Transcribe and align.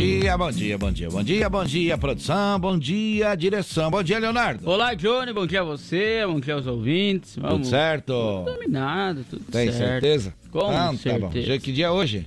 Dia, 0.00 0.38
bom 0.38 0.50
dia, 0.50 0.78
bom 0.78 0.90
dia, 0.90 1.10
bom 1.10 1.22
dia, 1.22 1.50
bom 1.50 1.64
dia, 1.64 1.98
produção, 1.98 2.58
bom 2.58 2.78
dia, 2.78 3.34
direção, 3.34 3.90
bom 3.90 4.02
dia, 4.02 4.18
Leonardo. 4.18 4.66
Olá, 4.68 4.94
Johnny, 4.94 5.30
bom 5.30 5.46
dia 5.46 5.60
a 5.60 5.64
você, 5.64 6.24
bom 6.26 6.40
dia 6.40 6.54
aos 6.54 6.66
ouvintes. 6.66 7.36
Vamos. 7.36 7.58
Tudo 7.58 7.66
certo? 7.66 8.12
Tudo 8.14 8.52
dominado, 8.54 9.24
tudo 9.28 9.44
Tem 9.52 9.70
certo. 9.70 9.78
certeza? 9.78 10.34
Com 10.50 10.70
ah, 10.70 10.94
certeza. 10.96 11.20
Tá 11.20 11.26
bom. 11.28 11.40
Já 11.42 11.58
que 11.58 11.70
dia 11.70 11.86
é 11.86 11.90
hoje? 11.90 12.26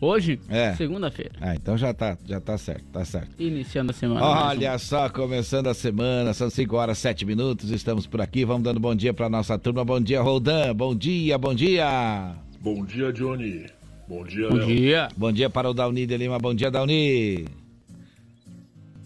Hoje? 0.00 0.40
É. 0.48 0.72
Segunda-feira. 0.76 1.32
Ah, 1.40 1.54
então 1.54 1.76
já 1.76 1.92
tá, 1.92 2.16
já 2.24 2.40
tá 2.40 2.56
certo, 2.56 2.84
tá 2.92 3.04
certo. 3.04 3.30
Iniciando 3.38 3.90
a 3.90 3.94
semana. 3.94 4.24
Olha 4.24 4.78
só, 4.78 5.08
começando 5.08 5.66
a 5.66 5.74
semana, 5.74 6.32
são 6.32 6.48
5 6.48 6.76
horas 6.76 6.96
7 6.98 7.26
minutos, 7.26 7.70
estamos 7.70 8.06
por 8.06 8.20
aqui, 8.20 8.44
vamos 8.44 8.62
dando 8.62 8.78
bom 8.78 8.94
dia 8.94 9.12
pra 9.12 9.28
nossa 9.28 9.58
turma. 9.58 9.84
Bom 9.84 10.00
dia, 10.00 10.22
Roldan, 10.22 10.72
bom 10.76 10.94
dia, 10.94 11.36
bom 11.36 11.54
dia. 11.54 12.34
Bom 12.60 12.84
dia, 12.84 13.12
Johnny. 13.12 13.79
Bom 14.10 14.24
dia, 14.24 14.48
Bom 14.48 14.56
Léo. 14.56 14.66
dia. 14.66 15.08
Bom 15.16 15.30
dia 15.30 15.48
para 15.48 15.70
o 15.70 15.72
Dauni 15.72 16.04
de 16.04 16.16
Lima, 16.16 16.36
bom 16.36 16.52
dia, 16.52 16.68
Dauni. 16.68 17.44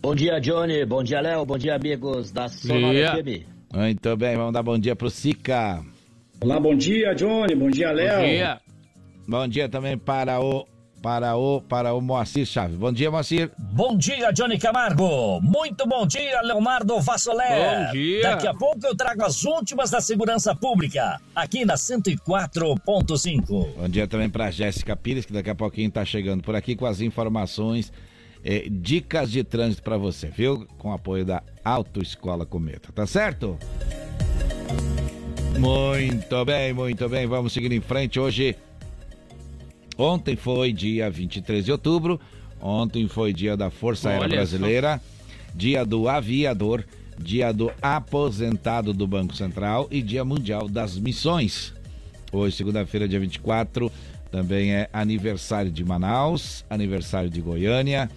Bom 0.00 0.14
dia, 0.14 0.38
Johnny. 0.40 0.82
Bom 0.86 1.02
dia, 1.02 1.20
Léo. 1.20 1.44
Bom 1.44 1.58
dia, 1.58 1.74
amigos 1.74 2.30
da 2.32 2.48
Sonora 2.48 2.94
Dia. 2.94 3.22
FM. 3.22 3.44
Muito 3.74 4.16
bem, 4.16 4.34
vamos 4.34 4.54
dar 4.54 4.62
bom 4.62 4.78
dia 4.78 4.96
pro 4.96 5.10
Sica. 5.10 5.84
Olá, 6.40 6.58
bom 6.58 6.74
dia, 6.74 7.12
Johnny. 7.14 7.54
Bom 7.54 7.68
dia, 7.68 7.92
Léo. 7.92 8.16
Bom 8.18 8.26
dia. 8.26 8.60
Bom 9.28 9.48
dia 9.48 9.68
também 9.68 9.98
para 9.98 10.40
o 10.40 10.66
para 11.04 11.36
o 11.36 11.60
para 11.60 11.92
o 11.92 12.00
Moacir 12.00 12.46
Chaves. 12.46 12.78
Bom 12.78 12.90
dia, 12.90 13.10
Moacir. 13.10 13.50
Bom 13.58 13.94
dia, 13.94 14.32
Johnny 14.32 14.58
Camargo. 14.58 15.38
Muito 15.42 15.86
bom 15.86 16.06
dia, 16.06 16.40
Leonardo 16.40 16.98
Vassolé. 16.98 17.84
Bom 17.86 17.92
dia. 17.92 18.22
Daqui 18.22 18.46
a 18.46 18.54
pouco 18.54 18.86
eu 18.86 18.96
trago 18.96 19.22
as 19.22 19.44
últimas 19.44 19.90
da 19.90 20.00
segurança 20.00 20.54
pública, 20.54 21.20
aqui 21.36 21.66
na 21.66 21.74
104.5. 21.74 23.44
Bom 23.46 23.88
dia 23.90 24.08
também 24.08 24.30
para 24.30 24.50
Jéssica 24.50 24.96
Pires, 24.96 25.26
que 25.26 25.32
daqui 25.34 25.50
a 25.50 25.54
pouquinho 25.54 25.90
tá 25.90 26.06
chegando 26.06 26.42
por 26.42 26.56
aqui 26.56 26.74
com 26.74 26.86
as 26.86 27.02
informações, 27.02 27.92
eh, 28.42 28.66
dicas 28.70 29.30
de 29.30 29.44
trânsito 29.44 29.82
para 29.82 29.98
você, 29.98 30.28
viu? 30.28 30.66
Com 30.78 30.90
apoio 30.90 31.26
da 31.26 31.42
Autoescola 31.62 32.46
Cometa, 32.46 32.90
tá 32.94 33.06
certo? 33.06 33.58
Muito 35.58 36.44
bem, 36.46 36.72
muito 36.72 37.06
bem. 37.10 37.26
Vamos 37.26 37.52
seguir 37.52 37.72
em 37.72 37.80
frente 37.82 38.18
hoje. 38.18 38.56
Ontem 39.96 40.36
foi 40.36 40.72
dia 40.72 41.08
23 41.10 41.64
de 41.64 41.72
outubro. 41.72 42.20
Ontem 42.60 43.06
foi 43.06 43.32
dia 43.32 43.56
da 43.56 43.70
Força 43.70 44.08
Aérea 44.08 44.24
Olha 44.24 44.36
Brasileira, 44.36 45.00
dia 45.54 45.84
do 45.84 46.08
aviador, 46.08 46.84
dia 47.18 47.52
do 47.52 47.70
aposentado 47.80 48.92
do 48.92 49.06
Banco 49.06 49.36
Central 49.36 49.86
e 49.90 50.00
dia 50.00 50.24
mundial 50.24 50.68
das 50.68 50.98
missões. 50.98 51.74
Hoje, 52.32 52.56
segunda-feira, 52.56 53.06
dia 53.06 53.20
24, 53.20 53.92
também 54.30 54.72
é 54.72 54.88
aniversário 54.92 55.70
de 55.70 55.84
Manaus, 55.84 56.64
aniversário 56.68 57.30
de 57.30 57.40
Goiânia, 57.40 58.10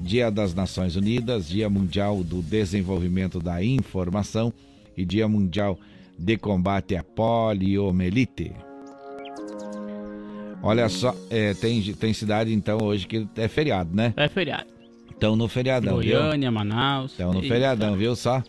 dia 0.00 0.30
das 0.30 0.52
Nações 0.52 0.96
Unidas, 0.96 1.48
dia 1.48 1.70
mundial 1.70 2.22
do 2.22 2.42
desenvolvimento 2.42 3.38
da 3.38 3.62
informação 3.62 4.52
e 4.96 5.04
dia 5.04 5.26
mundial 5.26 5.78
de 6.18 6.36
combate 6.36 6.96
à 6.96 7.02
poliomielite. 7.02 8.52
Olha 10.62 10.88
só, 10.88 11.14
é, 11.28 11.54
tem, 11.54 11.82
tem 11.94 12.12
cidade 12.12 12.52
então 12.52 12.78
hoje 12.82 13.06
que 13.06 13.26
é 13.36 13.48
feriado, 13.48 13.90
né? 13.94 14.14
É 14.16 14.28
feriado. 14.28 14.66
Então 15.16 15.34
no 15.36 15.48
feriadão, 15.48 15.98
viu? 15.98 16.18
Goiânia, 16.18 16.50
Manaus. 16.50 17.12
Então 17.14 17.32
no 17.32 17.38
Eita. 17.40 17.48
feriadão, 17.54 17.96
viu 17.96 18.14
só? 18.14 18.42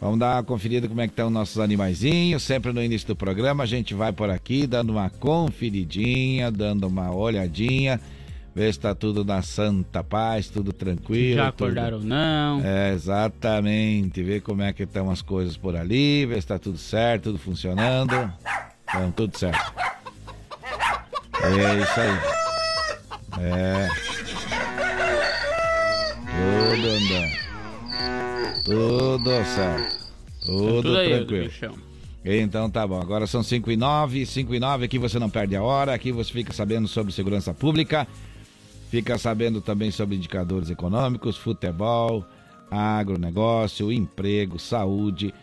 Vamos 0.00 0.18
dar 0.18 0.36
uma 0.36 0.42
conferida 0.42 0.86
como 0.86 1.00
é 1.00 1.06
que 1.06 1.12
estão 1.12 1.30
nossos 1.30 1.58
animaizinhos. 1.58 2.42
Sempre 2.42 2.72
no 2.72 2.82
início 2.82 3.08
do 3.08 3.16
programa 3.16 3.62
a 3.64 3.66
gente 3.66 3.94
vai 3.94 4.12
por 4.12 4.28
aqui 4.28 4.66
dando 4.66 4.90
uma 4.90 5.08
conferidinha, 5.08 6.50
dando 6.50 6.86
uma 6.86 7.10
olhadinha, 7.14 7.98
ver 8.54 8.72
se 8.74 8.80
tá 8.80 8.94
tudo 8.94 9.24
na 9.24 9.40
santa 9.40 10.04
paz, 10.04 10.48
tudo 10.48 10.72
tranquilo. 10.72 11.36
Já 11.36 11.50
tudo- 11.52 11.64
acordaram 11.68 11.96
ou 11.98 12.04
não? 12.04 12.60
É, 12.62 12.92
exatamente. 12.92 14.22
Ver 14.22 14.42
como 14.42 14.60
é 14.62 14.72
que 14.74 14.82
estão 14.82 15.10
as 15.10 15.22
coisas 15.22 15.56
por 15.56 15.74
ali, 15.74 16.26
ver 16.26 16.40
se 16.42 16.48
tá 16.48 16.58
tudo 16.58 16.76
certo, 16.76 17.24
tudo 17.24 17.38
funcionando. 17.38 18.30
Então, 18.86 19.10
tudo 19.12 19.38
certo. 19.38 19.72
É 21.42 21.80
isso 21.80 22.00
aí. 22.00 22.18
É. 23.40 23.88
Tudo 26.34 26.88
andando. 26.90 27.44
Tudo 28.64 29.30
certo. 29.44 30.04
Tudo, 30.44 30.82
Tudo 30.82 30.96
aí, 30.96 31.24
tranquilo. 31.24 31.50
Então 32.24 32.70
tá 32.70 32.86
bom, 32.86 33.00
agora 33.00 33.26
são 33.26 33.42
5 33.42 33.70
e 33.70 33.76
9, 33.76 34.24
5 34.24 34.54
e 34.54 34.60
9, 34.60 34.86
aqui 34.86 34.98
você 34.98 35.18
não 35.18 35.28
perde 35.28 35.54
a 35.56 35.62
hora, 35.62 35.92
aqui 35.92 36.10
você 36.10 36.32
fica 36.32 36.54
sabendo 36.54 36.88
sobre 36.88 37.12
segurança 37.12 37.52
pública, 37.52 38.08
fica 38.90 39.18
sabendo 39.18 39.60
também 39.60 39.90
sobre 39.90 40.16
indicadores 40.16 40.70
econômicos, 40.70 41.36
futebol, 41.36 42.24
agronegócio, 42.70 43.92
emprego, 43.92 44.58
saúde, 44.58 45.34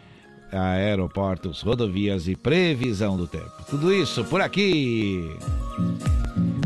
aeroportos, 0.51 1.62
rodovias 1.62 2.28
e 2.28 2.35
previsão 2.35 3.16
do 3.17 3.28
tempo. 3.28 3.51
Tudo 3.69 3.94
isso 3.94 4.23
por 4.25 4.41
aqui. 4.41 5.29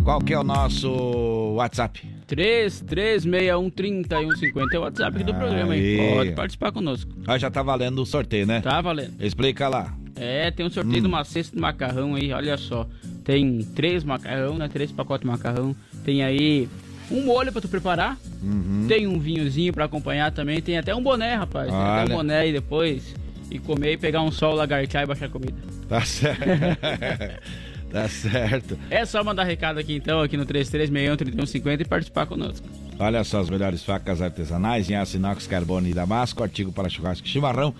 Qual 0.03 0.19
que 0.21 0.33
é 0.33 0.39
o 0.39 0.43
nosso 0.43 1.53
WhatsApp? 1.55 2.01
33613150 2.27 4.73
é 4.73 4.77
o 4.77 4.81
WhatsApp 4.81 5.15
aqui 5.15 5.23
do 5.25 5.33
programa, 5.33 5.73
Aí. 5.73 5.99
hein? 5.99 6.15
Pode 6.15 6.31
participar 6.33 6.71
conosco. 6.71 7.11
Ah, 7.27 7.37
já 7.37 7.49
tá 7.49 7.63
valendo 7.63 8.01
o 8.01 8.05
sorteio, 8.05 8.45
né? 8.45 8.61
Tá 8.61 8.81
valendo. 8.81 9.13
Explica 9.19 9.67
lá. 9.67 9.93
É, 10.15 10.49
tem 10.51 10.65
um 10.65 10.69
sorteio 10.69 10.99
Hum. 10.99 11.01
de 11.01 11.07
uma 11.07 11.23
cesta 11.23 11.55
de 11.55 11.61
macarrão 11.61 12.15
aí, 12.15 12.31
olha 12.31 12.57
só. 12.57 12.87
Tem 13.23 13.59
três 13.75 14.03
macarrão, 14.03 14.57
né? 14.57 14.67
Três 14.71 14.91
pacotes 14.91 15.25
de 15.25 15.31
macarrão. 15.31 15.75
Tem 16.03 16.23
aí 16.23 16.69
um 17.11 17.23
molho 17.25 17.51
pra 17.51 17.61
tu 17.61 17.67
preparar. 17.67 18.17
Uhum. 18.41 18.85
Tem 18.87 19.07
um 19.07 19.19
vinhozinho 19.19 19.73
pra 19.73 19.85
acompanhar 19.85 20.31
também. 20.31 20.61
Tem 20.61 20.77
até 20.77 20.95
um 20.95 21.01
boné, 21.01 21.35
rapaz. 21.35 21.67
Tem 21.67 21.75
até 21.75 22.01
Olha. 22.03 22.13
um 22.13 22.17
boné 22.17 22.37
aí 22.37 22.53
depois. 22.53 23.13
E 23.49 23.59
comer 23.59 23.93
e 23.93 23.97
pegar 23.97 24.21
um 24.21 24.31
sol, 24.31 24.55
lagartear 24.55 25.03
e 25.03 25.07
baixar 25.07 25.29
comida. 25.29 25.55
Tá 25.87 26.01
certo. 26.01 26.41
tá 27.91 28.09
certo. 28.09 28.77
É 28.89 29.05
só 29.05 29.23
mandar 29.23 29.43
recado 29.43 29.79
aqui 29.79 29.95
então, 29.95 30.21
aqui 30.21 30.35
no 30.35 30.45
3361-3150 30.45 31.81
e 31.81 31.85
participar 31.85 32.25
conosco. 32.25 32.67
Olha 32.97 33.23
só 33.23 33.41
as 33.41 33.49
melhores 33.49 33.83
facas 33.83 34.21
artesanais 34.21 34.89
em 34.89 34.95
aço 34.95 35.17
inox, 35.17 35.45
carbono 35.47 35.87
e 35.87 35.93
damasco, 35.93 36.41
artigo 36.41 36.71
para 36.71 36.89
churrasco 36.89 37.27
e 37.27 37.29
chimarrão. 37.29 37.75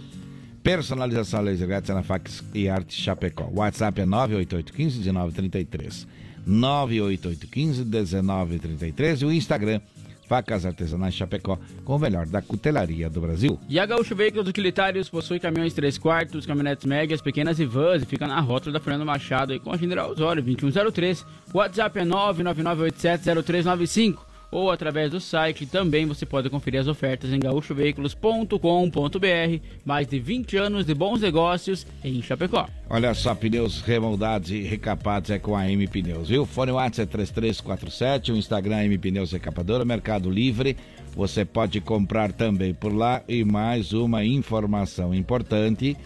Personalização 0.61 1.41
laser 1.41 1.67
grátis 1.67 1.93
na 1.93 2.01
Fax 2.01 2.43
e 2.53 2.67
Arte 2.67 2.99
Chapecó. 2.99 3.47
WhatsApp 3.53 4.01
é 4.01 4.05
98815-1933. 4.05 6.07
98815-1933 6.47 9.21
e 9.21 9.25
o 9.25 9.31
Instagram 9.31 9.79
Facas 10.27 10.65
Artesanais 10.65 11.13
Chapecó, 11.13 11.57
com 11.83 11.95
o 11.95 11.99
melhor 11.99 12.25
da 12.25 12.41
cutelaria 12.41 13.09
do 13.09 13.21
Brasil. 13.21 13.59
E 13.69 13.79
a 13.79 13.85
Gaúcho 13.85 14.15
Veículos 14.15 14.47
Utilitários 14.47 15.09
possui 15.09 15.39
caminhões 15.39 15.73
3 15.73 15.97
quartos, 15.97 16.45
caminhonetes 16.45 16.85
médias, 16.85 17.21
pequenas 17.21 17.59
e 17.59 17.65
vans 17.65 18.03
e 18.03 18.05
fica 18.05 18.27
na 18.27 18.39
rótula 18.39 18.73
da 18.73 18.79
Fernando 18.79 19.05
Machado 19.05 19.53
aí 19.53 19.59
com 19.59 19.71
a 19.71 19.77
General 19.77 20.09
Osório 20.09 20.41
2103. 20.41 21.25
O 21.53 21.59
WhatsApp 21.59 21.99
é 21.99 22.03
999870395 22.03 24.24
ou 24.51 24.71
através 24.71 25.11
do 25.11 25.19
site 25.19 25.65
também 25.65 26.05
você 26.05 26.25
pode 26.25 26.49
conferir 26.49 26.79
as 26.79 26.87
ofertas 26.87 27.31
em 27.31 27.39
gaúchoveículos.com.br. 27.39 29.59
Mais 29.83 30.07
de 30.07 30.19
20 30.19 30.57
anos 30.57 30.85
de 30.85 30.93
bons 30.93 31.21
negócios 31.21 31.85
em 32.03 32.21
Chapecó. 32.21 32.67
Olha 32.89 33.13
só, 33.13 33.35
pneus 33.35 33.81
remoldados 33.81 34.51
e 34.51 34.61
recapados 34.61 35.29
é 35.29 35.39
com 35.39 35.55
a 35.55 35.69
M 35.69 35.87
Pneus, 35.87 36.29
viu? 36.29 36.45
Fone 36.45 36.71
WhatsApp 36.71 37.09
é 37.09 37.11
3347, 37.11 38.31
o 38.31 38.37
Instagram 38.37 38.77
é 38.77 38.85
M 38.85 38.97
Pneus 38.97 39.31
Recapadora, 39.31 39.83
Mercado 39.83 40.29
Livre. 40.29 40.77
Você 41.15 41.45
pode 41.45 41.79
comprar 41.81 42.31
também 42.31 42.73
por 42.73 42.93
lá 42.93 43.21
e 43.27 43.43
mais 43.43 43.93
uma 43.93 44.23
informação 44.23 45.13
importante, 45.13 45.97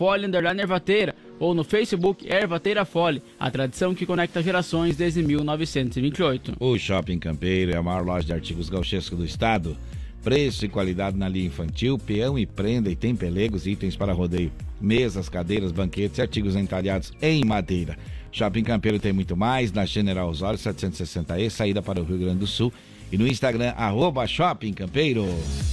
ervateira, 0.61 1.17
ou 1.41 1.55
no 1.55 1.65
Facebook 1.65 2.33
Ervateira 2.33 2.85
Fole, 2.85 3.21
a 3.37 3.51
tradição 3.51 3.97
que 3.97 4.07
conecta 4.07 4.41
gerações 4.41 4.97
desde 4.97 5.25
1928. 5.25 6.55
O 6.61 6.79
Shopping 6.79 7.19
Campeiro 7.19 7.73
é 7.73 7.77
a 7.77 7.83
maior 7.83 8.05
loja 8.05 8.27
de 8.27 8.33
artigos 8.33 8.69
gauchescos 8.69 9.19
do 9.19 9.25
estado. 9.25 9.77
Preço 10.23 10.65
e 10.65 10.69
qualidade 10.69 11.17
na 11.17 11.29
linha 11.29 11.47
infantil, 11.47 11.99
peão 11.99 12.39
e 12.39 12.47
prenda 12.47 12.89
e 12.89 12.95
tem 12.95 13.17
pelegos 13.17 13.67
e 13.67 13.71
itens 13.71 13.97
para 13.97 14.13
rodeio. 14.13 14.53
Mesas, 14.81 15.29
cadeiras, 15.29 15.73
banquetes 15.73 16.19
e 16.19 16.23
artigos 16.23 16.55
entalhados 16.55 17.13
em 17.21 17.45
madeira. 17.45 17.97
Shopping 18.31 18.63
Campeiro 18.63 18.99
tem 18.99 19.13
muito 19.13 19.37
mais 19.37 19.73
na 19.73 19.85
General 19.85 20.29
Osório 20.29 20.59
760E, 20.59 21.51
saída 21.51 21.83
para 21.83 22.01
o 22.01 22.05
Rio 22.05 22.19
Grande 22.19 22.39
do 22.39 22.47
Sul. 22.47 22.73
E 23.11 23.17
no 23.17 23.27
Instagram, 23.27 23.73
arroba 23.75 24.27
Shopping 24.27 24.75
Campeiro. 24.75 25.25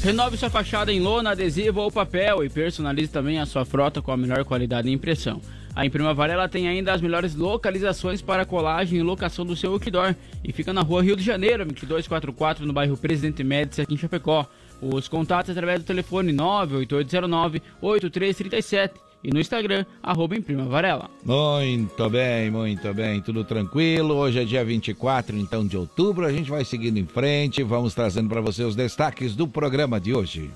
Renove 0.01 0.37
sua 0.37 0.49
fachada 0.49 0.93
em 0.93 1.01
lona, 1.01 1.31
adesivo 1.31 1.81
ou 1.81 1.91
papel 1.91 2.45
e 2.45 2.49
personalize 2.49 3.11
também 3.11 3.39
a 3.39 3.45
sua 3.45 3.65
frota 3.65 4.01
com 4.01 4.11
a 4.11 4.17
melhor 4.17 4.45
qualidade 4.45 4.87
de 4.87 4.93
impressão. 4.93 5.41
A 5.75 5.85
Imprima 5.85 6.13
Varela 6.13 6.47
tem 6.47 6.69
ainda 6.69 6.93
as 6.93 7.01
melhores 7.01 7.35
localizações 7.35 8.21
para 8.21 8.45
colagem 8.45 8.99
e 8.99 9.03
locação 9.03 9.45
do 9.45 9.57
seu 9.57 9.73
outdoor 9.73 10.15
e 10.41 10.53
fica 10.53 10.71
na 10.71 10.81
rua 10.81 11.03
Rio 11.03 11.17
de 11.17 11.23
Janeiro, 11.23 11.65
2244, 11.65 12.65
no 12.65 12.71
bairro 12.71 12.95
Presidente 12.95 13.43
Médici, 13.43 13.81
aqui 13.81 13.95
em 13.95 13.97
Chapecó. 13.97 14.47
Os 14.81 15.09
contatos 15.09 15.51
através 15.51 15.81
do 15.81 15.85
telefone 15.85 16.31
98809-8337 16.31 18.91
e 19.25 19.31
no 19.31 19.39
Instagram, 19.39 19.85
arroba 20.03 20.37
Imprima 20.37 20.65
Varela. 20.65 21.09
Muito 21.23 22.09
bem, 22.11 22.51
muito 22.51 22.93
bem, 22.93 23.19
tudo 23.21 23.43
tranquilo. 23.43 24.13
Hoje 24.13 24.39
é 24.39 24.45
dia 24.45 24.63
24, 24.63 25.35
então, 25.35 25.65
de 25.65 25.75
outubro. 25.75 26.27
A 26.27 26.31
gente 26.31 26.47
vai 26.47 26.63
seguindo 26.63 26.99
em 26.99 27.07
frente, 27.07 27.63
vamos 27.63 27.95
trazendo 27.95 28.29
para 28.29 28.39
você 28.39 28.63
os 28.63 28.75
destaques 28.75 29.35
do 29.35 29.47
programa 29.47 29.99
de 29.99 30.13
hoje. 30.13 30.51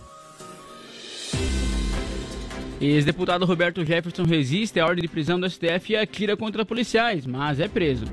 Ex-deputado 2.80 3.44
Roberto 3.44 3.84
Jefferson 3.84 4.24
resiste 4.24 4.80
à 4.80 4.86
ordem 4.86 5.02
de 5.02 5.08
prisão 5.08 5.40
do 5.40 5.50
STF 5.50 5.94
e 5.94 5.96
atira 5.98 6.38
contra 6.38 6.64
policiais, 6.64 7.26
mas 7.26 7.60
é 7.60 7.68
preso. 7.68 8.06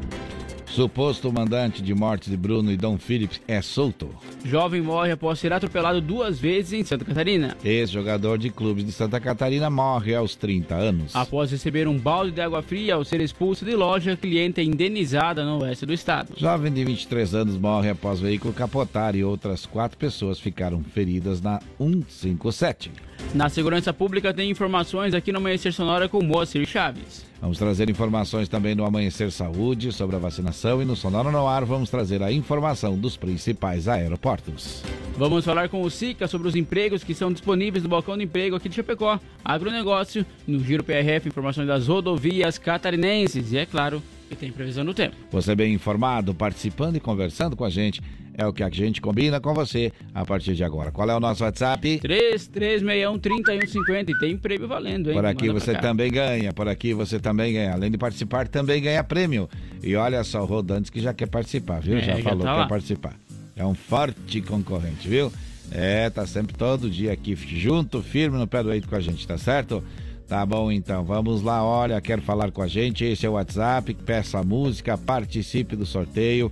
Suposto 0.76 1.32
mandante 1.32 1.81
de 1.81 1.94
morte 1.94 2.28
de 2.28 2.37
Bruno 2.37 2.70
e 2.70 2.76
Dom 2.76 2.99
Phillips 2.99 3.40
é 3.49 3.62
solto. 3.62 4.11
Jovem 4.44 4.82
morre 4.82 5.11
após 5.11 5.38
ser 5.38 5.50
atropelado 5.50 6.02
duas 6.02 6.38
vezes 6.38 6.75
em 6.75 6.84
Santa 6.84 7.02
Catarina. 7.02 7.56
Ex-jogador 7.64 8.37
de 8.37 8.50
clubes 8.50 8.84
de 8.84 8.93
Santa 8.93 9.19
Catarina 9.19 9.70
morre 9.70 10.14
aos 10.14 10.37
30 10.37 10.75
anos. 10.75 11.17
Após 11.17 11.50
receber 11.50 11.88
um 11.88 11.96
balde 11.99 12.32
de 12.32 12.43
água 12.43 12.61
fria 12.61 12.96
ao 12.96 13.06
ser 13.06 13.23
expulso 13.23 13.64
de 13.64 13.75
loja, 13.75 14.19
cliente 14.19 14.61
é 14.61 14.64
indenizada 14.64 15.46
no 15.46 15.62
oeste 15.62 15.87
do 15.87 15.94
estado. 15.94 16.34
Jovem 16.37 16.70
de 16.70 16.84
23 16.84 17.34
anos 17.34 17.56
morre 17.56 17.88
após 17.88 18.20
veículo 18.20 18.52
capotar 18.52 19.17
e 19.17 19.25
outras 19.25 19.64
quatro 19.64 19.96
pessoas 19.96 20.38
ficaram 20.38 20.84
feridas 20.84 21.40
na 21.40 21.58
157. 21.78 22.93
Na 23.34 23.49
segurança 23.49 23.93
pública 23.93 24.32
tem 24.32 24.50
informações 24.50 25.12
aqui 25.12 25.31
no 25.31 25.38
Amanhecer 25.38 25.73
Sonora 25.73 26.08
com 26.08 26.23
Moacir 26.23 26.67
Chaves. 26.67 27.26
Vamos 27.40 27.58
trazer 27.58 27.90
informações 27.90 28.49
também 28.49 28.75
no 28.75 28.84
Amanhecer 28.84 29.31
Saúde 29.31 29.93
sobre 29.93 30.17
a 30.17 30.19
vacinação 30.19 30.81
e 30.81 30.84
no 30.84 30.96
Sonora 30.96 31.31
no 31.31 31.46
Ar 31.46 31.64
vamos 31.64 31.90
trazer 31.90 32.23
a 32.23 32.32
informação 32.32 32.96
dos 32.96 33.17
principais 33.17 33.88
aeroportos. 33.88 34.82
Vamos 35.19 35.44
falar 35.44 35.69
com 35.69 35.82
o 35.82 35.90
SICA 35.90 36.26
sobre 36.26 36.49
os 36.49 36.56
empregos 36.56 37.05
que 37.05 37.14
são 37.14 37.31
disponíveis 37.32 37.82
no 37.82 37.90
balcão 37.90 38.17
de 38.17 38.25
emprego 38.25 38.56
aqui 38.56 38.69
de 38.69 38.76
Chapecó, 38.76 39.20
agronegócio, 39.44 40.25
no 40.46 40.62
Giro 40.62 40.84
PRF, 40.84 41.28
informações 41.28 41.67
das 41.67 41.88
rodovias 41.88 42.58
catarinenses 42.58 43.52
e, 43.52 43.58
é 43.58 43.67
claro, 43.67 44.02
que 44.28 44.37
tem 44.37 44.50
previsão 44.50 44.84
do 44.84 44.93
tempo. 44.93 45.17
Você 45.31 45.55
bem 45.55 45.73
informado, 45.75 46.34
participando 46.34 46.96
e 46.96 47.00
conversando 47.00 47.56
com 47.56 47.64
a 47.64 47.70
gente, 47.70 48.02
é 48.37 48.47
o 48.47 48.53
que 48.53 48.62
a 48.62 48.69
gente 48.69 49.00
combina 49.00 49.41
com 49.41 49.55
você 49.55 49.91
a 50.15 50.25
partir 50.25 50.55
de 50.55 50.62
agora. 50.62 50.93
Qual 50.93 51.09
é 51.09 51.17
o 51.17 51.21
nosso 51.21 51.43
WhatsApp? 51.43 52.00
3361-3150 52.00 54.11
e 54.11 54.19
tem 54.19 54.37
prêmio 54.37 54.69
valendo, 54.69 55.11
hein? 55.11 55.17
Por 55.17 55.25
aqui 55.25 55.49
você 55.49 55.75
também 55.75 56.12
ganha, 56.12 56.53
por 56.53 56.69
aqui 56.69 56.93
você 56.93 57.19
também 57.19 57.55
ganha. 57.55 57.73
Além 57.73 57.91
de 57.91 57.97
participar, 57.97 58.47
também 58.47 58.83
ganha 58.83 59.03
prêmio. 59.03 59.49
E 59.83 59.97
olha 59.97 60.23
só, 60.23 60.43
o 60.43 60.44
Rodantes 60.44 60.91
que 60.91 61.00
já 61.00 61.15
quer 61.15 61.29
participar, 61.29 61.81
viu? 61.81 61.97
É, 61.97 62.00
já 62.00 62.17
já 62.17 62.23
falou 62.23 62.44
tá 62.44 62.55
que 62.55 62.61
quer 62.61 62.69
participar. 62.69 63.17
É 63.56 63.65
um 63.65 63.75
forte 63.75 64.43
concorrente, 64.43 65.09
viu? 65.09 65.33
É, 65.71 66.11
tá 66.11 66.27
sempre 66.27 66.55
todo 66.55 66.91
dia 66.91 67.12
aqui 67.12 67.35
junto, 67.35 68.03
firme 68.03 68.38
no 68.38 68.47
pé 68.47 68.62
do 68.62 68.71
eito 68.73 68.88
com 68.88 68.97
a 68.97 69.00
gente, 69.00 69.27
tá 69.27 69.38
certo? 69.38 69.83
Tá 70.29 70.44
bom 70.44 70.71
então, 70.73 71.05
vamos 71.05 71.43
lá, 71.43 71.65
olha, 71.65 72.00
quer 72.00 72.21
falar 72.21 72.50
com 72.50 72.61
a 72.61 72.67
gente, 72.67 73.05
esse 73.05 73.25
é 73.25 73.29
o 73.29 73.35
WhatsApp, 73.35 73.94
peça 73.94 74.41
a 74.41 74.43
música, 74.43 74.99
participe 74.99 75.77
do 75.77 75.87
sorteio, 75.87 76.50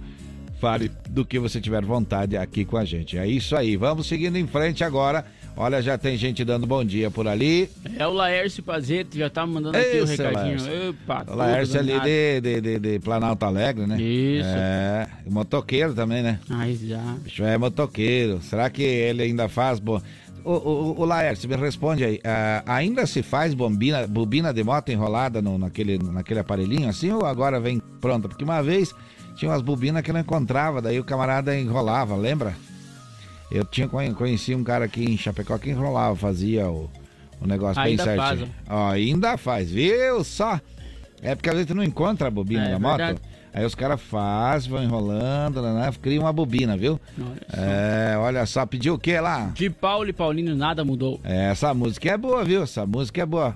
fale 0.64 0.90
do 1.10 1.26
que 1.26 1.38
você 1.38 1.60
tiver 1.60 1.84
vontade 1.84 2.38
aqui 2.38 2.64
com 2.64 2.78
a 2.78 2.86
gente. 2.86 3.18
É 3.18 3.26
isso 3.26 3.54
aí, 3.54 3.76
vamos 3.76 4.06
seguindo 4.06 4.38
em 4.38 4.46
frente 4.46 4.82
agora. 4.82 5.26
Olha, 5.54 5.82
já 5.82 5.98
tem 5.98 6.16
gente 6.16 6.42
dando 6.42 6.66
bom 6.66 6.82
dia 6.82 7.10
por 7.10 7.28
ali. 7.28 7.68
É 7.98 8.06
o 8.06 8.10
Laércio 8.10 8.62
Pazeto, 8.62 9.16
já 9.16 9.28
tá 9.28 9.46
mandando 9.46 9.76
aqui 9.76 9.98
o 9.98 10.04
Esse 10.04 10.14
o 10.22 10.26
recadinho. 10.26 10.56
Laércio. 10.62 10.88
Epa, 10.88 11.24
O 11.28 11.34
Laércio 11.36 11.78
ali 11.78 12.00
de, 12.00 12.40
de, 12.40 12.60
de, 12.62 12.78
de 12.78 12.98
Planalto 12.98 13.44
Alegre, 13.44 13.86
né? 13.86 14.00
Isso. 14.00 14.48
É, 14.48 15.06
motoqueiro 15.28 15.92
também, 15.92 16.22
né? 16.22 16.40
Ai, 16.48 16.74
já. 16.82 16.98
Bicho 17.22 17.44
é 17.44 17.58
motoqueiro. 17.58 18.40
Será 18.40 18.70
que 18.70 18.82
ele 18.82 19.22
ainda 19.22 19.46
faz 19.50 19.78
bom? 19.78 20.00
O, 20.44 20.52
o, 20.52 21.00
o 21.02 21.04
Laércio, 21.04 21.46
me 21.48 21.56
responde 21.56 22.04
aí. 22.04 22.20
ah, 22.24 22.62
ainda 22.66 23.06
se 23.06 23.22
faz 23.22 23.52
bombina, 23.54 24.06
bobina 24.06 24.52
de 24.52 24.64
moto 24.64 24.90
enrolada 24.90 25.40
no, 25.42 25.58
naquele, 25.58 25.98
naquele 25.98 26.40
aparelhinho 26.40 26.88
assim 26.88 27.12
ou 27.12 27.24
agora 27.26 27.60
vem 27.60 27.80
pronta? 28.00 28.28
Porque 28.28 28.44
uma 28.44 28.62
vez 28.62 28.94
tinha 29.36 29.50
umas 29.50 29.62
bobinas 29.62 30.02
que 30.02 30.12
não 30.12 30.20
encontrava, 30.20 30.80
daí 30.82 30.98
o 30.98 31.04
camarada 31.04 31.58
enrolava, 31.58 32.16
lembra? 32.16 32.54
Eu 33.50 33.64
tinha 33.64 33.86
conhe- 33.88 34.12
conheci 34.14 34.54
um 34.54 34.64
cara 34.64 34.84
aqui 34.86 35.04
em 35.04 35.16
Chapecó 35.16 35.58
que 35.58 35.70
enrolava, 35.70 36.16
fazia 36.16 36.68
o, 36.68 36.90
o 37.40 37.46
negócio 37.46 37.80
Ainda 37.82 38.04
bem 38.04 38.16
faz, 38.16 38.38
certinho. 38.38 38.54
Ó, 38.68 38.88
ainda 38.90 39.36
faz, 39.36 39.70
viu 39.70 40.24
só? 40.24 40.60
É 41.22 41.34
porque 41.34 41.48
às 41.48 41.54
vezes 41.54 41.68
tu 41.68 41.74
não 41.74 41.84
encontra 41.84 42.28
a 42.28 42.30
bobina 42.30 42.64
É, 42.68 42.70
da 42.72 42.78
verdade. 42.78 43.12
moto. 43.14 43.22
Aí 43.52 43.64
os 43.64 43.74
caras 43.74 44.00
fazem, 44.00 44.68
vão 44.68 44.82
enrolando, 44.82 45.62
né, 45.62 45.72
né, 45.72 45.92
criam 46.02 46.24
uma 46.24 46.32
bobina, 46.32 46.76
viu? 46.76 47.00
Olha 47.16 47.36
só. 47.48 47.56
É, 47.60 48.18
olha 48.18 48.46
só, 48.46 48.66
pediu 48.66 48.94
o 48.94 48.98
que 48.98 49.16
lá? 49.20 49.52
De 49.54 49.70
Paulo 49.70 50.08
e 50.08 50.12
Paulino 50.12 50.56
nada 50.56 50.84
mudou. 50.84 51.20
É, 51.22 51.50
essa 51.50 51.72
música 51.72 52.10
é 52.10 52.16
boa, 52.16 52.42
viu? 52.44 52.64
Essa 52.64 52.84
música 52.84 53.22
é 53.22 53.26
boa. 53.26 53.54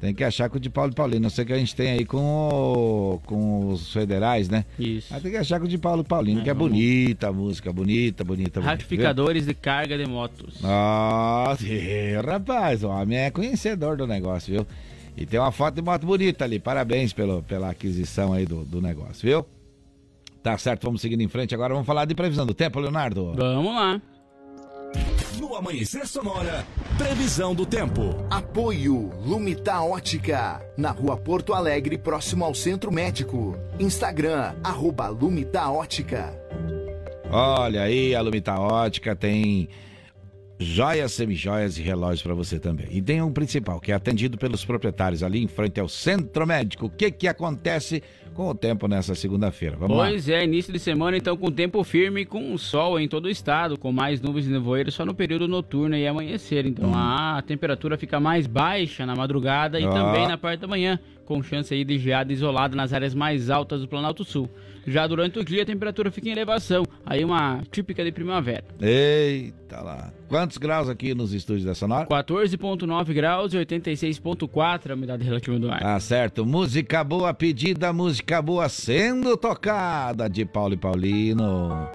Tem 0.00 0.14
que 0.14 0.22
achar 0.22 0.48
com 0.48 0.58
o 0.58 0.60
de 0.60 0.70
Paulo 0.70 0.92
e 0.92 0.94
Paulino. 0.94 1.22
Não 1.22 1.30
sei 1.30 1.42
o 1.42 1.46
que 1.48 1.52
a 1.52 1.58
gente 1.58 1.74
tem 1.74 1.90
aí 1.90 2.04
com, 2.04 2.18
o- 2.18 3.20
com 3.26 3.70
os 3.70 3.92
federais, 3.92 4.48
né? 4.48 4.64
Isso. 4.78 5.08
Mas 5.10 5.22
tem 5.22 5.32
que 5.32 5.36
achar 5.36 5.58
com 5.58 5.66
o 5.66 5.68
de 5.68 5.76
Paulo 5.76 6.02
e 6.02 6.04
Paulino, 6.04 6.40
É, 6.40 6.44
que 6.44 6.50
é 6.50 6.54
vamos. 6.54 6.70
bonita 6.70 7.28
a 7.28 7.32
música, 7.32 7.72
bonita, 7.72 8.22
bonita, 8.22 8.60
bonita. 8.60 8.70
Ratificadores 8.72 9.46
de 9.46 9.54
carga 9.54 9.98
de 9.98 10.06
motos. 10.06 10.60
Nossa, 10.62 11.66
ih, 11.66 12.14
rapaz, 12.24 12.84
o 12.84 12.88
homem 12.88 13.18
é 13.18 13.30
conhecedor 13.30 13.96
do 13.96 14.06
negócio, 14.06 14.52
viu? 14.54 14.66
E 15.16 15.26
tem 15.26 15.40
uma 15.40 15.50
foto 15.50 15.74
de 15.74 15.82
moto 15.82 16.06
bonita 16.06 16.44
ali. 16.44 16.60
Parabéns 16.60 17.12
pelo, 17.12 17.42
pela 17.42 17.70
aquisição 17.70 18.32
aí 18.32 18.46
do, 18.46 18.64
do 18.64 18.80
negócio, 18.80 19.28
viu? 19.28 19.44
Tá 20.44 20.56
certo, 20.56 20.84
vamos 20.84 21.00
seguindo 21.00 21.20
em 21.22 21.28
frente. 21.28 21.52
Agora 21.56 21.74
vamos 21.74 21.86
falar 21.86 22.04
de 22.04 22.14
previsão 22.14 22.46
do 22.46 22.54
tempo, 22.54 22.78
Leonardo. 22.78 23.34
Vamos 23.36 23.74
lá. 23.74 24.00
No 25.38 25.54
Amanhecer 25.54 26.04
Sonora, 26.06 26.66
previsão 26.96 27.54
do 27.54 27.64
tempo. 27.64 28.26
Apoio 28.28 29.10
Lumita 29.24 29.80
Ótica, 29.80 30.60
na 30.76 30.90
rua 30.90 31.16
Porto 31.16 31.54
Alegre, 31.54 31.96
próximo 31.96 32.44
ao 32.44 32.52
Centro 32.54 32.90
Médico. 32.92 33.56
Instagram, 33.78 34.56
arroba 34.64 35.08
Lumita 35.08 35.70
Ótica. 35.70 36.34
Olha 37.30 37.82
aí, 37.82 38.16
a 38.16 38.20
Lumita 38.20 38.58
Ótica 38.58 39.14
tem 39.14 39.68
joias, 40.58 41.12
semijoias 41.12 41.78
e 41.78 41.82
relógios 41.82 42.22
para 42.22 42.34
você 42.34 42.58
também. 42.58 42.88
E 42.90 43.00
tem 43.00 43.22
um 43.22 43.32
principal, 43.32 43.80
que 43.80 43.92
é 43.92 43.94
atendido 43.94 44.36
pelos 44.36 44.64
proprietários 44.64 45.22
ali 45.22 45.42
em 45.42 45.46
frente 45.46 45.78
ao 45.78 45.88
Centro 45.88 46.46
Médico. 46.46 46.86
O 46.86 46.90
que 46.90 47.10
que 47.10 47.28
acontece 47.28 48.02
com 48.34 48.48
o 48.48 48.54
tempo 48.54 48.88
nessa 48.88 49.14
segunda-feira? 49.14 49.76
Vamos 49.76 49.96
lá. 49.96 50.08
Pois 50.08 50.28
é, 50.28 50.44
início 50.44 50.72
de 50.72 50.78
semana 50.78 51.16
então 51.16 51.36
com 51.36 51.50
tempo 51.50 51.82
firme 51.84 52.22
e 52.22 52.26
com 52.26 52.56
sol 52.58 52.98
em 52.98 53.08
todo 53.08 53.26
o 53.26 53.30
estado, 53.30 53.78
com 53.78 53.92
mais 53.92 54.20
nuvens 54.20 54.46
e 54.46 54.50
nevoeiros 54.50 54.94
só 54.94 55.04
no 55.04 55.14
período 55.14 55.46
noturno 55.46 55.96
e 55.96 56.06
amanhecer. 56.06 56.66
Então 56.66 56.92
a 56.94 57.40
temperatura 57.46 57.96
fica 57.96 58.18
mais 58.18 58.46
baixa 58.46 59.06
na 59.06 59.14
madrugada 59.14 59.78
e 59.78 59.84
Ó. 59.84 59.90
também 59.90 60.26
na 60.26 60.36
parte 60.36 60.60
da 60.60 60.66
manhã, 60.66 60.98
com 61.24 61.42
chance 61.42 61.72
aí 61.72 61.84
de 61.84 61.98
geada 61.98 62.32
isolada 62.32 62.74
nas 62.74 62.92
áreas 62.92 63.14
mais 63.14 63.48
altas 63.48 63.80
do 63.80 63.88
Planalto 63.88 64.24
Sul. 64.24 64.50
Já 64.88 65.06
durante 65.06 65.38
o 65.38 65.44
dia 65.44 65.62
a 65.62 65.66
temperatura 65.66 66.10
fica 66.10 66.28
em 66.28 66.32
elevação, 66.32 66.84
aí 67.04 67.24
uma 67.24 67.62
típica 67.70 68.04
de 68.04 68.10
primavera. 68.10 68.64
Eita 68.80 69.80
lá. 69.80 70.12
Quantos 70.28 70.58
graus 70.58 70.88
aqui 70.88 71.14
nos 71.14 71.32
estúdios 71.32 71.64
da 71.64 71.74
Sonora? 71.74 72.06
14.9 72.06 73.12
graus 73.12 73.52
e 73.54 73.58
86.4 73.58 74.90
a 74.90 74.94
umidade 74.94 75.24
relativa 75.24 75.58
do 75.58 75.70
ar. 75.70 75.80
Tá 75.80 76.00
certo. 76.00 76.44
Música 76.44 77.04
boa 77.04 77.32
pedida, 77.34 77.92
música 77.92 78.40
boa 78.40 78.68
sendo 78.68 79.36
tocada 79.36 80.28
de 80.28 80.44
Paulo 80.44 80.74
e 80.74 80.76
Paulino. 80.76 81.88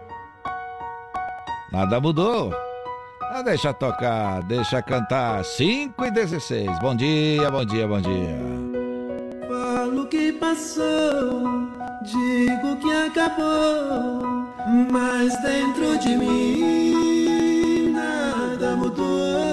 Nada 1.71 1.99
mudou. 1.99 2.53
Ah, 3.21 3.41
deixa 3.41 3.73
tocar, 3.73 4.43
deixa 4.43 4.79
cantar. 4.81 5.43
5 5.43 6.05
e 6.05 6.11
16. 6.11 6.79
Bom 6.79 6.95
dia, 6.95 7.49
bom 7.49 7.65
dia, 7.65 7.87
bom 7.87 7.99
dia. 7.99 8.37
Falo 9.47 10.05
que 10.07 10.33
passou, 10.33 11.67
digo 12.03 12.75
que 12.77 12.91
acabou, 12.91 14.47
mas 14.91 15.35
dentro 15.41 15.97
de 15.97 16.17
mim 16.17 17.91
nada 17.93 18.75
mudou. 18.75 19.52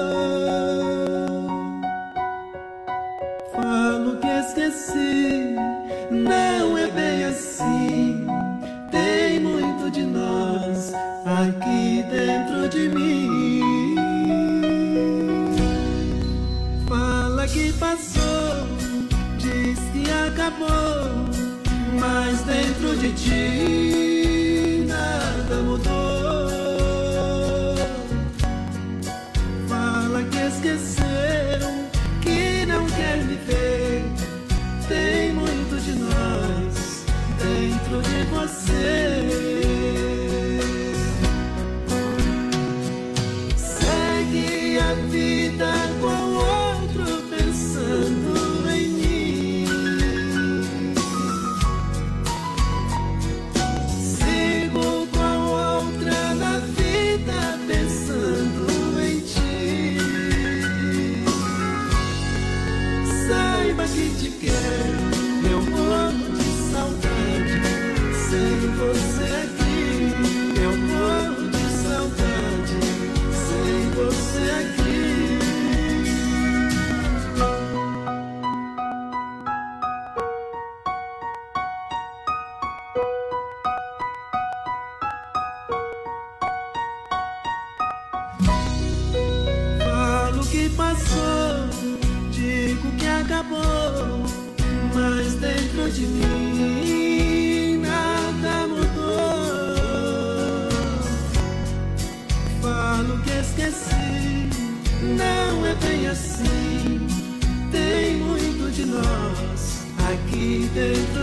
Dentro 23.10 23.34
de 23.34 23.79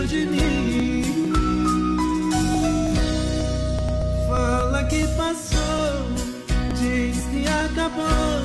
de 0.08 0.26
mim. 0.26 1.02
Fala 4.26 4.84
que 4.84 5.06
passou, 5.08 6.08
diz 6.80 7.24
que 7.30 7.46
acabou, 7.46 8.42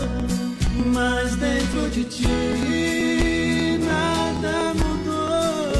mas 0.94 1.36
dentro 1.38 1.90
de 1.90 2.04
ti 2.04 3.80
nada 3.80 4.74
mudou. 4.74 5.80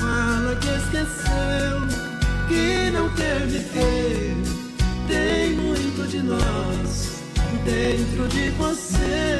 Fala 0.00 0.56
que 0.56 0.68
esqueceu, 0.68 1.76
que 2.48 2.90
não 2.90 3.08
quer. 3.10 3.36
Tem 5.06 5.52
muito 5.54 6.08
de 6.08 6.22
nós 6.22 7.22
dentro 7.64 8.26
de 8.28 8.50
você. 8.50 9.35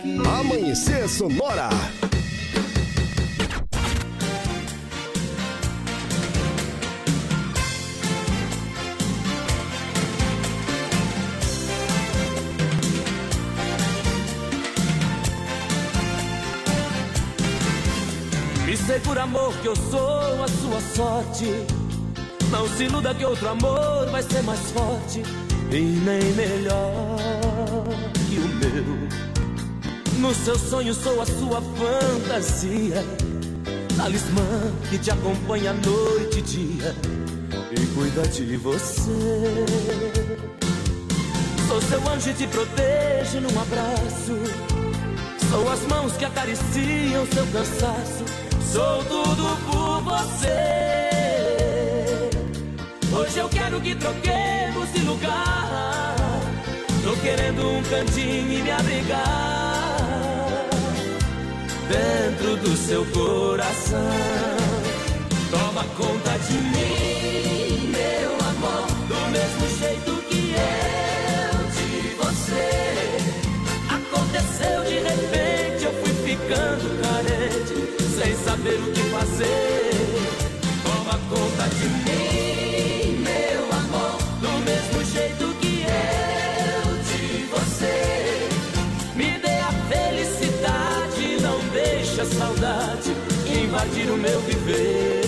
Amanhecer 0.00 1.08
Sonora. 1.08 1.68
Me 18.64 18.76
segura, 18.76 19.24
amor, 19.24 19.52
que 19.60 19.66
eu 19.66 19.74
sou 19.74 20.44
a 20.44 20.46
sua 20.46 20.80
sorte. 20.94 21.46
Não 22.52 22.68
se 22.68 22.84
iluda 22.84 23.12
que 23.14 23.24
outro 23.24 23.48
amor 23.48 24.08
vai 24.12 24.22
ser 24.22 24.42
mais 24.44 24.60
forte 24.70 25.22
e 25.72 25.80
nem 25.80 26.22
melhor 26.34 27.16
que 28.28 28.38
o 28.38 28.48
meu. 28.48 29.27
No 30.18 30.34
seu 30.34 30.58
sonho 30.58 30.92
sou 30.92 31.22
a 31.22 31.26
sua 31.26 31.62
fantasia, 31.62 33.04
talismã 33.96 34.72
que 34.90 34.98
te 34.98 35.12
acompanha 35.12 35.72
noite 35.72 36.40
e 36.40 36.42
dia 36.42 36.96
e 37.70 37.86
cuida 37.94 38.26
de 38.26 38.56
você. 38.56 39.12
Sou 41.68 41.80
seu 41.82 42.08
anjo 42.08 42.30
e 42.30 42.34
te 42.34 42.48
protejo 42.48 43.40
num 43.42 43.60
abraço. 43.60 44.34
Sou 45.50 45.70
as 45.70 45.82
mãos 45.82 46.12
que 46.16 46.24
acariciam 46.24 47.24
seu 47.32 47.46
cansaço. 47.46 48.24
Sou 48.72 49.04
tudo 49.04 49.56
por 49.70 50.02
você. 50.02 50.48
Hoje 53.16 53.38
eu 53.38 53.48
quero 53.48 53.80
que 53.80 53.94
troquemos 53.94 54.92
de 54.92 55.00
lugar. 55.02 56.16
Tô 57.04 57.14
querendo 57.22 57.70
um 57.70 57.82
cantinho 57.84 58.52
e 58.52 58.62
me 58.62 58.70
abrigar 58.72 59.67
dentro 61.88 62.56
do 62.56 62.76
seu 62.76 63.04
coração. 63.06 63.98
Toma 65.50 65.84
conta 65.96 66.38
de 66.46 66.52
mim, 66.52 67.90
meu 67.90 68.32
amor, 68.50 68.86
do 69.08 69.20
mesmo 69.30 69.64
jeito 69.78 70.12
que 70.28 70.54
eu 70.54 71.54
de 71.74 72.14
você. 72.16 72.68
Aconteceu 73.88 74.84
de 74.84 74.98
repente, 75.00 75.84
eu 75.84 75.92
fui 76.02 76.14
ficando 76.28 76.86
carente, 77.02 77.74
sem 78.18 78.36
saber 78.44 78.78
o 78.78 78.92
que 78.92 79.02
fazer. 79.10 79.90
Toma 80.84 81.18
conta 81.30 81.68
de 81.74 81.86
mim, 81.88 82.07
felicidade, 94.08 94.12
não 94.12 94.12
deixe 94.12 94.12
a 94.12 94.12
saudade 94.12 94.12
invadir 94.12 94.12
o 94.12 94.16
meu 94.16 94.40
viver. 94.40 95.18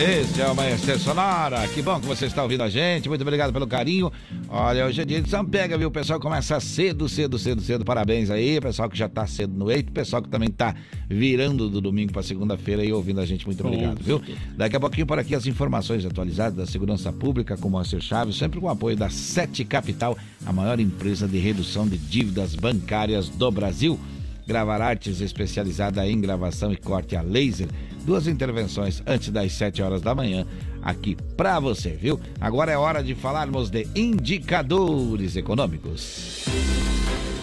Este 0.00 0.30
Esse 0.30 0.40
é 0.40 0.46
o 0.46 0.52
Amanhecer 0.52 0.98
Sonora. 0.98 1.68
Que 1.68 1.82
bom 1.82 2.00
que 2.00 2.06
você 2.06 2.24
está 2.24 2.42
ouvindo 2.42 2.62
a 2.62 2.70
gente. 2.70 3.08
Muito 3.08 3.20
obrigado 3.20 3.52
pelo 3.52 3.66
carinho. 3.66 4.10
Olha, 4.48 4.86
hoje 4.86 5.02
é 5.02 5.04
dia 5.04 5.20
de 5.20 5.28
São 5.28 5.44
Pega, 5.44 5.76
viu? 5.76 5.88
O 5.88 5.90
pessoal 5.90 6.18
começa 6.18 6.58
cedo, 6.60 7.06
cedo, 7.06 7.38
cedo, 7.38 7.60
cedo. 7.60 7.84
Parabéns 7.84 8.30
aí. 8.30 8.58
Pessoal 8.60 8.88
que 8.88 8.96
já 8.96 9.06
está 9.06 9.26
cedo 9.26 9.52
no 9.52 9.70
eito. 9.70 9.92
Pessoal 9.92 10.22
que 10.22 10.28
também 10.28 10.48
está 10.48 10.74
virando 11.08 11.68
do 11.68 11.80
domingo 11.80 12.12
para 12.12 12.22
segunda-feira 12.22 12.82
e 12.82 12.92
ouvindo 12.92 13.20
a 13.20 13.26
gente. 13.26 13.44
Muito 13.44 13.66
obrigado, 13.66 14.02
viu? 14.02 14.22
Daqui 14.56 14.76
a 14.76 14.80
pouquinho 14.80 15.06
por 15.06 15.18
aqui 15.18 15.34
as 15.34 15.46
informações 15.46 16.06
atualizadas 16.06 16.54
da 16.56 16.66
segurança 16.66 17.12
pública 17.12 17.56
com 17.58 17.68
o 17.68 17.70
Moacir 17.70 18.00
Chaves, 18.00 18.36
sempre 18.36 18.58
com 18.58 18.66
o 18.66 18.70
apoio 18.70 18.96
da 18.96 19.10
Sete 19.10 19.64
Capital, 19.66 20.16
a 20.46 20.52
maior 20.52 20.80
empresa 20.80 21.28
de 21.28 21.38
redução 21.38 21.86
de 21.86 21.98
dívidas 21.98 22.54
bancárias 22.54 23.28
do 23.28 23.50
Brasil. 23.50 24.00
Gravar 24.46 24.80
Artes, 24.80 25.20
especializada 25.20 26.08
em 26.08 26.20
gravação 26.20 26.72
e 26.72 26.76
corte 26.76 27.14
a 27.16 27.22
laser. 27.22 27.68
Duas 28.04 28.26
intervenções 28.26 29.02
antes 29.06 29.30
das 29.30 29.52
7 29.52 29.82
horas 29.82 30.00
da 30.00 30.14
manhã, 30.14 30.46
aqui 30.82 31.16
pra 31.36 31.60
você, 31.60 31.90
viu? 31.90 32.18
Agora 32.40 32.72
é 32.72 32.76
hora 32.76 33.02
de 33.02 33.14
falarmos 33.14 33.68
de 33.70 33.86
indicadores 33.94 35.36
econômicos. 35.36 36.46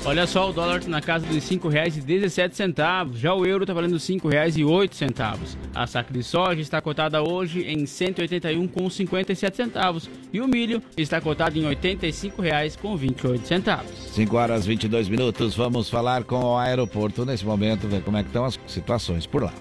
Olha 0.06 0.26
só, 0.26 0.50
o 0.50 0.54
dólar 0.54 0.88
na 0.88 1.02
casa 1.02 1.26
dos 1.26 1.50
R$ 1.50 1.58
5,17, 1.58 3.14
já 3.16 3.34
o 3.34 3.46
euro 3.46 3.66
está 3.66 3.74
valendo 3.74 3.96
R$ 3.96 4.00
5,08. 4.00 5.58
A 5.76 5.86
saca 5.86 6.14
de 6.14 6.24
soja 6.24 6.62
está 6.62 6.82
cotada 6.82 7.22
hoje 7.22 7.64
em 7.64 7.80
R$ 7.80 7.86
181,57 7.86 10.08
e 10.32 10.40
o 10.40 10.48
milho 10.48 10.82
está 10.96 11.20
cotado 11.20 11.60
em 11.60 11.64
R$ 11.64 11.76
85,28. 11.76 13.82
5 14.14 14.38
horas 14.38 14.66
22 14.66 15.10
minutos, 15.10 15.54
vamos 15.56 15.90
falar 15.90 16.24
com 16.24 16.40
o 16.40 16.58
aeroporto 16.58 17.26
nesse 17.26 17.46
momento, 17.46 17.90
ver 17.90 18.02
como 18.02 18.16
é 18.16 18.24
que 18.24 18.30
estão 18.30 18.46
as 18.46 18.58
situações 18.66 19.26
por 19.26 19.44
lá. 19.44 19.52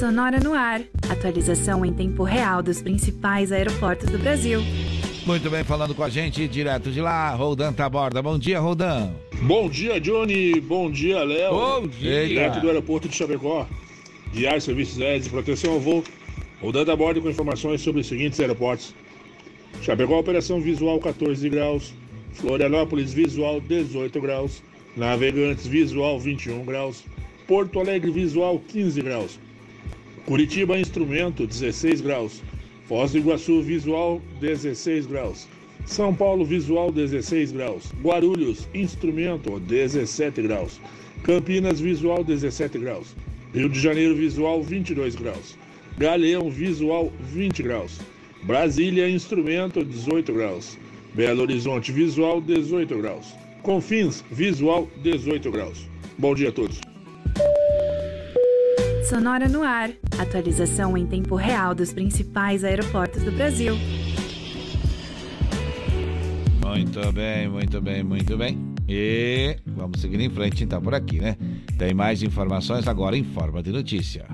Sonora 0.00 0.40
no 0.40 0.54
ar. 0.54 0.80
Atualização 1.10 1.84
em 1.84 1.92
tempo 1.92 2.22
real 2.22 2.62
dos 2.62 2.80
principais 2.80 3.52
aeroportos 3.52 4.08
do 4.08 4.16
Brasil. 4.18 4.62
Muito 5.26 5.50
bem, 5.50 5.62
falando 5.62 5.94
com 5.94 6.02
a 6.02 6.08
gente 6.08 6.48
direto 6.48 6.90
de 6.90 7.02
lá, 7.02 7.34
Roldan 7.34 7.70
Taborda. 7.70 8.22
Bom 8.22 8.38
dia, 8.38 8.58
Roldan. 8.58 9.12
Bom 9.42 9.68
dia, 9.68 10.00
Johnny. 10.00 10.58
Bom 10.58 10.90
dia, 10.90 11.22
Léo. 11.22 11.52
Bom 11.52 11.86
dia. 11.86 12.26
Direto 12.26 12.60
do 12.60 12.68
aeroporto 12.68 13.10
de 13.10 13.14
Chapecó. 13.14 13.68
Diário 14.32 14.62
Serviços 14.62 14.98
Aéreos 15.02 15.24
de 15.24 15.30
Proteção 15.30 15.74
ao 15.74 15.80
Voo. 15.80 16.02
Roldan 16.62 16.86
Taborda 16.86 17.20
com 17.20 17.28
informações 17.28 17.82
sobre 17.82 18.00
os 18.00 18.06
seguintes 18.06 18.40
aeroportos. 18.40 18.94
Chapecó, 19.82 20.18
operação 20.18 20.62
visual 20.62 20.98
14 20.98 21.46
graus. 21.50 21.92
Florianópolis, 22.32 23.12
visual 23.12 23.60
18 23.60 24.18
graus. 24.18 24.62
Navegantes, 24.96 25.66
visual 25.66 26.18
21 26.18 26.64
graus. 26.64 27.04
Porto 27.46 27.78
Alegre, 27.78 28.10
visual 28.10 28.58
15 28.66 29.02
graus. 29.02 29.38
Curitiba, 30.26 30.78
instrumento 30.78 31.46
16 31.46 32.00
graus. 32.00 32.42
Foz 32.86 33.12
do 33.12 33.18
Iguaçu, 33.18 33.62
visual 33.62 34.20
16 34.40 35.06
graus. 35.06 35.48
São 35.86 36.14
Paulo, 36.14 36.44
visual 36.44 36.92
16 36.92 37.52
graus. 37.52 37.92
Guarulhos, 38.02 38.68
instrumento 38.74 39.58
17 39.60 40.42
graus. 40.42 40.80
Campinas, 41.22 41.80
visual 41.80 42.22
17 42.22 42.78
graus. 42.78 43.14
Rio 43.54 43.68
de 43.68 43.80
Janeiro, 43.80 44.14
visual 44.14 44.62
22 44.62 45.14
graus. 45.16 45.56
Galeão, 45.98 46.50
visual 46.50 47.12
20 47.20 47.62
graus. 47.62 48.00
Brasília, 48.42 49.08
instrumento 49.08 49.84
18 49.84 50.32
graus. 50.32 50.78
Belo 51.14 51.42
Horizonte, 51.42 51.92
visual 51.92 52.40
18 52.40 52.96
graus. 52.98 53.34
Confins, 53.62 54.24
visual 54.30 54.88
18 55.02 55.50
graus. 55.50 55.86
Bom 56.18 56.34
dia 56.34 56.50
a 56.50 56.52
todos. 56.52 56.89
Sonora 59.10 59.48
no 59.48 59.64
ar. 59.64 59.90
Atualização 60.20 60.96
em 60.96 61.04
tempo 61.04 61.34
real 61.34 61.74
dos 61.74 61.92
principais 61.92 62.62
aeroportos 62.62 63.24
do 63.24 63.32
Brasil. 63.32 63.74
Muito 66.64 67.12
bem, 67.12 67.48
muito 67.48 67.82
bem, 67.82 68.04
muito 68.04 68.36
bem. 68.36 68.56
E 68.88 69.56
vamos 69.66 70.00
seguir 70.00 70.20
em 70.20 70.30
frente 70.30 70.62
então 70.62 70.80
por 70.80 70.94
aqui, 70.94 71.18
né? 71.18 71.36
Tem 71.76 71.92
mais 71.92 72.22
informações 72.22 72.86
agora 72.86 73.16
em 73.16 73.24
forma 73.24 73.60
de 73.60 73.72
notícia. 73.72 74.28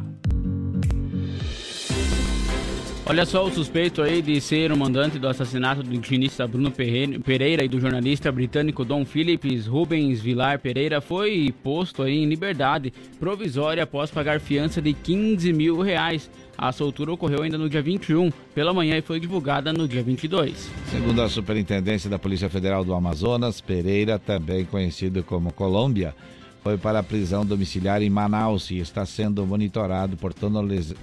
Olha 3.09 3.25
só 3.25 3.45
o 3.45 3.51
suspeito 3.53 4.03
aí 4.03 4.21
de 4.21 4.41
ser 4.41 4.73
o 4.73 4.77
mandante 4.77 5.17
do 5.17 5.29
assassinato 5.29 5.81
do 5.81 5.95
indigenista 5.95 6.45
Bruno 6.45 6.73
Pereira 6.73 7.65
e 7.65 7.69
do 7.69 7.79
jornalista 7.79 8.33
britânico 8.33 8.85
Dom 8.85 9.05
Phillips 9.05 9.65
Rubens 9.65 10.21
Vilar 10.21 10.59
Pereira 10.59 11.01
foi 11.01 11.55
posto 11.63 12.03
aí 12.03 12.17
em 12.17 12.27
liberdade 12.27 12.93
provisória 13.21 13.85
após 13.85 14.11
pagar 14.11 14.41
fiança 14.41 14.83
de 14.83 14.93
15 14.93 15.53
mil 15.53 15.81
reais. 15.81 16.29
A 16.59 16.73
soltura 16.73 17.13
ocorreu 17.13 17.43
ainda 17.43 17.57
no 17.57 17.71
dia 17.71 17.81
21 17.81 18.29
pela 18.53 18.75
manhã 18.75 18.97
e 18.97 19.03
foi 19.03 19.21
divulgada 19.21 19.73
no 19.73 19.87
dia 19.87 20.03
22. 20.03 20.69
Segundo 20.91 21.23
a 21.23 21.29
Superintendência 21.29 22.11
da 22.11 22.19
Polícia 22.19 22.51
Federal 22.51 22.85
do 22.85 22.93
Amazonas, 22.93 23.61
Pereira, 23.61 24.19
também 24.19 24.65
conhecido 24.65 25.23
como 25.23 25.53
Colômbia, 25.53 26.13
foi 26.61 26.77
para 26.77 26.99
a 26.99 27.05
prisão 27.05 27.47
domiciliar 27.47 28.03
em 28.03 28.11
Manaus 28.11 28.69
e 28.73 28.79
está 28.79 29.07
sendo 29.07 29.47
monitorado 29.47 30.17
por 30.17 30.35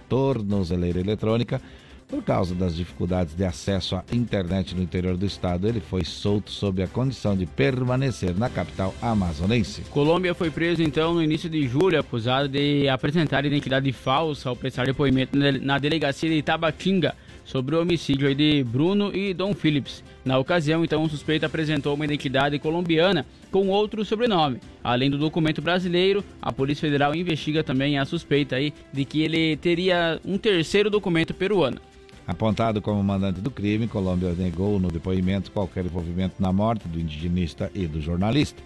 tornozeleira 0.09 0.99
eletrônica 0.99 1.61
por 2.07 2.23
causa 2.23 2.53
das 2.53 2.75
dificuldades 2.75 3.35
de 3.35 3.43
acesso 3.43 3.95
à 3.95 4.03
internet 4.11 4.75
no 4.75 4.81
interior 4.81 5.17
do 5.17 5.25
estado, 5.25 5.67
ele 5.67 5.79
foi 5.79 6.03
solto 6.03 6.51
sob 6.51 6.81
a 6.83 6.87
condição 6.87 7.35
de 7.35 7.45
permanecer 7.45 8.37
na 8.37 8.49
capital 8.49 8.93
amazonense. 9.01 9.81
Colômbia 9.89 10.33
foi 10.33 10.51
preso 10.51 10.81
então 10.81 11.13
no 11.13 11.23
início 11.23 11.49
de 11.49 11.67
julho, 11.67 11.99
acusado 11.99 12.47
de 12.47 12.87
apresentar 12.87 13.45
identidade 13.45 13.91
falsa 13.91 14.49
ao 14.49 14.55
prestar 14.55 14.85
depoimento 14.85 15.37
na 15.37 15.77
delegacia 15.77 16.29
de 16.29 16.35
Itabatinga 16.35 17.15
sobre 17.45 17.75
o 17.75 17.81
homicídio 17.81 18.33
de 18.33 18.63
Bruno 18.63 19.15
e 19.15 19.33
Dom 19.33 19.53
Phillips. 19.53 20.03
Na 20.23 20.37
ocasião, 20.37 20.83
então, 20.83 21.03
o 21.03 21.09
suspeito 21.09 21.45
apresentou 21.45 21.93
uma 21.93 22.05
identidade 22.05 22.57
colombiana 22.57 23.25
com 23.51 23.67
outro 23.67 24.05
sobrenome. 24.05 24.59
Além 24.83 25.09
do 25.09 25.17
documento 25.17 25.61
brasileiro, 25.61 26.23
a 26.41 26.51
Polícia 26.51 26.87
Federal 26.87 27.13
investiga 27.13 27.63
também 27.63 27.99
a 27.99 28.05
suspeita 28.05 28.55
aí 28.55 28.73
de 28.91 29.03
que 29.03 29.21
ele 29.21 29.57
teria 29.57 30.19
um 30.25 30.37
terceiro 30.37 30.89
documento 30.89 31.33
peruano. 31.33 31.79
Apontado 32.25 32.81
como 32.81 33.03
mandante 33.03 33.41
do 33.41 33.51
crime, 33.51 33.87
Colômbia 33.87 34.33
negou 34.33 34.79
no 34.79 34.89
depoimento 34.89 35.51
qualquer 35.51 35.85
envolvimento 35.85 36.35
na 36.39 36.53
morte 36.53 36.87
do 36.87 36.99
indigenista 36.99 37.69
e 37.75 37.85
do 37.85 38.01
jornalista, 38.01 38.63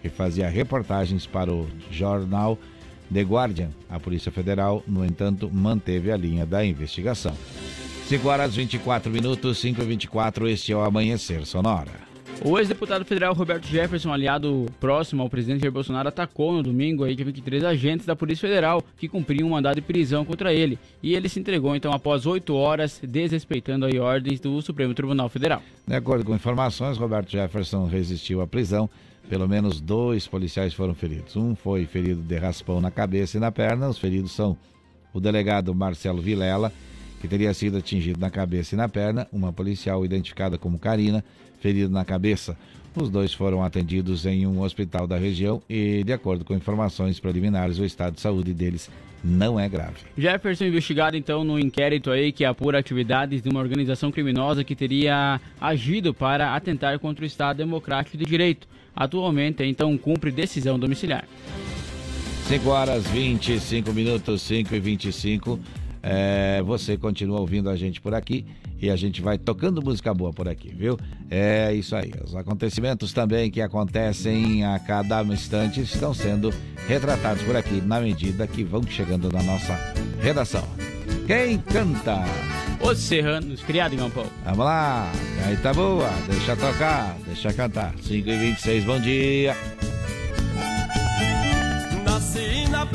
que 0.00 0.08
fazia 0.08 0.48
reportagens 0.48 1.26
para 1.26 1.52
o 1.52 1.68
jornal 1.90 2.56
The 3.12 3.22
Guardian. 3.22 3.70
A 3.88 3.98
Polícia 3.98 4.30
Federal, 4.30 4.82
no 4.86 5.04
entanto, 5.04 5.50
manteve 5.52 6.12
a 6.12 6.16
linha 6.16 6.46
da 6.46 6.64
investigação. 6.64 7.36
5 8.06 8.28
horas 8.28 8.54
24 8.54 9.10
minutos, 9.10 9.58
5 9.58 9.82
e 9.82 9.84
24, 9.84 10.48
este 10.48 10.72
é 10.72 10.76
o 10.76 10.80
Amanhecer 10.80 11.44
Sonora. 11.44 12.09
O 12.42 12.58
ex-deputado 12.58 13.04
federal 13.04 13.34
Roberto 13.34 13.66
Jefferson, 13.66 14.10
aliado 14.10 14.64
próximo 14.80 15.22
ao 15.22 15.28
presidente 15.28 15.60
Jair 15.60 15.70
Bolsonaro, 15.70 16.08
atacou 16.08 16.54
no 16.54 16.62
domingo 16.62 17.04
aí, 17.04 17.14
dia 17.14 17.24
23 17.24 17.62
agentes 17.64 18.06
da 18.06 18.16
Polícia 18.16 18.48
Federal 18.48 18.82
que 18.96 19.08
cumpriam 19.08 19.46
um 19.46 19.50
mandado 19.50 19.74
de 19.74 19.82
prisão 19.82 20.24
contra 20.24 20.50
ele. 20.50 20.78
E 21.02 21.14
ele 21.14 21.28
se 21.28 21.38
entregou 21.38 21.76
então 21.76 21.92
após 21.92 22.24
oito 22.24 22.54
horas, 22.54 22.98
desrespeitando 23.06 23.84
as 23.84 23.94
ordens 23.94 24.40
do 24.40 24.62
Supremo 24.62 24.94
Tribunal 24.94 25.28
Federal. 25.28 25.62
De 25.86 25.94
acordo 25.94 26.24
com 26.24 26.34
informações, 26.34 26.96
Roberto 26.96 27.30
Jefferson 27.30 27.86
resistiu 27.86 28.40
à 28.40 28.46
prisão. 28.46 28.88
Pelo 29.28 29.46
menos 29.46 29.78
dois 29.78 30.26
policiais 30.26 30.72
foram 30.72 30.94
feridos. 30.94 31.36
Um 31.36 31.54
foi 31.54 31.84
ferido 31.84 32.22
de 32.22 32.38
raspão 32.38 32.80
na 32.80 32.90
cabeça 32.90 33.36
e 33.36 33.40
na 33.40 33.52
perna. 33.52 33.86
Os 33.86 33.98
feridos 33.98 34.32
são 34.32 34.56
o 35.12 35.20
delegado 35.20 35.74
Marcelo 35.74 36.22
Vilela, 36.22 36.72
que 37.20 37.28
teria 37.28 37.52
sido 37.52 37.76
atingido 37.76 38.18
na 38.18 38.30
cabeça 38.30 38.74
e 38.74 38.78
na 38.78 38.88
perna, 38.88 39.28
uma 39.30 39.52
policial 39.52 40.06
identificada 40.06 40.56
como 40.56 40.78
Karina 40.78 41.22
ferido 41.60 41.92
na 41.92 42.04
cabeça. 42.04 42.56
Os 42.96 43.08
dois 43.08 43.32
foram 43.32 43.62
atendidos 43.62 44.26
em 44.26 44.46
um 44.46 44.62
hospital 44.62 45.06
da 45.06 45.16
região 45.16 45.62
e, 45.68 46.02
de 46.02 46.12
acordo 46.12 46.44
com 46.44 46.54
informações 46.54 47.20
preliminares, 47.20 47.78
o 47.78 47.84
estado 47.84 48.14
de 48.14 48.20
saúde 48.20 48.52
deles 48.52 48.90
não 49.22 49.60
é 49.60 49.68
grave. 49.68 49.98
Jefferson 50.16 50.64
investigado 50.64 51.16
então 51.16 51.44
no 51.44 51.58
inquérito 51.58 52.10
aí 52.10 52.32
que 52.32 52.44
apura 52.44 52.78
atividades 52.78 53.42
de 53.42 53.48
uma 53.48 53.60
organização 53.60 54.10
criminosa 54.10 54.64
que 54.64 54.74
teria 54.74 55.40
agido 55.60 56.12
para 56.12 56.54
atentar 56.54 56.98
contra 56.98 57.22
o 57.22 57.26
Estado 57.26 57.58
Democrático 57.58 58.16
de 58.16 58.24
Direito. 58.24 58.66
Atualmente, 58.96 59.62
então, 59.62 59.96
cumpre 59.96 60.32
decisão 60.32 60.78
domiciliar. 60.78 61.24
5 62.48 62.68
horas 62.68 63.06
25 63.06 63.92
minutos, 63.92 64.42
5 64.42 64.74
e 64.74 64.80
25. 64.80 65.60
É, 66.02 66.62
você 66.62 66.96
continua 66.96 67.40
ouvindo 67.40 67.68
a 67.68 67.76
gente 67.76 68.00
por 68.00 68.14
aqui 68.14 68.46
e 68.80 68.88
a 68.90 68.96
gente 68.96 69.20
vai 69.20 69.36
tocando 69.36 69.82
música 69.82 70.12
boa 70.14 70.32
por 70.32 70.48
aqui, 70.48 70.70
viu? 70.74 70.98
É 71.30 71.72
isso 71.74 71.94
aí. 71.94 72.12
Os 72.24 72.34
acontecimentos 72.34 73.12
também 73.12 73.50
que 73.50 73.60
acontecem 73.60 74.64
a 74.64 74.78
cada 74.78 75.22
instante 75.24 75.80
estão 75.80 76.14
sendo 76.14 76.52
retratados 76.88 77.42
por 77.42 77.56
aqui 77.56 77.80
na 77.80 78.00
medida 78.00 78.46
que 78.46 78.64
vão 78.64 78.82
chegando 78.82 79.30
na 79.30 79.42
nossa 79.42 79.78
redação. 80.20 80.64
Quem 81.26 81.58
canta? 81.58 82.24
Os 82.80 82.98
Serranos, 82.98 83.62
criado 83.62 83.94
em 83.94 83.98
Galpão. 83.98 84.26
Vamos 84.44 84.64
lá, 84.64 85.12
aí 85.46 85.56
tá 85.58 85.74
boa, 85.74 86.08
deixa 86.26 86.56
tocar, 86.56 87.16
deixa 87.26 87.52
cantar. 87.52 87.94
5 88.00 88.28
e 88.28 88.38
26 88.38 88.84
bom 88.84 88.98
dia. 88.98 89.54
Nasci 92.04 92.68
na 92.70 92.86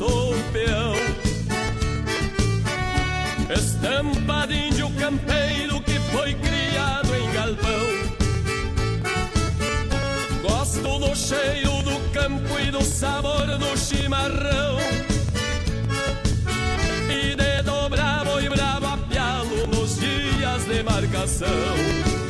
sou 0.00 0.32
peão. 0.50 0.94
Estampa 3.54 4.46
de 4.46 4.54
índio 4.68 4.90
campeiro 4.98 5.78
que 5.82 5.98
foi 6.10 6.32
criado 6.34 7.14
em 7.14 7.30
galpão. 7.34 7.86
Gosto 10.40 10.98
do 11.00 11.14
cheiro 11.14 11.82
do 11.82 12.00
campo 12.14 12.58
e 12.66 12.70
do 12.70 12.82
sabor 12.82 13.46
do 13.58 13.76
chimarrão. 13.76 14.78
E 17.10 17.36
de 17.36 17.62
dobrar 17.62 18.24
e 18.42 18.48
bravo 18.48 18.86
a 18.86 19.66
nos 19.76 20.00
dias 20.00 20.64
de 20.64 20.82
marcação. 20.82 22.29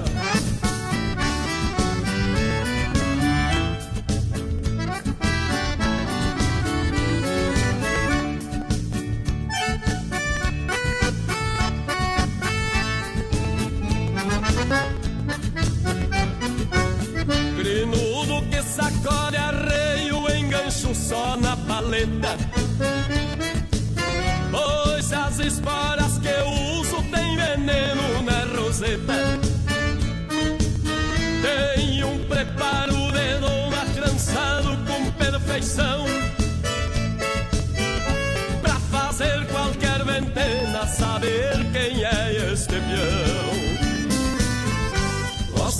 sacode 18.71 19.35
arreio, 19.35 20.29
engancho 20.33 20.95
só 20.95 21.35
na 21.35 21.57
paleta. 21.57 22.37
Pois 24.49 25.11
as 25.11 25.39
esporas 25.39 26.17
que 26.19 26.29
eu 26.29 26.49
uso 26.79 27.03
tem 27.11 27.35
veneno 27.35 28.21
na 28.23 28.45
roseta. 28.55 29.39
Tem 31.41 32.03
um 32.03 32.19
preparo 32.25 33.11
de 33.11 33.39
doma 33.39 33.85
trançado 33.93 34.77
com 34.87 35.11
perfeição. 35.11 36.05
Pra 38.61 38.75
fazer 38.89 39.45
qualquer 39.47 40.03
ventena 40.05 40.87
saber 40.87 41.57
quem 41.73 42.05
é 42.05 42.53
este 42.53 42.75
peão. 42.75 43.30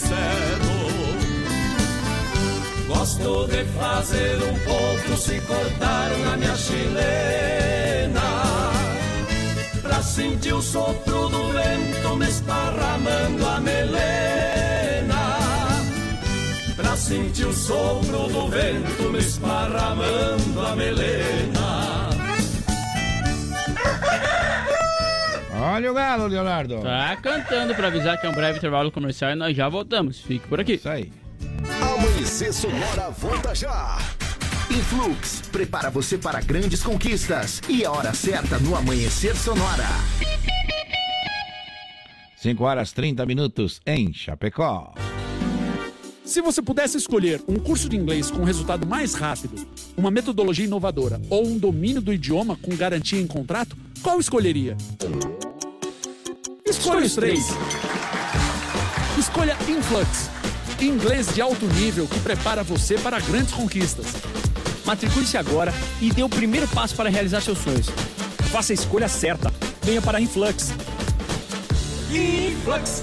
encerro 0.00 0.80
Gosto 2.88 3.46
de 3.48 3.64
fazer 3.78 4.36
um 4.42 4.58
potro 4.60 5.16
se 5.16 5.40
cortar 5.42 6.10
na 6.18 6.36
minha 6.36 6.56
chilena. 6.56 8.20
Pra 9.80 10.02
sentir 10.02 10.52
o 10.52 10.60
sopro 10.60 11.28
do 11.28 11.52
vento 11.52 12.16
me 12.16 12.26
esparramando 12.26 13.46
a 13.46 13.60
melena. 13.60 15.38
Pra 16.76 16.96
sentir 16.96 17.46
o 17.46 17.52
sopro 17.54 18.28
do 18.28 18.48
vento 18.48 19.10
me 19.10 19.18
esparramando 19.18 20.60
a 20.60 20.76
melena 20.76 21.89
Olha 25.62 25.90
o 25.90 25.94
galo, 25.94 26.26
Leonardo. 26.26 26.80
Tá 26.80 27.16
cantando 27.16 27.74
pra 27.74 27.88
avisar 27.88 28.18
que 28.18 28.26
é 28.26 28.30
um 28.30 28.32
breve 28.32 28.56
intervalo 28.56 28.90
comercial 28.90 29.32
e 29.32 29.34
nós 29.34 29.54
já 29.54 29.68
voltamos. 29.68 30.18
Fique 30.18 30.48
por 30.48 30.58
aqui. 30.58 30.74
Isso 30.74 30.88
aí. 30.88 31.12
Amanhecer 31.82 32.52
Sonora 32.52 33.10
volta 33.10 33.54
já. 33.54 33.98
Influx 34.70 35.42
prepara 35.52 35.90
você 35.90 36.16
para 36.16 36.40
grandes 36.40 36.82
conquistas 36.82 37.60
e 37.68 37.84
a 37.84 37.92
hora 37.92 38.14
certa 38.14 38.58
no 38.58 38.74
Amanhecer 38.74 39.36
Sonora. 39.36 39.84
5 42.36 42.64
horas 42.64 42.92
30 42.92 43.26
minutos 43.26 43.82
em 43.86 44.14
Chapecó. 44.14 44.94
Se 46.24 46.40
você 46.40 46.62
pudesse 46.62 46.96
escolher 46.96 47.42
um 47.46 47.56
curso 47.56 47.86
de 47.86 47.96
inglês 47.96 48.30
com 48.30 48.44
resultado 48.44 48.86
mais 48.86 49.12
rápido, 49.12 49.66
uma 49.94 50.10
metodologia 50.10 50.64
inovadora 50.64 51.20
ou 51.28 51.46
um 51.46 51.58
domínio 51.58 52.00
do 52.00 52.14
idioma 52.14 52.56
com 52.56 52.74
garantia 52.74 53.20
em 53.20 53.26
contrato, 53.26 53.76
qual 54.00 54.18
escolheria? 54.18 54.76
Escolha 56.70 57.04
os 57.04 57.14
três. 57.16 57.48
Escolha 59.18 59.56
Influx, 59.68 60.30
inglês 60.80 61.34
de 61.34 61.40
alto 61.40 61.66
nível 61.66 62.06
que 62.06 62.20
prepara 62.20 62.62
você 62.62 62.96
para 62.96 63.18
grandes 63.18 63.52
conquistas. 63.52 64.06
Matricule-se 64.86 65.36
agora 65.36 65.74
e 66.00 66.12
dê 66.12 66.22
o 66.22 66.28
primeiro 66.28 66.68
passo 66.68 66.94
para 66.94 67.10
realizar 67.10 67.40
seus 67.40 67.58
sonhos. 67.58 67.88
Faça 68.52 68.72
a 68.72 68.74
escolha 68.74 69.08
certa. 69.08 69.52
Venha 69.82 70.00
para 70.00 70.20
Influx. 70.20 70.72
Influx 72.08 73.02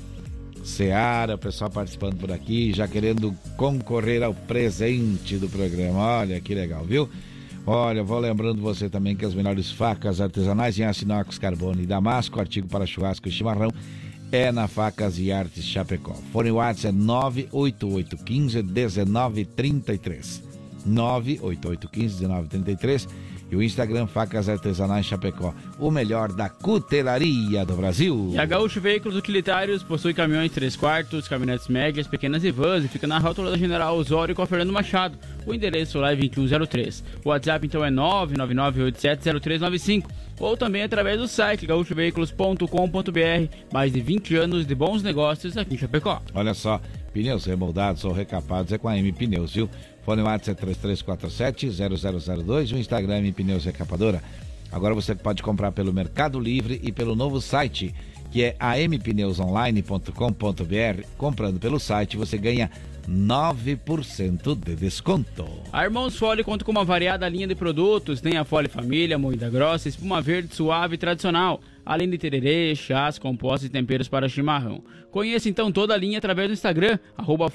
Seara, 0.65 1.37
pessoal 1.37 1.71
participando 1.71 2.17
por 2.17 2.31
aqui, 2.31 2.73
já 2.73 2.87
querendo 2.87 3.35
concorrer 3.57 4.23
ao 4.23 4.33
presente 4.33 5.37
do 5.37 5.49
programa. 5.49 5.99
Olha 6.21 6.41
que 6.41 6.55
legal, 6.55 6.85
viu? 6.85 7.09
Olha, 7.67 8.03
vou 8.03 8.19
lembrando 8.19 8.61
você 8.61 8.89
também 8.89 9.15
que 9.15 9.25
as 9.25 9.35
melhores 9.35 9.71
facas 9.71 10.21
artesanais 10.21 10.79
em 10.79 10.85
aço 10.85 11.05
inox, 11.05 11.39
carbono 11.39 11.81
e 11.81 11.87
damasco, 11.87 12.41
artigo 12.41 12.69
para 12.69 12.87
churrasco 12.87 13.29
e 13.29 13.33
chimarrão, 13.33 13.73
é 14.33 14.51
na 14.51 14.67
Facas 14.67 15.19
e 15.19 15.31
Artes 15.31 15.65
Chapecó. 15.65 16.15
Fone 16.33 16.51
WhatsApp 16.51 16.89
é 16.89 16.99
98815 16.99 18.63
1933. 18.63 20.43
98815 20.87 22.21
1933 22.21 23.09
e 23.53 23.57
o 23.57 23.63
Instagram 23.63 24.07
Facas 24.07 24.49
Artesanais 24.49 25.05
Chapecó, 25.05 25.53
o 25.79 25.91
melhor 25.91 26.33
da 26.33 26.49
cutelaria 26.49 27.67
do 27.67 27.75
Brasil. 27.75 28.31
E 28.33 28.39
a 28.39 28.47
Gaúcho 28.47 28.81
Veículos 28.81 29.15
Utilitários 29.15 29.83
possui 29.83 30.15
caminhões 30.15 30.51
3 30.53 30.75
quartos, 30.75 31.29
caminhonetes 31.29 31.69
médias, 31.69 32.07
pequenas 32.07 32.43
e 32.45 32.51
vans 32.51 32.87
e 32.87 32.89
fica 32.89 33.07
na 33.07 33.19
rótula 33.19 33.51
da 33.51 33.59
General 33.59 33.95
Osório 33.95 34.35
com 34.35 34.41
a 34.41 34.47
Fernando 34.47 34.73
Machado. 34.73 35.19
O 35.45 35.53
endereço 35.53 35.99
lá 35.99 36.13
é 36.13 36.17
2103. 36.17 37.05
O 37.23 37.29
WhatsApp 37.29 37.67
então 37.67 37.85
é 37.85 37.91
999870395 37.91 40.07
ou 40.41 40.57
também 40.57 40.83
através 40.83 41.19
do 41.19 41.29
site 41.29 41.67
gaúchoveículos.com.br. 41.67 43.55
Mais 43.71 43.93
de 43.93 44.01
20 44.01 44.35
anos 44.37 44.67
de 44.67 44.75
bons 44.75 45.03
negócios 45.03 45.59
aqui 45.59 45.75
em 45.75 45.79
Chapecó. 45.79 46.23
Olha 46.35 46.55
só, 46.55 46.81
pneus 47.13 47.45
remoldados 47.45 48.03
ou 48.05 48.13
recapados 48.13 48.73
é 48.73 48.79
com 48.79 48.89
a 48.89 48.99
M 48.99 49.13
Pneus, 49.13 49.55
viu? 49.55 49.69
Fone 50.05 50.23
WhatsApp 50.23 50.65
é 50.65 50.75
3347-0002 50.75 52.71
e 52.71 52.75
o 52.75 52.79
Instagram 52.79 53.27
é 53.27 53.33
Pneus 53.33 53.65
Recapadora. 53.65 54.23
Agora 54.71 54.95
você 54.95 55.15
pode 55.15 55.43
comprar 55.43 55.73
pelo 55.73 55.93
Mercado 55.93 56.41
Livre 56.41 56.81
e 56.83 56.91
pelo 56.91 57.15
novo 57.15 57.39
site, 57.41 57.95
que 58.31 58.43
é 58.43 58.57
ampneusonline.com.br. 58.61 61.07
Comprando 61.17 61.61
pelo 61.61 61.79
site, 61.79 62.17
você 62.17 62.39
ganha 62.39 62.71
9% 63.09 64.57
de 64.57 64.75
desconto. 64.75 65.47
A 65.73 65.85
Irmãos 65.85 66.17
Fole 66.17 66.43
conta 66.43 66.65
com 66.65 66.71
uma 66.71 66.85
variada 66.85 67.29
linha 67.29 67.47
de 67.47 67.55
produtos. 67.55 68.21
Tem 68.21 68.39
a 68.39 68.45
Fole 68.45 68.69
Família, 68.69 69.19
moída 69.19 69.51
grossa, 69.51 69.89
espuma 69.89 70.23
verde 70.23 70.55
suave 70.55 70.95
e 70.95 70.99
tradicional. 70.99 71.61
Além 71.85 72.09
de 72.09 72.17
tererê, 72.17 72.75
chás, 72.75 73.19
compostos 73.19 73.69
e 73.69 73.69
temperos 73.69 74.09
para 74.09 74.29
chimarrão. 74.29 74.83
Conheça 75.11 75.49
então 75.49 75.71
toda 75.71 75.93
a 75.95 75.97
linha 75.97 76.19
através 76.19 76.49
do 76.49 76.55
Instagram, 76.55 76.99
arroba 77.17 77.53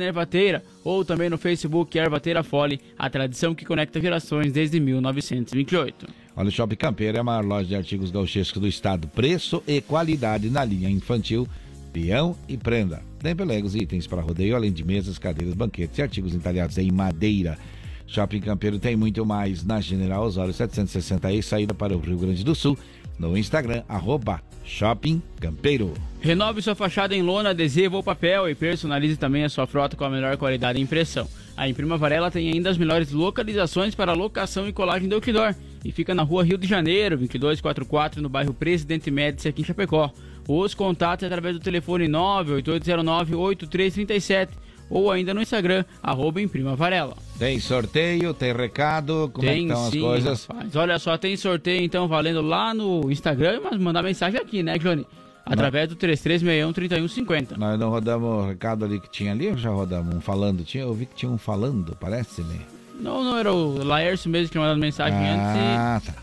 Ervateira, 0.00 0.62
ou 0.84 1.04
também 1.04 1.30
no 1.30 1.38
Facebook 1.38 1.96
Ervateira 1.96 2.42
Fole, 2.42 2.80
a 2.98 3.08
tradição 3.08 3.54
que 3.54 3.64
conecta 3.64 4.00
gerações 4.00 4.52
desde 4.52 4.78
1928. 4.80 6.06
Olha, 6.36 6.48
o 6.48 6.50
Shopping 6.50 6.76
Campeiro 6.76 7.16
é 7.16 7.20
a 7.20 7.24
maior 7.24 7.44
loja 7.44 7.68
de 7.68 7.76
artigos 7.76 8.10
gauchescos 8.10 8.60
do 8.60 8.66
estado. 8.66 9.06
Preço 9.08 9.62
e 9.66 9.80
qualidade 9.80 10.50
na 10.50 10.64
linha 10.64 10.90
infantil, 10.90 11.46
peão 11.92 12.36
e 12.48 12.56
prenda. 12.56 13.02
Tem 13.20 13.36
pelegos 13.36 13.74
e 13.74 13.80
itens 13.80 14.06
para 14.06 14.22
rodeio, 14.22 14.56
além 14.56 14.72
de 14.72 14.84
mesas, 14.84 15.18
cadeiras, 15.18 15.54
banquetes 15.54 15.98
e 15.98 16.02
artigos 16.02 16.34
entalhados 16.34 16.78
em 16.78 16.90
madeira. 16.90 17.58
Shopping 18.06 18.40
Campeiro 18.40 18.78
tem 18.78 18.96
muito 18.96 19.24
mais 19.24 19.64
na 19.64 19.80
General 19.80 20.22
Osório 20.24 20.52
760 20.52 21.42
saída 21.42 21.72
para 21.72 21.96
o 21.96 22.00
Rio 22.00 22.18
Grande 22.18 22.44
do 22.44 22.54
Sul. 22.54 22.76
No 23.22 23.38
Instagram, 23.38 23.84
arroba 23.88 24.42
Shopping 24.64 25.22
Campeiro. 25.40 25.94
Renove 26.20 26.60
sua 26.60 26.74
fachada 26.74 27.14
em 27.14 27.22
lona, 27.22 27.50
adesivo 27.50 27.94
ou 27.94 28.02
papel 28.02 28.50
e 28.50 28.54
personalize 28.56 29.16
também 29.16 29.44
a 29.44 29.48
sua 29.48 29.64
frota 29.64 29.96
com 29.96 30.04
a 30.04 30.10
melhor 30.10 30.36
qualidade 30.36 30.76
de 30.76 30.82
impressão. 30.82 31.28
A 31.56 31.68
Imprima 31.68 31.96
Varela 31.96 32.32
tem 32.32 32.50
ainda 32.50 32.68
as 32.68 32.76
melhores 32.76 33.12
localizações 33.12 33.94
para 33.94 34.12
locação 34.12 34.68
e 34.68 34.72
colagem 34.72 35.08
de 35.08 35.14
outdoor 35.14 35.54
e 35.84 35.92
fica 35.92 36.16
na 36.16 36.24
rua 36.24 36.42
Rio 36.42 36.58
de 36.58 36.66
Janeiro, 36.66 37.16
2244, 37.16 38.20
no 38.20 38.28
bairro 38.28 38.52
Presidente 38.52 39.08
Médici, 39.08 39.46
aqui 39.46 39.62
em 39.62 39.64
Chapecó. 39.64 40.10
Os 40.48 40.74
contatos 40.74 41.22
é 41.22 41.26
através 41.26 41.54
do 41.54 41.62
telefone 41.62 42.08
98809-8337 42.08 44.48
ou 44.92 45.10
ainda 45.10 45.32
no 45.32 45.40
Instagram, 45.40 45.84
arroba 46.02 46.40
Imprima 46.40 46.76
Varela. 46.76 47.16
Tem 47.38 47.58
sorteio, 47.58 48.34
tem 48.34 48.52
recado, 48.52 49.30
como 49.32 49.48
tem 49.48 49.64
é 49.64 49.66
que 49.66 49.72
estão 49.72 49.90
sim, 49.90 49.98
as 49.98 50.04
coisas? 50.04 50.46
Rapaz. 50.46 50.76
Olha 50.76 50.98
só, 50.98 51.16
tem 51.16 51.34
sorteio 51.34 51.82
então 51.82 52.06
valendo 52.06 52.42
lá 52.42 52.74
no 52.74 53.10
Instagram, 53.10 53.60
mas 53.64 53.80
mandar 53.80 54.02
mensagem 54.02 54.38
aqui, 54.38 54.62
né, 54.62 54.76
Johnny? 54.76 55.06
Através 55.46 55.88
do 55.88 55.96
3361-3150. 55.96 57.56
Nós 57.56 57.80
não 57.80 57.88
rodamos 57.88 58.44
o 58.44 58.48
recado 58.48 58.84
ali 58.84 59.00
que 59.00 59.10
tinha 59.10 59.32
ali, 59.32 59.48
ou 59.48 59.56
já 59.56 59.70
rodamos 59.70 60.14
um 60.14 60.20
falando? 60.20 60.62
Tinha, 60.62 60.84
eu 60.84 60.92
vi 60.92 61.06
que 61.06 61.16
tinha 61.16 61.32
um 61.32 61.38
falando, 61.38 61.96
parece-me. 61.98 62.60
Não, 63.00 63.24
não, 63.24 63.36
era 63.36 63.52
o 63.52 63.82
Laércio 63.82 64.30
mesmo 64.30 64.48
que 64.48 64.52
tinha 64.52 64.62
mandado 64.62 64.78
mensagem 64.78 65.18
antes. 65.18 65.58
Ah, 65.58 66.02
tá. 66.04 66.14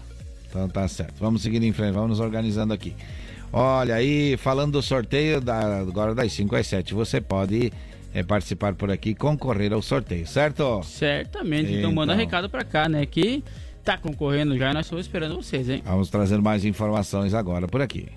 Então 0.48 0.70
tá 0.70 0.88
certo. 0.88 1.16
Vamos 1.20 1.42
seguir 1.42 1.62
em 1.62 1.74
frente, 1.74 1.94
vamos 1.94 2.12
nos 2.12 2.20
organizando 2.20 2.72
aqui. 2.72 2.96
Olha 3.52 3.96
aí, 3.96 4.38
falando 4.38 4.74
do 4.74 4.82
sorteio 4.82 5.42
da, 5.42 5.80
agora 5.80 6.14
das 6.14 6.32
5 6.32 6.56
às 6.56 6.68
7, 6.68 6.94
você 6.94 7.20
pode 7.20 7.74
é, 8.14 8.24
participar 8.24 8.74
por 8.76 8.90
aqui 8.92 9.10
e 9.12 9.16
concorrer 9.16 9.74
ao 9.74 9.82
sorteio, 9.82 10.26
certo? 10.28 10.82
Certamente. 10.84 11.72
Então, 11.74 11.92
manda 11.92 12.14
Então. 12.14 12.26
recado 12.26 12.50
pra 12.50 12.64
cá, 12.64 12.88
né? 12.90 13.06
Que 13.06 13.44
tá 13.84 13.98
concorrendo 13.98 14.58
já 14.58 14.72
e 14.72 14.74
nós 14.74 14.86
estamos 14.86 15.06
esperando 15.06 15.36
vocês, 15.36 15.70
hein? 15.70 15.82
Vamos 15.86 16.10
trazer 16.10 16.40
mais 16.42 16.66
informações 16.66 17.34
agora 17.34 17.68
por 17.68 17.82
aqui. 17.82 18.08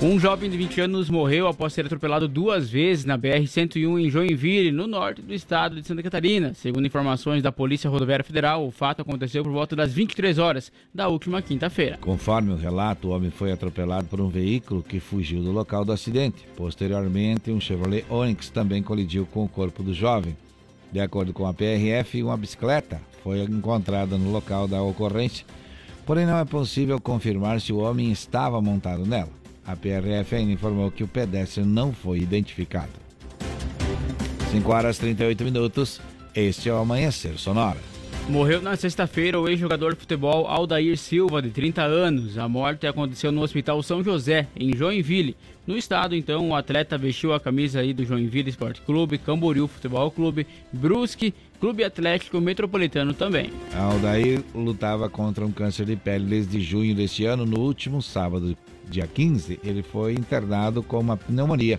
Um 0.00 0.16
jovem 0.16 0.48
de 0.48 0.56
20 0.56 0.82
anos 0.82 1.10
morreu 1.10 1.48
após 1.48 1.72
ser 1.72 1.84
atropelado 1.84 2.28
duas 2.28 2.70
vezes 2.70 3.04
na 3.04 3.18
BR-101 3.18 4.00
em 4.00 4.08
Joinville, 4.08 4.70
no 4.70 4.86
norte 4.86 5.20
do 5.20 5.34
estado 5.34 5.74
de 5.74 5.84
Santa 5.84 6.04
Catarina. 6.04 6.54
Segundo 6.54 6.86
informações 6.86 7.42
da 7.42 7.50
Polícia 7.50 7.90
Rodoviária 7.90 8.24
Federal, 8.24 8.64
o 8.64 8.70
fato 8.70 9.02
aconteceu 9.02 9.42
por 9.42 9.50
volta 9.50 9.74
das 9.74 9.92
23 9.92 10.38
horas 10.38 10.70
da 10.94 11.08
última 11.08 11.42
quinta-feira. 11.42 11.98
Conforme 12.00 12.52
o 12.52 12.56
relato, 12.56 13.08
o 13.08 13.10
homem 13.10 13.28
foi 13.28 13.50
atropelado 13.50 14.06
por 14.06 14.20
um 14.20 14.28
veículo 14.28 14.84
que 14.84 15.00
fugiu 15.00 15.42
do 15.42 15.50
local 15.50 15.84
do 15.84 15.90
acidente. 15.90 16.46
Posteriormente, 16.56 17.50
um 17.50 17.60
Chevrolet 17.60 18.04
Onix 18.08 18.50
também 18.50 18.84
colidiu 18.84 19.26
com 19.26 19.42
o 19.42 19.48
corpo 19.48 19.82
do 19.82 19.92
jovem. 19.92 20.36
De 20.92 21.00
acordo 21.00 21.32
com 21.32 21.44
a 21.44 21.52
PRF, 21.52 22.22
uma 22.22 22.36
bicicleta 22.36 23.00
foi 23.24 23.40
encontrada 23.40 24.16
no 24.16 24.30
local 24.30 24.68
da 24.68 24.80
ocorrência, 24.80 25.44
porém 26.06 26.24
não 26.24 26.38
é 26.38 26.44
possível 26.44 27.00
confirmar 27.00 27.60
se 27.60 27.72
o 27.72 27.78
homem 27.78 28.12
estava 28.12 28.62
montado 28.62 29.04
nela. 29.04 29.37
A 29.68 29.76
PRF 29.76 30.34
ainda 30.34 30.50
informou 30.50 30.90
que 30.90 31.04
o 31.04 31.06
pedestre 31.06 31.62
não 31.62 31.92
foi 31.92 32.20
identificado. 32.20 32.88
5 34.50 34.72
horas 34.72 34.96
38 34.96 35.44
minutos. 35.44 36.00
Este 36.34 36.70
é 36.70 36.72
o 36.72 36.78
Amanhecer 36.78 37.36
Sonora. 37.36 37.76
Morreu 38.30 38.62
na 38.62 38.76
sexta-feira 38.76 39.38
o 39.38 39.46
ex-jogador 39.46 39.92
de 39.92 40.00
futebol 40.00 40.46
Aldair 40.46 40.96
Silva, 40.96 41.42
de 41.42 41.50
30 41.50 41.82
anos. 41.82 42.38
A 42.38 42.48
morte 42.48 42.86
aconteceu 42.86 43.30
no 43.30 43.42
Hospital 43.42 43.82
São 43.82 44.02
José, 44.02 44.46
em 44.56 44.74
Joinville. 44.74 45.36
No 45.66 45.76
estado, 45.76 46.16
então, 46.16 46.48
o 46.48 46.54
atleta 46.54 46.96
vestiu 46.96 47.34
a 47.34 47.40
camisa 47.40 47.80
aí 47.80 47.92
do 47.92 48.06
Joinville 48.06 48.48
Esporte 48.48 48.80
Clube, 48.80 49.18
Camboriú 49.18 49.68
Futebol 49.68 50.10
Clube, 50.10 50.46
Brusque, 50.72 51.34
Clube 51.60 51.84
Atlético 51.84 52.40
Metropolitano 52.40 53.12
também. 53.12 53.50
Aldair 53.74 54.42
lutava 54.54 55.10
contra 55.10 55.44
um 55.44 55.52
câncer 55.52 55.84
de 55.84 55.96
pele 55.96 56.24
desde 56.24 56.58
junho 56.58 56.94
deste 56.94 57.26
ano. 57.26 57.44
No 57.44 57.60
último 57.60 58.00
sábado, 58.00 58.56
dia 58.90 59.06
15, 59.06 59.60
ele 59.62 59.82
foi 59.82 60.12
internado 60.14 60.82
com 60.82 60.98
uma 60.98 61.16
pneumonia, 61.16 61.78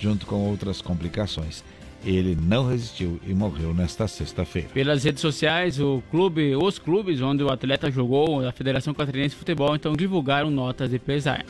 junto 0.00 0.26
com 0.26 0.36
outras 0.48 0.80
complicações. 0.80 1.62
Ele 2.04 2.36
não 2.40 2.68
resistiu 2.68 3.20
e 3.26 3.34
morreu 3.34 3.74
nesta 3.74 4.06
sexta-feira. 4.06 4.68
Pelas 4.72 5.02
redes 5.02 5.20
sociais, 5.20 5.80
o 5.80 6.02
clube, 6.10 6.54
os 6.54 6.78
clubes 6.78 7.20
onde 7.20 7.42
o 7.42 7.50
atleta 7.50 7.90
jogou, 7.90 8.42
da 8.42 8.52
Federação 8.52 8.94
Catarinense 8.94 9.34
de 9.34 9.38
Futebol, 9.38 9.74
então 9.74 9.92
divulgaram 9.92 10.50
notas 10.50 10.90
de 10.90 10.98
pesar. 10.98 11.44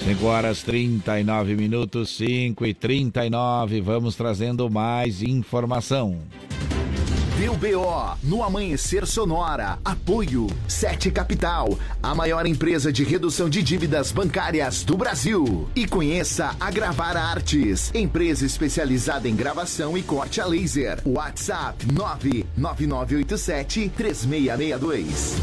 5 0.00 0.24
horas 0.24 0.62
39 0.62 1.54
minutos, 1.54 2.16
5 2.16 2.64
e 2.64 2.72
39. 2.72 3.82
Vamos 3.82 4.16
trazendo 4.16 4.70
mais 4.70 5.22
informação. 5.22 6.18
Deu 7.40 7.56
BO 7.56 8.18
no 8.22 8.42
Amanhecer 8.42 9.06
Sonora. 9.06 9.78
Apoio 9.82 10.46
Sete 10.68 11.10
Capital, 11.10 11.78
a 12.02 12.14
maior 12.14 12.46
empresa 12.46 12.92
de 12.92 13.02
redução 13.02 13.48
de 13.48 13.62
dívidas 13.62 14.12
bancárias 14.12 14.84
do 14.84 14.94
Brasil. 14.94 15.66
E 15.74 15.86
conheça 15.86 16.54
a 16.60 16.70
Gravar 16.70 17.16
Artes, 17.16 17.90
empresa 17.94 18.44
especializada 18.44 19.26
em 19.26 19.34
gravação 19.34 19.96
e 19.96 20.02
corte 20.02 20.38
a 20.38 20.44
laser. 20.44 21.00
WhatsApp 21.06 21.86
99987 21.90 23.90
3662. 23.96 25.36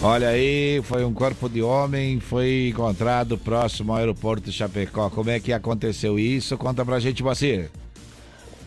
Olha 0.00 0.28
aí, 0.28 0.80
foi 0.84 1.04
um 1.04 1.12
corpo 1.12 1.48
de 1.48 1.62
homem, 1.62 2.20
foi 2.20 2.68
encontrado 2.68 3.36
próximo 3.36 3.90
ao 3.90 3.98
aeroporto 3.98 4.48
de 4.48 4.52
Chapecó. 4.52 5.10
Como 5.10 5.30
é 5.30 5.40
que 5.40 5.52
aconteceu 5.52 6.16
isso? 6.16 6.56
Conta 6.56 6.84
pra 6.84 7.00
gente, 7.00 7.24
Bacir. 7.24 7.72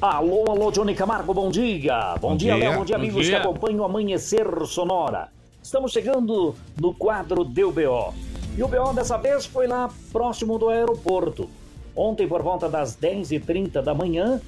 Alô, 0.04 0.52
alô, 0.52 0.70
Johnny 0.70 0.94
Camargo, 0.94 1.34
bom 1.34 1.50
dia. 1.50 2.16
Bom, 2.20 2.32
Bom 2.32 2.36
dia, 2.36 2.56
dia. 2.56 2.70
Léo, 2.70 2.80
bom 2.80 2.84
dia, 2.84 2.98
Bom 2.98 3.04
amigos 3.04 3.26
dia. 3.26 3.40
que 3.40 3.48
acompanham 3.48 3.80
o 3.80 3.84
Amanhecer 3.86 4.46
Sonora. 4.66 5.30
Estamos 5.64 5.94
chegando 5.94 6.54
no 6.78 6.94
quadro 6.94 7.46
Deu 7.46 7.72
BO. 7.72 8.14
E 8.58 8.62
o 8.62 8.68
BO 8.68 8.92
dessa 8.94 9.16
vez 9.16 9.46
foi 9.46 9.66
lá 9.66 9.90
próximo 10.12 10.60
do 10.60 10.68
aeroporto. 10.68 11.50
Ontem, 11.96 12.28
por 12.28 12.44
volta 12.44 12.68
das 12.68 12.98
10h30 12.98 13.82
da 13.82 13.94
manhã, 13.94 14.42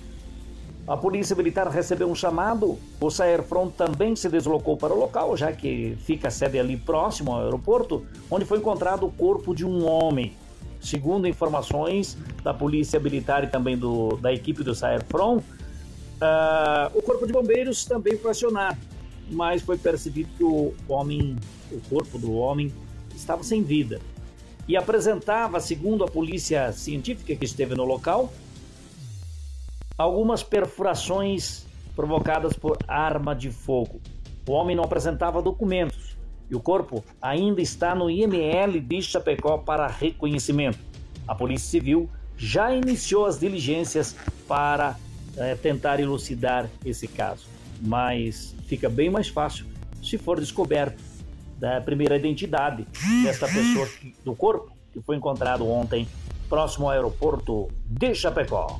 a 0.85 0.97
Polícia 0.97 1.33
Militar 1.37 1.69
recebeu 1.69 2.09
um 2.09 2.15
chamado. 2.15 2.77
O 2.99 3.09
Saerfront 3.09 3.71
também 3.77 4.13
se 4.13 4.27
deslocou 4.27 4.75
para 4.75 4.93
o 4.93 4.99
local, 4.99 5.37
já 5.37 5.53
que 5.53 5.97
fica 6.01 6.27
a 6.27 6.31
sede 6.31 6.59
ali 6.59 6.75
próximo 6.75 7.31
ao 7.31 7.43
aeroporto, 7.43 8.05
onde 8.29 8.43
foi 8.43 8.57
encontrado 8.57 9.05
o 9.05 9.09
corpo 9.09 9.55
de 9.55 9.65
um 9.65 9.89
homem. 9.89 10.33
Segundo 10.85 11.27
informações 11.27 12.15
da 12.43 12.53
Polícia 12.53 12.99
Militar 12.99 13.43
e 13.43 13.47
também 13.47 13.75
do, 13.75 14.17
da 14.17 14.31
equipe 14.31 14.63
do 14.63 14.75
Saerfront, 14.75 15.43
ah, 16.21 16.91
o 16.93 17.01
Corpo 17.01 17.25
de 17.25 17.33
Bombeiros 17.33 17.85
também 17.85 18.15
foi 18.19 18.29
acionado, 18.29 18.77
mas 19.31 19.63
foi 19.63 19.79
percebido 19.79 20.29
que 20.37 20.43
o 20.43 20.75
homem, 20.87 21.35
o 21.71 21.81
corpo 21.89 22.19
do 22.19 22.35
homem, 22.35 22.71
estava 23.15 23.43
sem 23.43 23.63
vida 23.63 23.99
e 24.67 24.77
apresentava, 24.77 25.59
segundo 25.59 26.03
a 26.03 26.07
polícia 26.07 26.71
científica 26.71 27.35
que 27.35 27.45
esteve 27.45 27.73
no 27.73 27.83
local, 27.83 28.31
algumas 29.97 30.43
perfurações 30.43 31.65
provocadas 31.95 32.53
por 32.53 32.77
arma 32.87 33.35
de 33.35 33.49
fogo. 33.49 33.99
O 34.47 34.51
homem 34.51 34.75
não 34.75 34.83
apresentava 34.83 35.41
documentos 35.41 36.14
e 36.49 36.55
o 36.55 36.59
corpo 36.59 37.03
ainda 37.21 37.61
está 37.61 37.95
no 37.95 38.09
IML 38.09 38.79
de 38.79 39.01
Chapecó 39.01 39.57
para 39.57 39.87
reconhecimento. 39.87 40.79
A 41.27 41.33
Polícia 41.33 41.69
Civil 41.69 42.09
já 42.37 42.73
iniciou 42.73 43.25
as 43.25 43.39
diligências 43.39 44.15
para 44.47 44.95
eh, 45.37 45.55
tentar 45.55 45.99
elucidar 45.99 46.69
esse 46.85 47.07
caso, 47.07 47.45
mas 47.81 48.55
fica 48.67 48.89
bem 48.89 49.09
mais 49.09 49.27
fácil 49.27 49.65
se 50.03 50.17
for 50.17 50.39
descoberto 50.39 51.01
da 51.57 51.81
primeira 51.81 52.15
identidade 52.15 52.85
desta 53.23 53.47
pessoa 53.47 53.87
do 54.23 54.35
corpo 54.35 54.71
que 54.91 55.01
foi 55.01 55.15
encontrado 55.15 55.67
ontem 55.67 56.07
próximo 56.47 56.85
ao 56.85 56.91
aeroporto 56.91 57.69
de 57.85 58.13
Chapecó. 58.13 58.79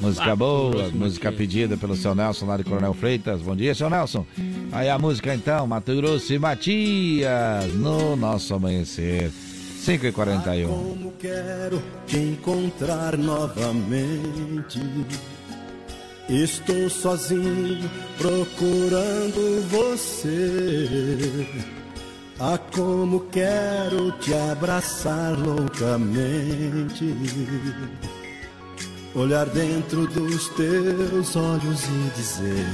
Música 0.00 0.26
Mato 0.26 0.36
boa, 0.36 0.90
música 0.90 1.32
pedida 1.32 1.76
pelo 1.76 1.96
seu 1.96 2.14
Nelson 2.14 2.46
lá 2.46 2.56
de 2.56 2.62
Coronel 2.64 2.94
Freitas. 2.94 3.42
Bom 3.42 3.56
dia, 3.56 3.74
seu 3.74 3.90
Nelson. 3.90 4.24
Aí 4.70 4.88
a 4.88 4.98
música 4.98 5.34
então, 5.34 5.66
Mato 5.66 5.94
Grosso 5.96 6.32
e 6.32 6.38
Matias, 6.38 7.74
no 7.74 8.14
nosso 8.14 8.54
amanhecer. 8.54 9.30
5 9.30 10.06
e 10.06 10.12
41 10.12 10.68
Como 10.68 11.12
quero 11.12 11.82
te 12.06 12.18
encontrar 12.18 13.16
novamente. 13.16 14.80
Estou 16.28 16.90
sozinho 16.90 17.90
procurando 18.18 19.66
você. 19.68 21.48
Ah, 22.38 22.58
como 22.72 23.20
quero 23.30 24.12
te 24.20 24.32
abraçar 24.34 25.36
loucamente. 25.38 27.16
Olhar 29.14 29.46
dentro 29.46 30.06
dos 30.06 30.48
teus 30.50 31.34
olhos 31.34 31.82
e 31.84 32.10
dizer: 32.14 32.66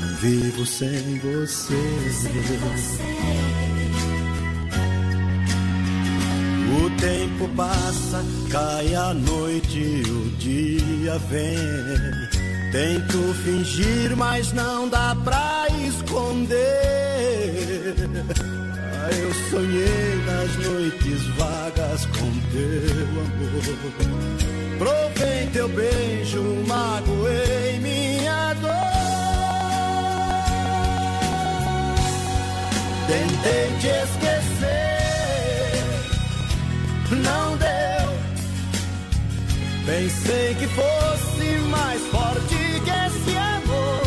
Não 0.00 0.16
vivo 0.16 0.64
sem 0.66 1.18
você. 1.18 1.74
O 6.72 6.90
tempo 7.00 7.48
passa, 7.54 8.24
cai 8.50 8.94
a 8.94 9.12
noite, 9.12 10.02
o 10.08 10.30
dia 10.38 11.18
vem. 11.28 12.40
Tento 12.72 13.34
fingir, 13.44 14.16
mas 14.16 14.52
não 14.52 14.88
dá 14.88 15.16
pra 15.22 15.66
esconder. 15.86 16.60
Eu 19.10 19.34
sonhei 19.50 20.14
nas 20.24 20.56
noites 20.68 21.26
vagas 21.36 22.06
com 22.06 22.30
teu 22.52 23.08
amor. 23.24 24.40
Provei 24.78 25.46
teu 25.52 25.68
beijo, 25.68 26.42
magoei 26.68 27.80
minha 27.80 28.54
dor. 28.54 28.70
Tentei 33.08 33.66
te 33.80 33.88
esquecer, 33.88 35.82
não 37.10 37.56
deu. 37.56 38.08
Pensei 39.86 40.54
que 40.54 40.68
fosse 40.68 41.58
mais 41.68 42.00
forte 42.12 42.80
que 42.84 42.90
esse 42.90 43.36
amor, 43.36 44.02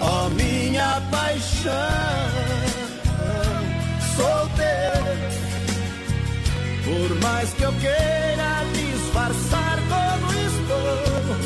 ó 0.00 0.28
minha 0.28 1.00
paixão. 1.10 2.45
Teu, 4.56 5.04
por 6.84 7.10
mais 7.22 7.48
que 7.52 7.62
eu 7.62 7.72
queira 7.72 8.64
disfarçar 8.74 9.78
como 9.88 10.26
estou, 10.48 11.36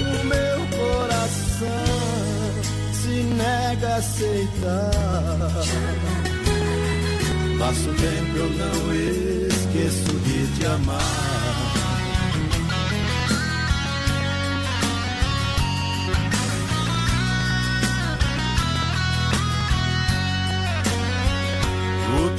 o 0.00 0.24
meu 0.24 0.58
coração 0.78 1.94
se 2.92 3.14
nega 3.22 3.88
a 3.88 3.96
aceitar. 3.96 4.90
Passo 7.58 7.90
tempo 7.94 8.36
eu 8.36 8.50
não 8.50 8.94
esqueço 9.48 10.12
de 10.20 10.46
te 10.58 10.66
amar. 10.66 11.43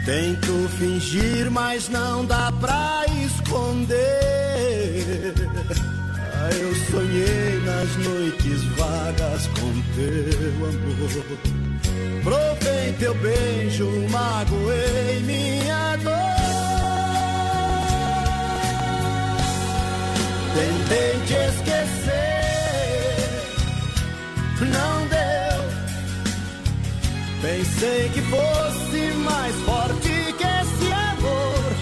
Tento 0.05 0.69
fingir, 0.77 1.49
mas 1.49 1.89
não 1.89 2.25
dá 2.25 2.51
pra 2.59 3.05
esconder. 3.25 3.95
Ah, 6.37 6.49
eu 6.51 6.75
sonhei 6.91 7.59
nas 7.65 7.95
noites 8.05 8.63
vagas 8.77 9.47
com 9.47 9.71
teu 9.95 10.67
amor. 10.67 11.25
Provei 12.23 12.93
teu 12.99 13.15
beijo, 13.15 13.87
magoei 14.09 15.19
minha 15.21 15.95
dor. 15.97 16.13
Tentei 20.53 21.13
te 21.25 21.33
esquecer, 21.33 22.44
não 24.63 25.07
deu. 25.07 25.25
Pensei 27.41 28.09
que 28.09 28.21
fosse 28.21 29.13
mais 29.23 29.55
forte 29.57 30.33
que 30.37 30.43
esse 30.43 30.91
amor, 30.91 31.73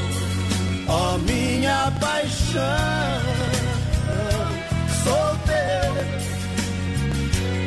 ó 0.88 1.18
minha 1.20 1.92
paixão. 2.00 3.22
Sou 5.04 5.38
teu, 5.46 5.94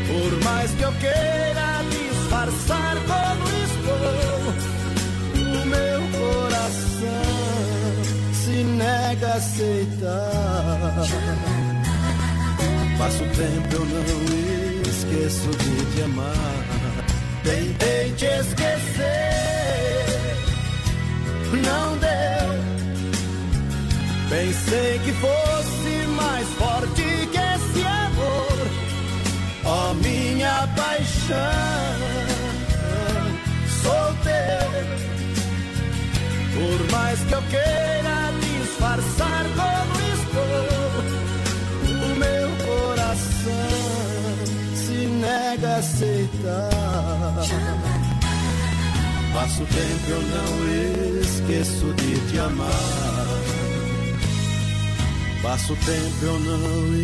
por 0.08 0.44
mais 0.44 0.70
que 0.72 0.82
eu 0.82 0.92
queira 0.92 1.84
disfarçar 1.90 2.96
como 3.06 3.48
estou, 3.64 4.52
o 5.40 5.66
meu 5.66 6.00
coração 6.18 7.26
se 8.32 8.64
nega 8.64 9.28
a 9.28 9.36
aceitar. 9.36 11.06
Passo 12.98 13.24
tempo 13.24 13.74
eu 13.74 13.84
não 13.84 14.75
esqueço 15.06 15.48
de 15.50 15.94
te 15.94 16.02
amar. 16.02 16.34
Tentei 17.44 18.12
te 18.12 18.24
esquecer, 18.24 19.06
não 21.52 21.96
deu. 21.98 22.48
Pensei 24.28 24.98
que 25.04 25.12
fosse 25.12 26.06
mais 26.16 26.48
forte 26.58 27.02
que 27.30 27.38
esse 27.38 27.86
amor, 27.86 28.68
ó 29.64 29.94
minha 29.94 30.68
paixão. 30.74 31.36
Sou 33.82 34.14
teu, 34.24 34.70
por 36.54 36.92
mais 36.92 37.20
que 37.20 37.32
eu 37.32 37.42
queira 37.42 38.32
disfarçar 38.40 39.45
nega 45.56 45.76
aceitar. 45.76 46.70
Passo 49.32 49.64
tempo 49.66 50.10
eu 50.10 50.22
não 50.22 50.68
esqueço 51.20 51.92
de 51.94 52.20
te 52.30 52.38
amar. 52.38 53.26
Passo 55.42 55.76
tempo 55.76 56.22
eu 56.22 56.38
não 56.40 56.94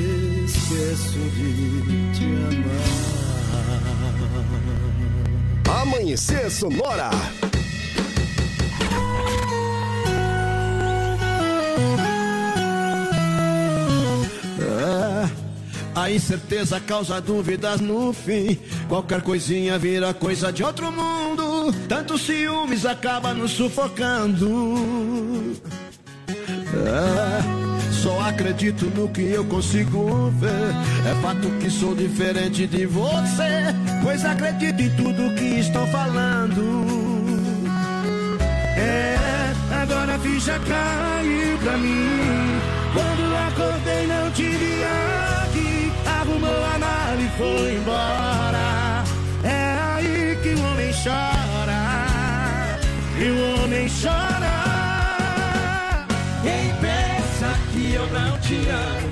esqueço 0.45 1.19
de 1.37 2.13
te 2.13 2.25
amar. 2.45 3.03
Amanhecer 5.83 6.51
Sonora. 6.51 7.11
A 15.95 16.11
incerteza 16.11 16.81
causa 16.81 17.21
dúvidas 17.21 17.81
no 17.81 18.13
fim. 18.13 18.59
Qualquer 18.89 19.23
coisinha 19.23 19.79
vira 19.79 20.13
coisa 20.15 20.53
de 20.53 20.65
outro 20.65 20.91
mundo. 20.91 21.73
Tantos 21.89 22.23
ciúmes 22.23 22.87
acaba 22.87 23.35
nos 23.35 23.53
sufocando. 23.53 25.55
É, 26.75 27.93
só 27.93 28.21
acredito 28.21 28.87
no 28.87 29.09
que 29.09 29.23
eu 29.23 29.45
consigo 29.45 30.31
ver. 30.39 31.11
É 31.11 31.15
fato 31.21 31.51
que 31.61 31.71
sou 31.71 31.95
diferente 31.95 32.67
de 32.67 32.87
você. 32.87 33.75
Pois 34.03 34.25
acredito 34.25 34.81
em 34.81 34.91
tudo 34.97 35.35
que 35.35 35.61
estão 35.61 35.87
falando. 35.89 36.87
É, 38.77 39.17
agora 39.83 40.15
a 40.15 40.19
ficha 40.19 40.59
caiu 40.61 41.59
pra 41.59 41.77
mim. 41.77 42.09
Quando 42.95 43.22
foi 47.37 47.75
embora. 47.75 49.05
É 49.45 49.77
aí 49.95 50.39
que 50.43 50.51
o 50.51 50.65
homem 50.67 50.93
chora. 50.93 51.83
E 53.19 53.31
o 53.31 53.63
homem 53.63 53.89
chora. 53.89 54.57
Quem 56.43 56.75
pensa 56.81 57.55
que 57.73 57.95
eu 57.95 58.07
não 58.09 58.39
te 58.39 58.69
amo, 58.69 59.12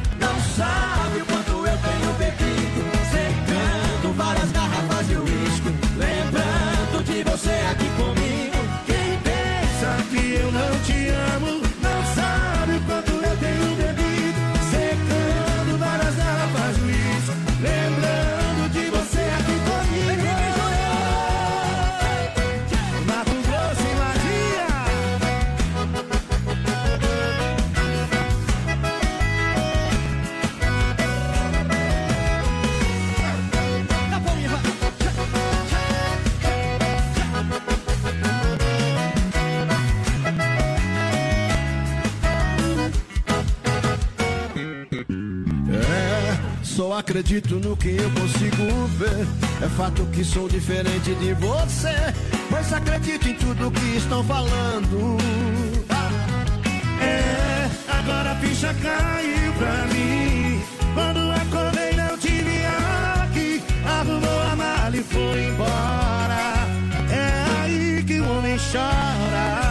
acredito 47.00 47.54
no 47.56 47.76
que 47.76 47.96
eu 47.96 48.10
consigo 48.10 48.86
ver. 48.98 49.26
É 49.62 49.68
fato 49.70 50.04
que 50.12 50.22
sou 50.22 50.48
diferente 50.48 51.14
de 51.14 51.32
você. 51.34 51.96
Mas 52.50 52.72
acredito 52.72 53.26
em 53.26 53.34
tudo 53.34 53.70
que 53.70 53.96
estão 53.96 54.22
falando. 54.22 55.16
É, 57.00 57.68
agora 57.88 58.32
a 58.32 58.36
ficha 58.36 58.74
caiu 58.74 59.52
pra 59.54 59.86
mim. 59.94 60.62
Quando 60.94 61.32
acordei, 61.32 61.92
não 61.96 62.18
te 62.18 62.28
vi 62.28 62.64
aqui. 63.22 63.62
Arrumou 63.84 64.40
a 64.52 64.56
mala 64.56 64.96
e 64.96 65.02
foi 65.02 65.44
embora. 65.44 66.66
É 67.10 67.62
aí 67.62 68.04
que 68.06 68.20
o 68.20 68.30
homem 68.30 68.58
chora. 68.70 69.69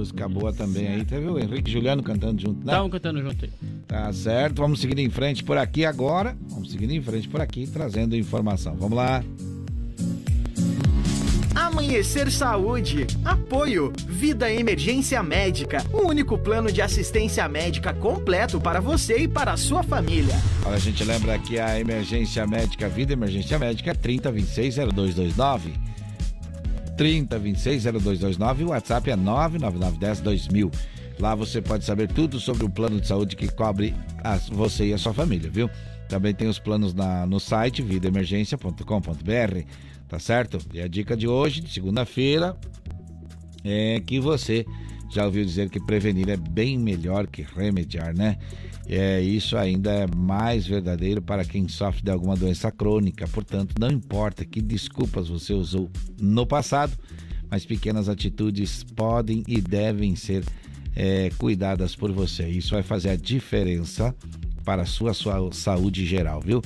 Música 0.00 0.26
boa 0.26 0.50
também 0.50 0.88
aí. 0.88 1.04
Teve 1.04 1.26
o 1.26 1.38
Henrique 1.38 1.68
e 1.68 1.72
Juliano 1.74 2.02
cantando 2.02 2.40
junto, 2.40 2.64
né? 2.64 2.72
Estavam 2.72 2.88
cantando 2.88 3.20
junto 3.20 3.44
aí. 3.44 3.50
Tá 3.86 4.10
certo, 4.14 4.62
vamos 4.62 4.80
seguindo 4.80 5.00
em 5.00 5.10
frente 5.10 5.44
por 5.44 5.58
aqui 5.58 5.84
agora. 5.84 6.34
Vamos 6.48 6.70
seguindo 6.70 6.92
em 6.92 7.02
frente 7.02 7.28
por 7.28 7.38
aqui, 7.38 7.66
trazendo 7.66 8.16
informação. 8.16 8.74
Vamos 8.76 8.96
lá. 8.96 9.22
Amanhecer 11.54 12.30
Saúde. 12.30 13.06
Apoio. 13.22 13.92
Vida 14.08 14.50
Emergência 14.50 15.22
Médica. 15.22 15.84
O 15.92 16.08
único 16.08 16.38
plano 16.38 16.72
de 16.72 16.80
assistência 16.80 17.46
médica 17.46 17.92
completo 17.92 18.58
para 18.58 18.80
você 18.80 19.18
e 19.18 19.28
para 19.28 19.52
a 19.52 19.56
sua 19.58 19.82
família. 19.82 20.34
Olha, 20.64 20.76
a 20.76 20.78
gente 20.78 21.04
lembra 21.04 21.38
que 21.38 21.58
a 21.58 21.78
emergência 21.78 22.46
médica, 22.46 22.88
vida 22.88 23.12
emergência 23.12 23.58
médica, 23.58 23.94
é 27.00 27.04
30260229. 27.04 27.28
30260229 27.28 28.60
e 28.60 28.64
o 28.64 28.68
WhatsApp 28.68 29.10
é 29.10 29.16
999102000. 29.16 30.72
Lá 31.18 31.34
você 31.34 31.60
pode 31.60 31.84
saber 31.84 32.08
tudo 32.08 32.40
sobre 32.40 32.64
o 32.64 32.70
plano 32.70 33.00
de 33.00 33.06
saúde 33.06 33.36
que 33.36 33.48
cobre 33.48 33.94
a- 34.24 34.36
você 34.52 34.86
e 34.88 34.92
a 34.94 34.98
sua 34.98 35.12
família, 35.12 35.50
viu? 35.50 35.68
Também 36.08 36.34
tem 36.34 36.48
os 36.48 36.58
planos 36.58 36.94
na, 36.94 37.26
no 37.26 37.38
site 37.38 37.82
vidaemergência.com.br, 37.82 39.60
tá 40.08 40.18
certo? 40.18 40.58
E 40.72 40.80
a 40.80 40.88
dica 40.88 41.16
de 41.16 41.28
hoje, 41.28 41.60
de 41.60 41.70
segunda-feira, 41.70 42.56
é 43.62 44.00
que 44.00 44.18
você 44.18 44.64
já 45.12 45.24
ouviu 45.26 45.44
dizer 45.44 45.68
que 45.68 45.78
prevenir 45.78 46.28
é 46.30 46.36
bem 46.36 46.78
melhor 46.78 47.26
que 47.26 47.42
remediar, 47.42 48.14
né? 48.16 48.38
É, 48.92 49.20
isso 49.20 49.56
ainda 49.56 49.92
é 49.92 50.04
mais 50.16 50.66
verdadeiro 50.66 51.22
para 51.22 51.44
quem 51.44 51.68
sofre 51.68 52.02
de 52.02 52.10
alguma 52.10 52.34
doença 52.34 52.72
crônica. 52.72 53.24
Portanto, 53.28 53.76
não 53.78 53.88
importa 53.88 54.44
que 54.44 54.60
desculpas 54.60 55.28
você 55.28 55.52
usou 55.52 55.88
no 56.20 56.44
passado, 56.44 56.92
mas 57.48 57.64
pequenas 57.64 58.08
atitudes 58.08 58.82
podem 58.82 59.44
e 59.46 59.60
devem 59.60 60.16
ser 60.16 60.44
é, 60.96 61.30
cuidadas 61.38 61.94
por 61.94 62.10
você. 62.10 62.48
Isso 62.48 62.74
vai 62.74 62.82
fazer 62.82 63.10
a 63.10 63.16
diferença 63.16 64.12
para 64.64 64.82
a 64.82 64.86
sua, 64.86 65.14
sua 65.14 65.52
saúde 65.52 66.04
geral, 66.04 66.40
viu? 66.40 66.60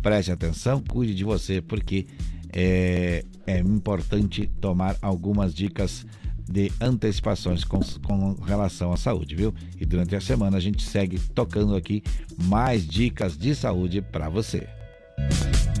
Preste 0.00 0.32
atenção, 0.32 0.82
cuide 0.82 1.14
de 1.14 1.24
você, 1.24 1.60
porque 1.60 2.06
é, 2.54 3.22
é 3.46 3.58
importante 3.58 4.50
tomar 4.62 4.96
algumas 5.02 5.54
dicas 5.54 6.06
de 6.48 6.72
antecipações 6.80 7.64
com, 7.64 7.80
com 8.04 8.34
relação 8.44 8.92
à 8.92 8.96
saúde, 8.96 9.34
viu? 9.34 9.54
E 9.80 9.84
durante 9.84 10.14
a 10.14 10.20
semana 10.20 10.56
a 10.56 10.60
gente 10.60 10.82
segue 10.82 11.18
tocando 11.18 11.74
aqui 11.74 12.02
mais 12.44 12.86
dicas 12.86 13.36
de 13.36 13.54
saúde 13.54 14.00
para 14.00 14.28
você. 14.28 14.66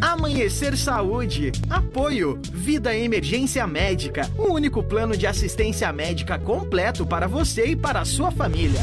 Amanhecer 0.00 0.76
Saúde. 0.76 1.52
Apoio. 1.70 2.38
Vida 2.52 2.94
Emergência 2.96 3.66
Médica. 3.66 4.30
O 4.36 4.52
único 4.52 4.82
plano 4.82 5.16
de 5.16 5.26
assistência 5.26 5.92
médica 5.92 6.38
completo 6.38 7.06
para 7.06 7.26
você 7.26 7.66
e 7.66 7.76
para 7.76 8.00
a 8.00 8.04
sua 8.04 8.30
família. 8.30 8.80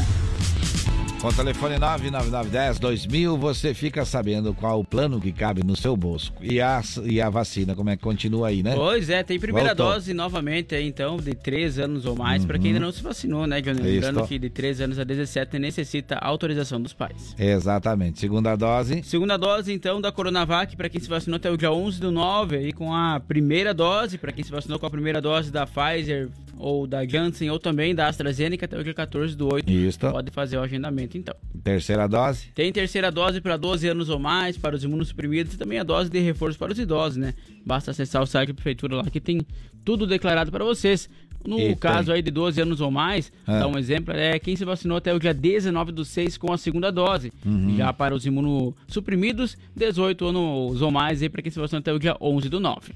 Com 1.24 1.30
o 1.30 1.32
telefone 1.32 1.76
99910-2000, 1.76 3.38
você 3.38 3.72
fica 3.72 4.04
sabendo 4.04 4.52
qual 4.52 4.80
o 4.80 4.84
plano 4.84 5.18
que 5.18 5.32
cabe 5.32 5.64
no 5.64 5.74
seu 5.74 5.96
bolso. 5.96 6.30
E 6.38 6.60
a, 6.60 6.82
e 7.02 7.18
a 7.18 7.30
vacina, 7.30 7.74
como 7.74 7.88
é 7.88 7.96
que 7.96 8.02
continua 8.02 8.48
aí, 8.48 8.62
né? 8.62 8.74
Pois 8.74 9.08
é, 9.08 9.22
tem 9.22 9.40
primeira 9.40 9.70
Voltou. 9.70 9.94
dose 9.94 10.12
novamente 10.12 10.74
aí, 10.74 10.86
então, 10.86 11.16
de 11.16 11.34
3 11.34 11.78
anos 11.78 12.04
ou 12.04 12.14
mais, 12.14 12.44
para 12.44 12.58
quem 12.58 12.72
ainda 12.72 12.80
não 12.80 12.92
se 12.92 13.02
vacinou, 13.02 13.46
né, 13.46 13.62
Johnny? 13.62 13.80
Lembrando 13.80 14.18
Isso. 14.18 14.28
que 14.28 14.38
de 14.38 14.50
3 14.50 14.82
anos 14.82 14.98
a 14.98 15.04
17 15.04 15.58
necessita 15.58 16.16
autorização 16.16 16.78
dos 16.78 16.92
pais. 16.92 17.34
Exatamente. 17.38 18.20
Segunda 18.20 18.54
dose. 18.54 19.02
Segunda 19.02 19.38
dose, 19.38 19.72
então, 19.72 20.02
da 20.02 20.12
Coronavac, 20.12 20.76
para 20.76 20.90
quem 20.90 21.00
se 21.00 21.08
vacinou 21.08 21.38
até 21.38 21.50
o 21.50 21.56
dia 21.56 21.72
11 21.72 22.00
do 22.02 22.12
9, 22.12 22.56
aí 22.58 22.70
com 22.70 22.94
a 22.94 23.18
primeira 23.18 23.72
dose, 23.72 24.18
para 24.18 24.30
quem 24.30 24.44
se 24.44 24.50
vacinou 24.50 24.78
com 24.78 24.84
a 24.84 24.90
primeira 24.90 25.22
dose 25.22 25.50
da 25.50 25.66
Pfizer 25.66 26.28
ou 26.58 26.86
da 26.86 27.06
Janssen 27.06 27.50
ou 27.50 27.58
também 27.58 27.94
da 27.94 28.08
AstraZeneca 28.08 28.64
até 28.66 28.78
o 28.78 28.84
dia 28.84 28.94
14 28.94 29.36
do 29.36 29.52
8. 29.52 29.70
Isso. 29.70 29.98
Pode 30.00 30.30
fazer 30.30 30.56
o 30.56 30.62
agendamento, 30.62 31.16
então. 31.18 31.34
Terceira 31.62 32.06
dose. 32.08 32.48
Tem 32.54 32.72
terceira 32.72 33.10
dose 33.10 33.40
para 33.40 33.56
12 33.56 33.86
anos 33.88 34.08
ou 34.08 34.18
mais, 34.18 34.56
para 34.56 34.74
os 34.76 34.84
imunossuprimidos 34.84 35.54
e 35.54 35.58
também 35.58 35.78
a 35.78 35.82
dose 35.82 36.10
de 36.10 36.18
reforço 36.20 36.58
para 36.58 36.72
os 36.72 36.78
idosos, 36.78 37.16
né? 37.16 37.34
Basta 37.64 37.90
acessar 37.90 38.22
o 38.22 38.26
site 38.26 38.48
da 38.48 38.54
prefeitura 38.54 38.96
lá 38.96 39.04
que 39.04 39.20
tem 39.20 39.40
tudo 39.84 40.06
declarado 40.06 40.50
para 40.50 40.64
vocês. 40.64 41.08
No 41.46 41.58
E 41.60 41.76
caso 41.76 42.10
aí 42.10 42.22
de 42.22 42.30
12 42.30 42.58
anos 42.62 42.80
ou 42.80 42.90
mais, 42.90 43.30
Ah. 43.46 43.58
dá 43.58 43.68
um 43.68 43.76
exemplo, 43.76 44.14
é 44.14 44.38
quem 44.38 44.56
se 44.56 44.64
vacinou 44.64 44.96
até 44.96 45.12
o 45.12 45.18
dia 45.18 45.34
19 45.34 45.92
do 45.92 46.02
6 46.02 46.38
com 46.38 46.50
a 46.50 46.56
segunda 46.56 46.90
dose. 46.90 47.30
Uhum. 47.44 47.76
Já 47.76 47.92
para 47.92 48.14
os 48.14 48.24
imunossuprimidos, 48.24 49.56
18 49.76 50.26
anos 50.26 50.80
ou 50.80 50.90
mais 50.90 51.22
aí 51.22 51.28
para 51.28 51.42
quem 51.42 51.52
se 51.52 51.58
vacinou 51.58 51.80
até 51.80 51.92
o 51.92 51.98
dia 51.98 52.16
11 52.20 52.48
do 52.48 52.58
9. 52.60 52.92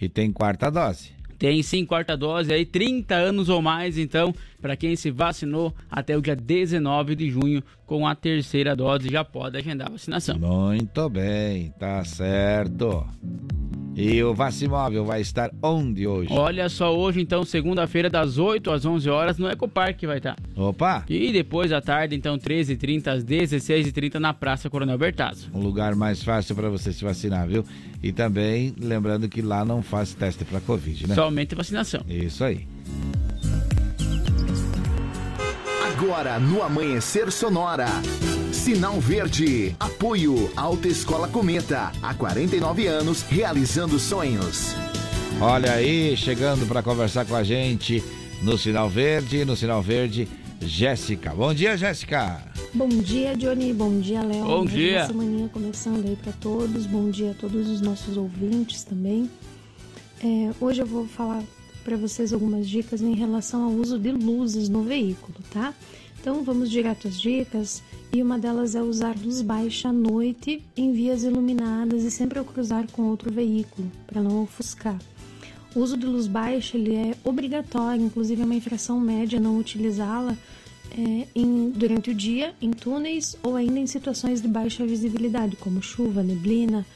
E 0.00 0.08
tem 0.08 0.32
quarta 0.32 0.70
dose. 0.70 1.10
Tem 1.44 1.62
sim 1.62 1.84
quarta 1.84 2.16
dose 2.16 2.50
aí, 2.50 2.64
30 2.64 3.14
anos 3.14 3.50
ou 3.50 3.60
mais, 3.60 3.98
então, 3.98 4.34
para 4.62 4.74
quem 4.74 4.96
se 4.96 5.10
vacinou 5.10 5.74
até 5.90 6.16
o 6.16 6.22
dia 6.22 6.34
19 6.34 7.14
de 7.14 7.28
junho 7.28 7.62
com 7.84 8.06
a 8.06 8.14
terceira 8.14 8.74
dose, 8.74 9.10
já 9.10 9.22
pode 9.22 9.58
agendar 9.58 9.88
a 9.88 9.90
vacinação. 9.90 10.38
Muito 10.38 11.06
bem, 11.10 11.70
tá 11.78 12.02
certo. 12.02 13.06
E 13.96 14.22
o 14.22 14.34
Vacimóvel 14.34 15.04
vai 15.04 15.20
estar 15.20 15.50
onde 15.62 16.06
hoje? 16.06 16.28
Olha 16.32 16.68
só, 16.68 16.96
hoje 16.96 17.20
então, 17.20 17.44
segunda-feira, 17.44 18.10
das 18.10 18.38
8 18.38 18.70
às 18.70 18.84
11 18.84 19.08
horas, 19.08 19.38
no 19.38 19.48
Ecopark 19.48 19.96
que 19.96 20.06
vai 20.06 20.18
estar. 20.18 20.36
Opa! 20.56 21.04
E 21.08 21.32
depois 21.32 21.72
à 21.72 21.80
tarde, 21.80 22.16
então, 22.16 22.36
13h30 22.36 23.06
às 23.06 23.24
16h30 23.24 24.14
na 24.14 24.34
Praça 24.34 24.68
Coronel 24.68 24.98
Bertazzo. 24.98 25.48
Um 25.54 25.60
lugar 25.60 25.94
mais 25.94 26.22
fácil 26.22 26.54
para 26.56 26.68
você 26.68 26.92
se 26.92 27.04
vacinar, 27.04 27.46
viu? 27.46 27.64
E 28.02 28.12
também 28.12 28.74
lembrando 28.80 29.28
que 29.28 29.40
lá 29.40 29.64
não 29.64 29.82
faz 29.82 30.12
teste 30.12 30.44
para 30.44 30.60
Covid, 30.60 31.08
né? 31.08 31.14
Somente 31.14 31.54
vacinação. 31.54 32.02
Isso 32.08 32.42
aí. 32.42 32.66
Agora 35.96 36.38
no 36.40 36.62
Amanhecer 36.62 37.30
Sonora. 37.30 37.86
Sinal 38.64 38.98
Verde. 38.98 39.76
Apoio 39.78 40.50
Alta 40.56 40.88
Escola 40.88 41.28
Cometa. 41.28 41.92
Há 42.02 42.14
49 42.14 42.86
anos 42.86 43.20
realizando 43.20 43.98
sonhos. 43.98 44.74
Olha 45.38 45.74
aí, 45.74 46.16
chegando 46.16 46.66
para 46.66 46.82
conversar 46.82 47.26
com 47.26 47.36
a 47.36 47.44
gente 47.44 48.02
no 48.40 48.56
Sinal 48.56 48.88
Verde, 48.88 49.44
no 49.44 49.54
Sinal 49.54 49.82
Verde, 49.82 50.26
Jéssica. 50.62 51.34
Bom 51.34 51.52
dia, 51.52 51.76
Jéssica. 51.76 52.40
Bom 52.72 52.88
dia, 52.88 53.36
Johnny. 53.36 53.70
Bom 53.74 54.00
dia, 54.00 54.22
Léo. 54.22 54.46
Bom 54.46 54.64
dia. 54.64 55.00
Uma 55.00 55.06
semaninha 55.08 55.48
começando 55.50 56.08
aí 56.08 56.16
para 56.16 56.32
todos. 56.32 56.86
Bom 56.86 57.10
dia 57.10 57.32
a 57.32 57.34
todos 57.34 57.68
os 57.68 57.82
nossos 57.82 58.16
ouvintes 58.16 58.82
também. 58.82 59.28
É, 60.22 60.50
hoje 60.58 60.80
eu 60.80 60.86
vou 60.86 61.06
falar 61.06 61.42
para 61.84 61.96
vocês 61.96 62.32
algumas 62.32 62.68
dicas 62.68 63.02
em 63.02 63.14
relação 63.14 63.64
ao 63.64 63.70
uso 63.70 63.98
de 63.98 64.10
luzes 64.10 64.68
no 64.68 64.82
veículo, 64.82 65.34
tá? 65.52 65.74
Então 66.20 66.42
vamos 66.42 66.70
direto 66.70 67.06
às 67.06 67.20
dicas. 67.20 67.82
E 68.12 68.22
uma 68.22 68.38
delas 68.38 68.74
é 68.74 68.82
usar 68.82 69.14
luz 69.22 69.42
baixa 69.42 69.88
à 69.88 69.92
noite 69.92 70.62
em 70.76 70.92
vias 70.92 71.22
iluminadas 71.24 72.02
e 72.04 72.10
sempre 72.10 72.38
ao 72.38 72.44
cruzar 72.44 72.86
com 72.92 73.02
outro 73.02 73.30
veículo, 73.32 73.90
para 74.06 74.22
não 74.22 74.42
ofuscar. 74.42 74.98
O 75.74 75.80
uso 75.80 75.96
de 75.96 76.06
luz 76.06 76.26
baixa 76.26 76.78
ele 76.78 76.94
é 76.94 77.14
obrigatório, 77.24 78.02
inclusive 78.04 78.40
é 78.40 78.44
uma 78.44 78.54
infração 78.54 78.98
média 79.00 79.38
não 79.40 79.58
utilizá-la 79.58 80.36
é, 80.96 81.26
em- 81.34 81.70
durante 81.70 82.10
o 82.10 82.14
dia 82.14 82.54
em 82.62 82.70
túneis 82.70 83.36
ou 83.42 83.56
ainda 83.56 83.80
em 83.80 83.86
situações 83.86 84.40
de 84.40 84.46
baixa 84.46 84.86
visibilidade, 84.86 85.56
como 85.56 85.82
chuva, 85.82 86.22
neblina, 86.22 86.86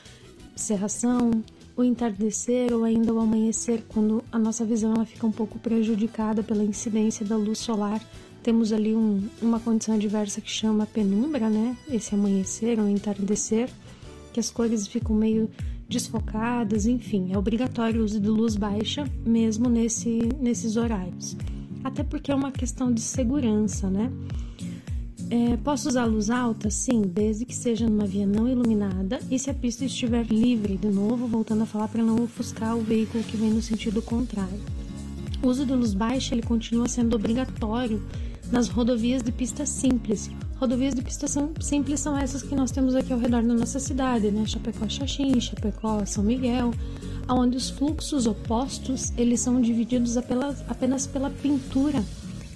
cerração, 0.54 1.42
o 1.78 1.84
entardecer 1.84 2.74
ou 2.74 2.82
ainda 2.82 3.14
o 3.14 3.20
amanhecer, 3.20 3.84
quando 3.88 4.20
a 4.32 4.38
nossa 4.38 4.64
visão 4.64 4.94
ela 4.94 5.04
fica 5.04 5.24
um 5.24 5.30
pouco 5.30 5.60
prejudicada 5.60 6.42
pela 6.42 6.64
incidência 6.64 7.24
da 7.24 7.36
luz 7.36 7.58
solar. 7.60 8.04
Temos 8.42 8.72
ali 8.72 8.96
um- 8.96 9.22
uma 9.40 9.60
condição 9.60 9.94
adversa 9.94 10.40
que 10.40 10.50
chama 10.50 10.86
penumbra, 10.86 11.48
né? 11.48 11.76
Esse 11.88 12.16
amanhecer 12.16 12.80
ou 12.80 12.88
entardecer, 12.88 13.70
que 14.32 14.40
as 14.40 14.50
cores 14.50 14.88
ficam 14.88 15.14
meio 15.14 15.48
desfocadas, 15.88 16.84
enfim, 16.84 17.32
é 17.32 17.38
obrigatório 17.38 18.00
o 18.00 18.04
uso 18.04 18.18
de 18.18 18.28
luz 18.28 18.56
baixa 18.56 19.04
mesmo 19.24 19.68
nesse, 19.68 20.18
nesses 20.40 20.76
horários. 20.76 21.36
Até 21.84 22.02
porque 22.02 22.32
é 22.32 22.34
uma 22.34 22.50
questão 22.50 22.92
de 22.92 23.00
segurança, 23.00 23.88
né? 23.88 24.10
É, 25.30 25.58
posso 25.58 25.88
usar 25.90 26.06
luz 26.06 26.30
alta? 26.30 26.70
Sim, 26.70 27.02
desde 27.02 27.44
que 27.44 27.54
seja 27.54 27.86
numa 27.86 28.06
via 28.06 28.26
não 28.26 28.48
iluminada 28.48 29.20
e 29.30 29.38
se 29.38 29.50
a 29.50 29.54
pista 29.54 29.84
estiver 29.84 30.24
livre, 30.26 30.78
de 30.78 30.88
novo, 30.88 31.26
voltando 31.26 31.64
a 31.64 31.66
falar 31.66 31.88
para 31.88 32.02
não 32.02 32.24
ofuscar 32.24 32.74
o 32.74 32.80
veículo 32.80 33.22
que 33.22 33.36
vem 33.36 33.50
no 33.50 33.60
sentido 33.60 34.00
contrário. 34.00 34.58
O 35.42 35.48
uso 35.48 35.66
de 35.66 35.74
luz 35.74 35.92
baixa 35.92 36.34
ele 36.34 36.42
continua 36.42 36.88
sendo 36.88 37.14
obrigatório 37.14 38.02
nas 38.50 38.68
rodovias 38.68 39.22
de 39.22 39.30
pista 39.30 39.66
simples. 39.66 40.30
Rodovias 40.56 40.94
de 40.94 41.02
pista 41.02 41.26
simples 41.60 42.00
são 42.00 42.16
essas 42.16 42.42
que 42.42 42.54
nós 42.54 42.70
temos 42.70 42.94
aqui 42.94 43.12
ao 43.12 43.18
redor 43.18 43.42
da 43.42 43.54
nossa 43.54 43.78
cidade, 43.78 44.30
né? 44.30 44.46
Chapecó, 44.46 44.88
Xaxim, 44.88 45.38
Chapecó, 45.38 46.06
São 46.06 46.24
Miguel, 46.24 46.72
onde 47.28 47.58
os 47.58 47.68
fluxos 47.68 48.26
opostos 48.26 49.12
eles 49.16 49.40
são 49.40 49.60
divididos 49.60 50.16
apenas, 50.16 50.64
apenas 50.66 51.06
pela 51.06 51.28
pintura 51.28 52.02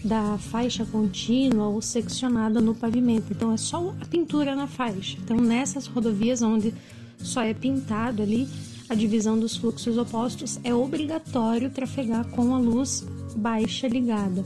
da 0.04 0.36
faixa 0.38 0.84
contínua 0.84 1.68
ou 1.68 1.80
seccionada 1.80 2.60
no 2.60 2.74
pavimento. 2.74 3.26
Então 3.30 3.52
é 3.52 3.56
só 3.56 3.94
a 4.00 4.06
pintura 4.06 4.54
na 4.56 4.66
faixa. 4.66 5.16
Então 5.22 5.36
nessas 5.36 5.86
rodovias 5.86 6.42
onde 6.42 6.74
só 7.18 7.42
é 7.42 7.54
pintado 7.54 8.22
ali 8.22 8.48
a 8.88 8.94
divisão 8.94 9.38
dos 9.38 9.56
fluxos 9.56 9.96
opostos, 9.96 10.60
é 10.62 10.74
obrigatório 10.74 11.70
trafegar 11.70 12.26
com 12.28 12.54
a 12.54 12.58
luz 12.58 13.06
baixa 13.34 13.88
ligada. 13.88 14.44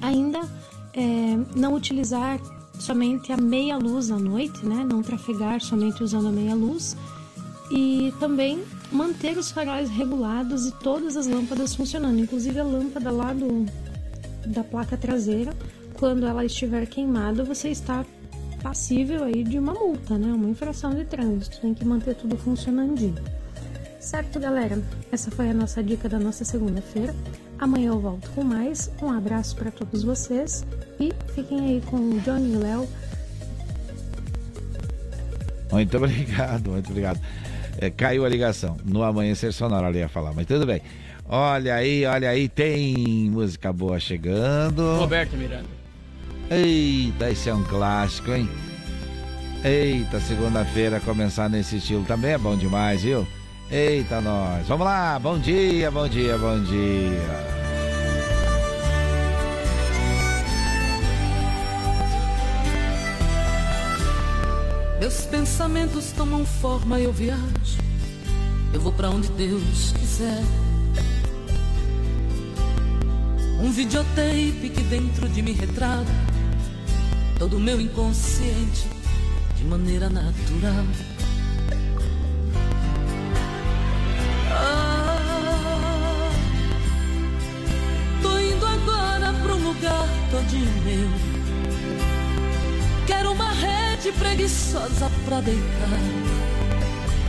Ainda 0.00 0.40
é, 0.94 1.36
não 1.54 1.74
utilizar 1.74 2.40
somente 2.78 3.32
a 3.32 3.36
meia 3.36 3.76
luz 3.76 4.10
à 4.10 4.18
noite, 4.18 4.64
né? 4.64 4.86
Não 4.88 5.02
trafegar 5.02 5.60
somente 5.60 6.02
usando 6.02 6.28
a 6.28 6.32
meia 6.32 6.54
luz 6.54 6.96
e 7.70 8.12
também 8.18 8.62
manter 8.90 9.36
os 9.36 9.50
faróis 9.50 9.90
regulados 9.90 10.66
e 10.66 10.72
todas 10.72 11.16
as 11.16 11.26
lâmpadas 11.26 11.74
funcionando, 11.74 12.18
inclusive 12.20 12.58
a 12.58 12.64
lâmpada 12.64 13.10
lá 13.10 13.32
do, 13.32 13.66
da 14.46 14.64
placa 14.64 14.96
traseira, 14.96 15.52
quando 15.94 16.26
ela 16.26 16.44
estiver 16.44 16.86
queimada, 16.86 17.44
você 17.44 17.68
está 17.68 18.04
passível 18.62 19.24
aí 19.24 19.44
de 19.44 19.58
uma 19.58 19.74
multa, 19.74 20.16
né? 20.16 20.32
Uma 20.32 20.48
infração 20.48 20.94
de 20.94 21.04
trânsito. 21.04 21.60
Tem 21.60 21.74
que 21.74 21.84
manter 21.84 22.14
tudo 22.14 22.36
funcionandinho. 22.36 23.14
Certo, 24.00 24.38
galera? 24.40 24.82
Essa 25.10 25.30
foi 25.30 25.50
a 25.50 25.54
nossa 25.54 25.82
dica 25.82 26.08
da 26.08 26.18
nossa 26.18 26.44
segunda-feira. 26.44 27.14
Amanhã 27.58 27.88
eu 27.88 28.00
volto 28.00 28.28
com 28.30 28.42
mais. 28.42 28.90
Um 29.00 29.10
abraço 29.10 29.56
para 29.56 29.70
todos 29.70 30.02
vocês 30.02 30.64
e 31.00 31.12
fiquem 31.34 31.60
aí 31.60 31.82
com 31.82 31.96
o 31.96 32.20
Johnny 32.20 32.52
e 32.52 32.56
Léo. 32.56 32.88
Muito 35.70 35.96
obrigado, 35.98 36.70
muito 36.70 36.90
obrigado. 36.90 37.20
É, 37.78 37.90
caiu 37.90 38.24
a 38.24 38.28
ligação. 38.28 38.76
No 38.84 39.02
amanhecer 39.02 39.52
sonoro 39.52 39.86
ela 39.86 39.96
ia 39.96 40.08
falar, 40.08 40.32
mas 40.32 40.46
tudo 40.46 40.66
bem. 40.66 40.82
Olha 41.26 41.76
aí, 41.76 42.04
olha 42.04 42.28
aí, 42.28 42.48
tem 42.48 43.30
música 43.30 43.72
boa 43.72 43.98
chegando. 43.98 44.98
Roberto 44.98 45.36
Miranda. 45.36 45.64
Eita, 46.50 47.30
esse 47.30 47.48
é 47.48 47.54
um 47.54 47.64
clássico, 47.64 48.30
hein? 48.30 48.48
Eita, 49.64 50.20
segunda-feira 50.20 51.00
começar 51.00 51.48
nesse 51.48 51.78
estilo 51.78 52.04
também 52.04 52.32
é 52.32 52.38
bom 52.38 52.54
demais, 52.54 53.02
viu? 53.02 53.26
Eita, 53.70 54.20
nós. 54.20 54.68
Vamos 54.68 54.84
lá, 54.84 55.18
bom 55.18 55.38
dia, 55.38 55.90
bom 55.90 56.06
dia, 56.06 56.36
bom 56.36 56.62
dia. 56.62 57.54
Meus 65.00 65.24
pensamentos 65.24 66.12
tomam 66.12 66.44
forma 66.44 67.00
e 67.00 67.04
eu 67.04 67.12
viajo. 67.12 67.78
Eu 68.74 68.80
vou 68.80 68.92
pra 68.92 69.08
onde 69.08 69.28
Deus 69.30 69.92
quiser. 69.92 70.42
Um 73.64 73.70
videotape 73.72 74.68
que 74.74 74.82
dentro 74.82 75.26
de 75.26 75.40
mim 75.40 75.54
retrata 75.54 76.04
todo 77.38 77.56
o 77.56 77.60
meu 77.60 77.80
inconsciente 77.80 78.86
de 79.56 79.64
maneira 79.64 80.10
natural. 80.10 80.84
Ah, 84.50 86.30
tô 88.20 88.38
indo 88.38 88.66
agora 88.66 89.32
pra 89.32 89.54
um 89.54 89.68
lugar 89.68 90.08
todinho 90.30 90.82
meu. 90.84 91.08
Quero 93.06 93.32
uma 93.32 93.50
rede 93.50 94.12
preguiçosa 94.12 95.10
pra 95.24 95.40
deitar. 95.40 96.00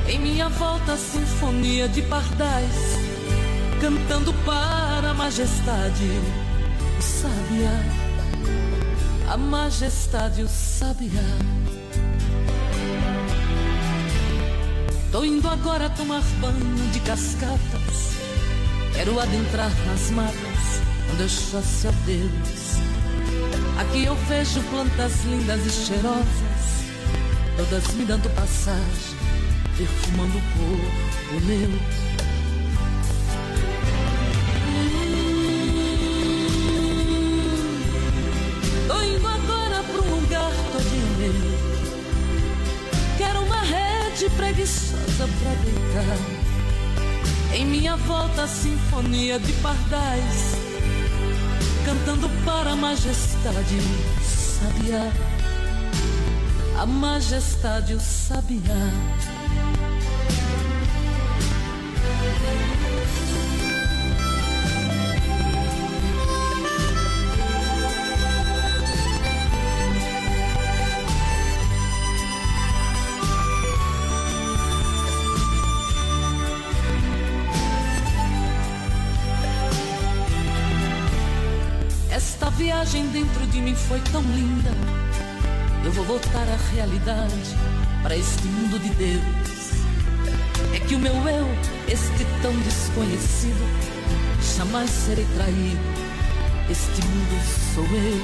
Em 0.10 0.20
minha 0.20 0.50
volta, 0.50 0.92
a 0.92 0.98
sinfonia 0.98 1.88
de 1.88 2.02
pardais, 2.02 3.15
cantando 3.80 4.34
para 4.46 5.10
a 5.10 5.14
majestade, 5.14 6.10
o 6.98 7.02
sabiá. 7.02 8.06
A 9.32 9.38
majestade, 9.38 10.44
o 10.44 10.48
sabiá. 10.48 11.24
Tô 15.12 15.24
indo 15.24 15.48
agora 15.48 15.90
tomar 15.90 16.22
banho 16.42 16.92
de 16.92 17.00
cascatas. 17.02 18.16
Quero 18.94 19.20
adentrar 19.20 19.72
nas 19.88 20.12
matas, 20.12 20.82
onde 21.12 21.24
eu 21.24 21.30
chasse 21.30 21.88
a 21.88 21.92
Deus. 22.06 22.76
Aqui 23.80 24.06
eu 24.06 24.16
vejo 24.28 24.62
plantas 24.70 25.26
lindas 25.26 25.66
e 25.66 25.70
cheirosas, 25.70 26.86
todas 27.58 27.94
me 27.96 28.06
dando 28.06 28.30
passagem, 28.36 29.18
perfumando 29.78 30.38
o 30.38 30.42
corpo 30.42 31.46
meu. 31.46 32.15
Preguiçosa 44.66 45.28
pra 45.40 45.54
deitar. 45.64 46.18
Em 47.54 47.66
minha 47.66 47.96
volta, 47.96 48.44
a 48.44 48.48
sinfonia 48.48 49.40
de 49.40 49.54
pardais 49.54 50.56
cantando 51.86 52.28
para 52.44 52.72
a 52.72 52.76
majestade 52.76 53.78
sabiá. 54.24 55.12
A 56.82 56.86
majestade 56.86 57.94
o 57.94 58.00
sabiá. 58.00 59.35
De 83.56 83.62
mim 83.62 83.74
foi 83.74 84.02
tão 84.12 84.22
linda. 84.22 84.70
Eu 85.86 85.92
vou 85.94 86.04
voltar 86.04 86.42
à 86.42 86.58
realidade, 86.74 87.56
para 88.04 88.18
este 88.18 88.46
mundo 88.48 88.78
de 88.78 88.90
Deus. 88.90 89.72
É 90.74 90.80
que 90.80 90.94
o 90.94 91.00
meu 91.00 91.14
eu, 91.14 91.48
este 91.88 92.26
tão 92.42 92.52
desconhecido, 92.52 93.66
jamais 94.58 94.90
serei 94.90 95.26
traído. 95.38 95.80
Este 96.70 97.02
mundo 97.08 97.42
sou 97.74 97.86
eu. 97.86 98.22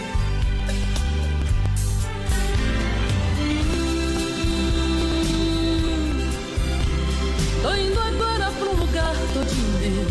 Tô 7.62 7.74
indo 7.74 8.00
agora 8.02 8.52
pra 8.52 8.70
um 8.70 8.76
lugar 8.76 9.16
todinho 9.34 9.80
meu. 9.80 10.08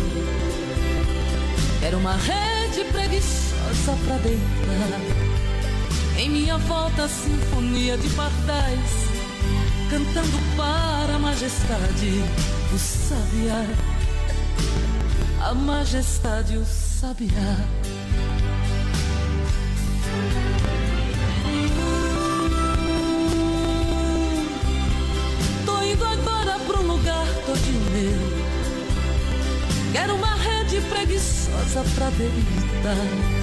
Quero 1.79 1.97
uma 1.99 2.15
rede 2.15 2.85
preguiçosa 2.91 3.50
pra 3.83 4.17
deitar. 4.17 5.01
Em 6.15 6.29
minha 6.29 6.57
volta, 6.59 7.07
sinfonia 7.07 7.97
de 7.97 8.07
pardais, 8.09 8.91
cantando 9.89 10.37
para 10.55 11.15
a 11.15 11.19
majestade 11.19 12.23
o 12.71 12.77
sabiá. 12.77 13.65
A 15.43 15.53
majestade 15.55 16.57
o 16.57 16.65
sabiá. 16.65 17.57
Tô 25.65 25.81
indo 25.81 26.05
agora 26.05 26.59
pra 26.67 26.79
um 26.79 26.87
lugar 26.87 27.25
todo 27.47 27.91
meu. 27.91 28.51
Quero 29.91 30.15
uma 30.15 30.35
rede 30.35 30.81
preguiçosa 30.81 31.83
pra 31.95 32.11
deitar. 32.11 33.40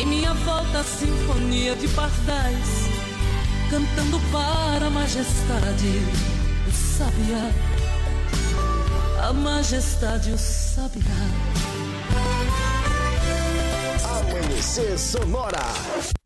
Em 0.00 0.06
minha 0.06 0.32
volta, 0.32 0.82
sinfonia 0.82 1.76
de 1.76 1.86
pardais, 1.88 2.88
cantando 3.68 4.18
para 4.32 4.86
a 4.86 4.90
majestade 4.90 5.92
o 6.66 6.72
sabiá. 6.72 7.50
A 9.28 9.32
majestade 9.34 10.30
o 10.30 10.38
sabiá. 10.38 11.04
Amanhecer 14.22 14.98
Sonora. 14.98 16.19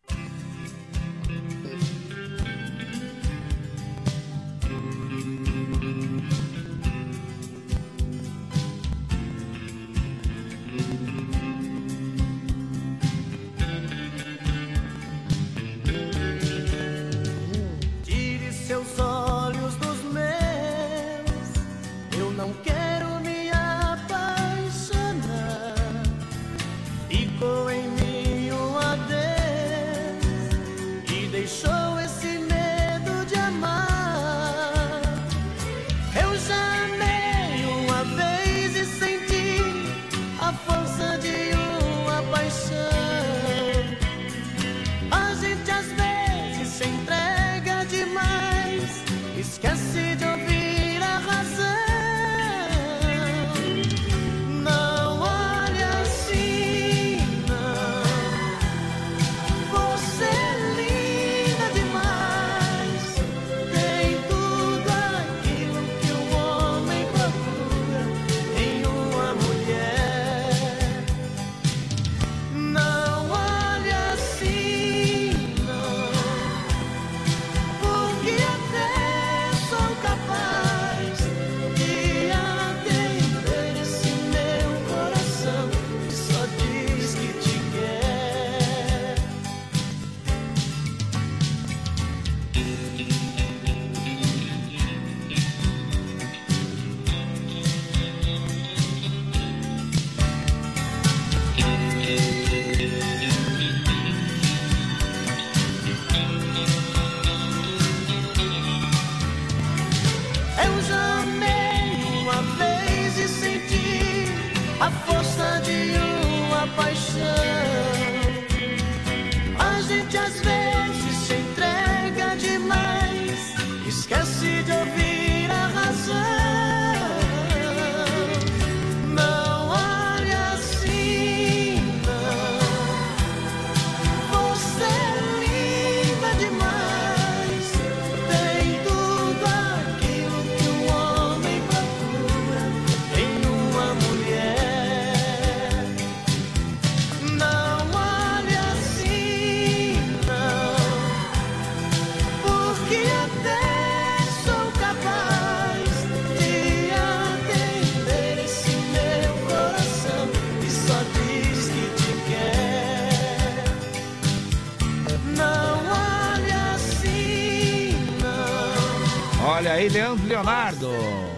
Leandro 169.94 170.26
Leonardo. 170.26 170.88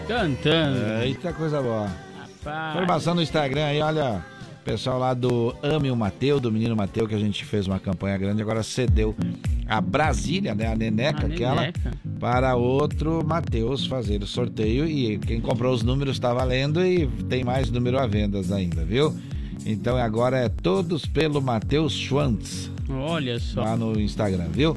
Cantando. 0.08 1.02
Eita, 1.02 1.30
coisa 1.30 1.60
boa. 1.60 1.90
Rapaz. 2.18 2.74
Informação 2.74 3.14
no 3.14 3.20
Instagram 3.20 3.66
aí, 3.66 3.82
olha. 3.82 4.24
Pessoal 4.64 4.98
lá 4.98 5.12
do 5.12 5.54
Ame 5.62 5.90
o 5.90 5.96
Mateu, 5.96 6.40
do 6.40 6.50
Menino 6.50 6.74
Mateu, 6.74 7.06
que 7.06 7.14
a 7.14 7.18
gente 7.18 7.44
fez 7.44 7.66
uma 7.66 7.78
campanha 7.78 8.16
grande, 8.16 8.40
agora 8.40 8.62
cedeu 8.62 9.14
a 9.68 9.78
Brasília, 9.78 10.54
né? 10.54 10.68
A 10.68 10.74
Neneca, 10.74 11.24
A 11.24 11.26
aquela, 11.26 11.60
Neneca. 11.60 11.92
para 12.18 12.56
outro 12.56 13.22
Mateus 13.26 13.86
fazer 13.86 14.22
o 14.22 14.26
sorteio. 14.26 14.88
E 14.88 15.18
quem 15.18 15.38
comprou 15.38 15.74
os 15.74 15.82
números 15.82 16.16
está 16.16 16.32
valendo 16.32 16.82
e 16.82 17.06
tem 17.28 17.44
mais 17.44 17.70
número 17.70 17.98
à 17.98 18.06
venda 18.06 18.40
ainda, 18.56 18.82
viu? 18.86 19.14
Então 19.66 19.98
agora 19.98 20.38
é 20.38 20.48
todos 20.48 21.04
pelo 21.04 21.42
Matheus 21.42 21.92
Schwantz. 21.92 22.70
Olha 22.88 23.38
só. 23.38 23.60
Lá 23.60 23.76
no 23.76 24.00
Instagram, 24.00 24.48
viu? 24.50 24.74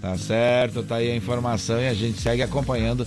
Tá 0.00 0.16
certo, 0.16 0.82
tá 0.82 0.96
aí 0.96 1.10
a 1.10 1.16
informação 1.16 1.78
e 1.78 1.86
a 1.86 1.92
gente 1.92 2.18
segue 2.18 2.42
acompanhando. 2.42 3.06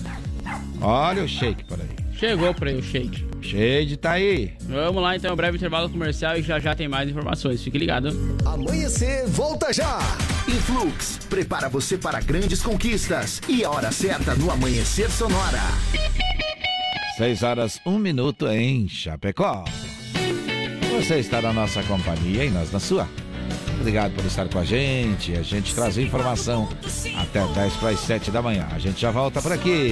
Olha 0.83 1.23
o 1.23 1.27
shake 1.27 1.63
por 1.63 1.79
aí. 1.79 1.89
Chegou 2.17 2.53
pra 2.53 2.69
aí 2.69 2.77
o 2.77 2.83
shake. 2.83 3.25
Shade 3.41 3.97
tá 3.97 4.11
aí. 4.11 4.53
Vamos 4.61 5.01
lá 5.01 5.15
então, 5.15 5.33
um 5.33 5.35
breve 5.35 5.57
intervalo 5.57 5.89
comercial 5.89 6.37
e 6.37 6.41
já 6.41 6.59
já 6.59 6.75
tem 6.75 6.87
mais 6.87 7.09
informações. 7.09 7.63
Fique 7.63 7.77
ligado. 7.77 8.09
Amanhecer, 8.45 9.27
volta 9.27 9.73
já. 9.73 9.99
Influx, 10.47 11.19
prepara 11.29 11.69
você 11.69 11.97
para 11.97 12.19
grandes 12.19 12.61
conquistas. 12.61 13.41
E 13.47 13.63
a 13.63 13.71
hora 13.71 13.91
certa 13.91 14.35
no 14.35 14.51
Amanhecer 14.51 15.09
Sonora. 15.09 15.61
6 17.17 17.43
horas, 17.43 17.79
1 17.85 17.97
minuto 17.97 18.47
em 18.47 18.87
Chapecó. 18.87 19.63
Você 20.95 21.15
está 21.15 21.41
na 21.41 21.53
nossa 21.53 21.81
companhia 21.83 22.45
e 22.45 22.49
nós 22.49 22.71
na 22.71 22.79
sua. 22.79 23.07
Obrigado 23.79 24.13
por 24.13 24.25
estar 24.25 24.47
com 24.47 24.59
a 24.59 24.63
gente. 24.63 25.35
A 25.35 25.41
gente 25.41 25.73
traz 25.75 25.97
informação 25.97 26.69
até 27.17 27.45
10 27.45 27.73
para 27.75 27.89
as 27.89 27.99
7 27.99 28.31
da 28.31 28.41
manhã. 28.41 28.67
A 28.71 28.79
gente 28.79 29.01
já 29.01 29.11
volta 29.11 29.41
por 29.41 29.51
aqui. 29.51 29.91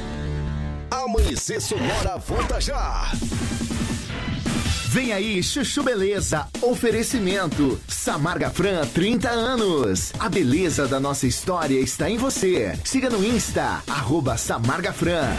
Amanhecer 1.11 1.59
Sonora 1.59 2.15
volta 2.25 2.61
já. 2.61 3.11
Vem 4.87 5.11
aí, 5.11 5.43
Chuchu 5.43 5.83
Beleza. 5.83 6.47
Oferecimento. 6.61 7.77
Samarga 7.85 8.49
Fran, 8.49 8.87
30 8.87 9.29
anos. 9.29 10.13
A 10.17 10.29
beleza 10.29 10.87
da 10.87 11.01
nossa 11.01 11.27
história 11.27 11.77
está 11.81 12.09
em 12.09 12.15
você. 12.15 12.79
Siga 12.85 13.09
no 13.09 13.21
Insta, 13.25 13.83
arroba 13.89 14.37
Samarga 14.37 14.93
Fran. 14.93 15.35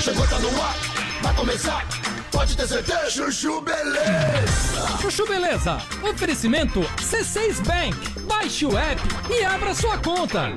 Chegou, 0.00 0.26
tá 0.26 0.38
no 0.38 0.62
ar, 0.62 0.76
vai 1.20 1.34
começar. 1.34 1.86
Pode 2.32 2.56
ter 2.56 2.66
certeza, 2.66 3.10
Chuchu 3.10 3.60
Beleza. 3.60 4.98
Chuchu 5.02 5.26
Beleza. 5.26 5.76
Oferecimento 6.10 6.80
C6 7.02 7.60
Bank. 7.66 8.20
Baixe 8.20 8.64
o 8.64 8.78
app 8.78 9.02
e 9.30 9.44
abra 9.44 9.74
sua 9.74 9.98
conta. 9.98 10.54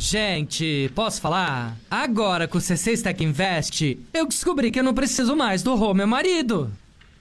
Gente, 0.00 0.90
posso 0.94 1.20
falar? 1.20 1.76
Agora 1.90 2.48
com 2.48 2.56
o 2.56 2.60
C6 2.60 3.02
Tech 3.02 3.22
Invest, 3.22 3.98
eu 4.14 4.26
descobri 4.26 4.70
que 4.70 4.80
eu 4.80 4.82
não 4.82 4.94
preciso 4.94 5.36
mais 5.36 5.62
do 5.62 5.74
Rô, 5.74 5.92
meu 5.92 6.06
marido. 6.06 6.72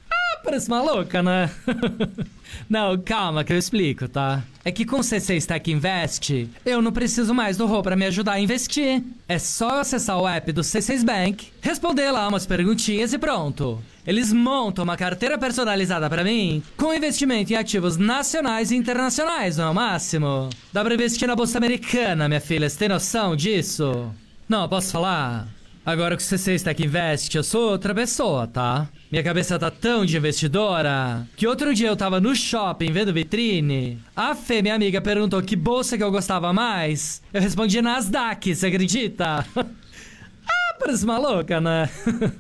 Ah, 0.10 0.40
parece 0.46 0.70
maluca, 0.70 1.22
né? 1.22 1.52
não, 2.70 2.98
calma 2.98 3.44
que 3.44 3.54
eu 3.54 3.58
explico, 3.58 4.08
tá? 4.08 4.44
É 4.64 4.72
que 4.72 4.86
com 4.86 4.98
o 4.98 5.00
C6 5.00 5.46
Tech 5.46 5.72
Invest, 5.72 6.50
eu 6.66 6.82
não 6.82 6.92
preciso 6.92 7.34
mais 7.34 7.58
do 7.58 7.66
Rô 7.66 7.82
pra 7.82 7.96
me 7.96 8.06
ajudar 8.06 8.34
a 8.34 8.40
investir. 8.40 9.02
É 9.28 9.40
só 9.40 9.80
acessar 9.80 10.20
o 10.20 10.28
app 10.28 10.52
do 10.52 10.62
C6 10.62 11.04
Bank, 11.04 11.48
responder 11.62 12.12
lá 12.12 12.28
umas 12.28 12.46
perguntinhas 12.46 13.14
e 13.14 13.18
pronto. 13.18 13.82
Eles 14.06 14.34
montam 14.34 14.84
uma 14.84 14.98
carteira 14.98 15.38
personalizada 15.38 16.10
pra 16.10 16.24
mim 16.24 16.64
com 16.76 16.94
investimento 16.94 17.54
em 17.54 17.56
ativos 17.56 17.98
nacionais 17.98 18.72
e 18.72 18.76
internacionais, 18.76 19.58
não 19.58 19.66
é 19.66 19.70
o 19.70 19.76
máximo? 19.76 20.50
Dá 20.74 20.84
pra 20.84 20.94
investir 20.94 21.28
na 21.28 21.36
bolsa 21.36 21.58
americana, 21.58 22.28
minha 22.28 22.42
filha, 22.42 22.70
você 22.70 22.78
tem 22.78 22.90
noção 22.90 23.36
disso? 23.36 24.10
Não, 24.48 24.68
posso 24.68 24.92
falar? 24.92 25.48
Agora 25.90 26.16
que 26.16 26.22
o 26.22 26.26
C6 26.26 26.62
Tech 26.62 26.86
Invest, 26.86 27.36
eu 27.36 27.44
sou 27.44 27.72
outra 27.72 27.96
pessoa, 27.96 28.46
tá? 28.46 28.88
Minha 29.12 29.24
cabeça 29.24 29.58
tá 29.58 29.72
tão 29.72 30.06
de 30.06 30.16
investidora 30.16 31.28
que 31.36 31.48
outro 31.48 31.74
dia 31.74 31.88
eu 31.88 31.96
tava 31.96 32.22
no 32.22 32.36
shopping 32.36 32.92
vendo 32.92 33.12
vitrine. 33.12 33.98
A 34.16 34.36
Fê, 34.36 34.62
minha 34.62 34.76
amiga, 34.76 35.02
perguntou 35.02 35.42
que 35.42 35.56
bolsa 35.56 35.98
que 35.98 36.04
eu 36.04 36.12
gostava 36.12 36.54
mais. 36.54 37.24
Eu 37.34 37.42
respondi 37.42 37.82
Nasdaq, 37.82 38.54
você 38.54 38.68
acredita? 38.68 39.44
ah, 39.58 40.76
parece 40.80 41.08
maluca, 41.08 41.60
né? 41.60 41.90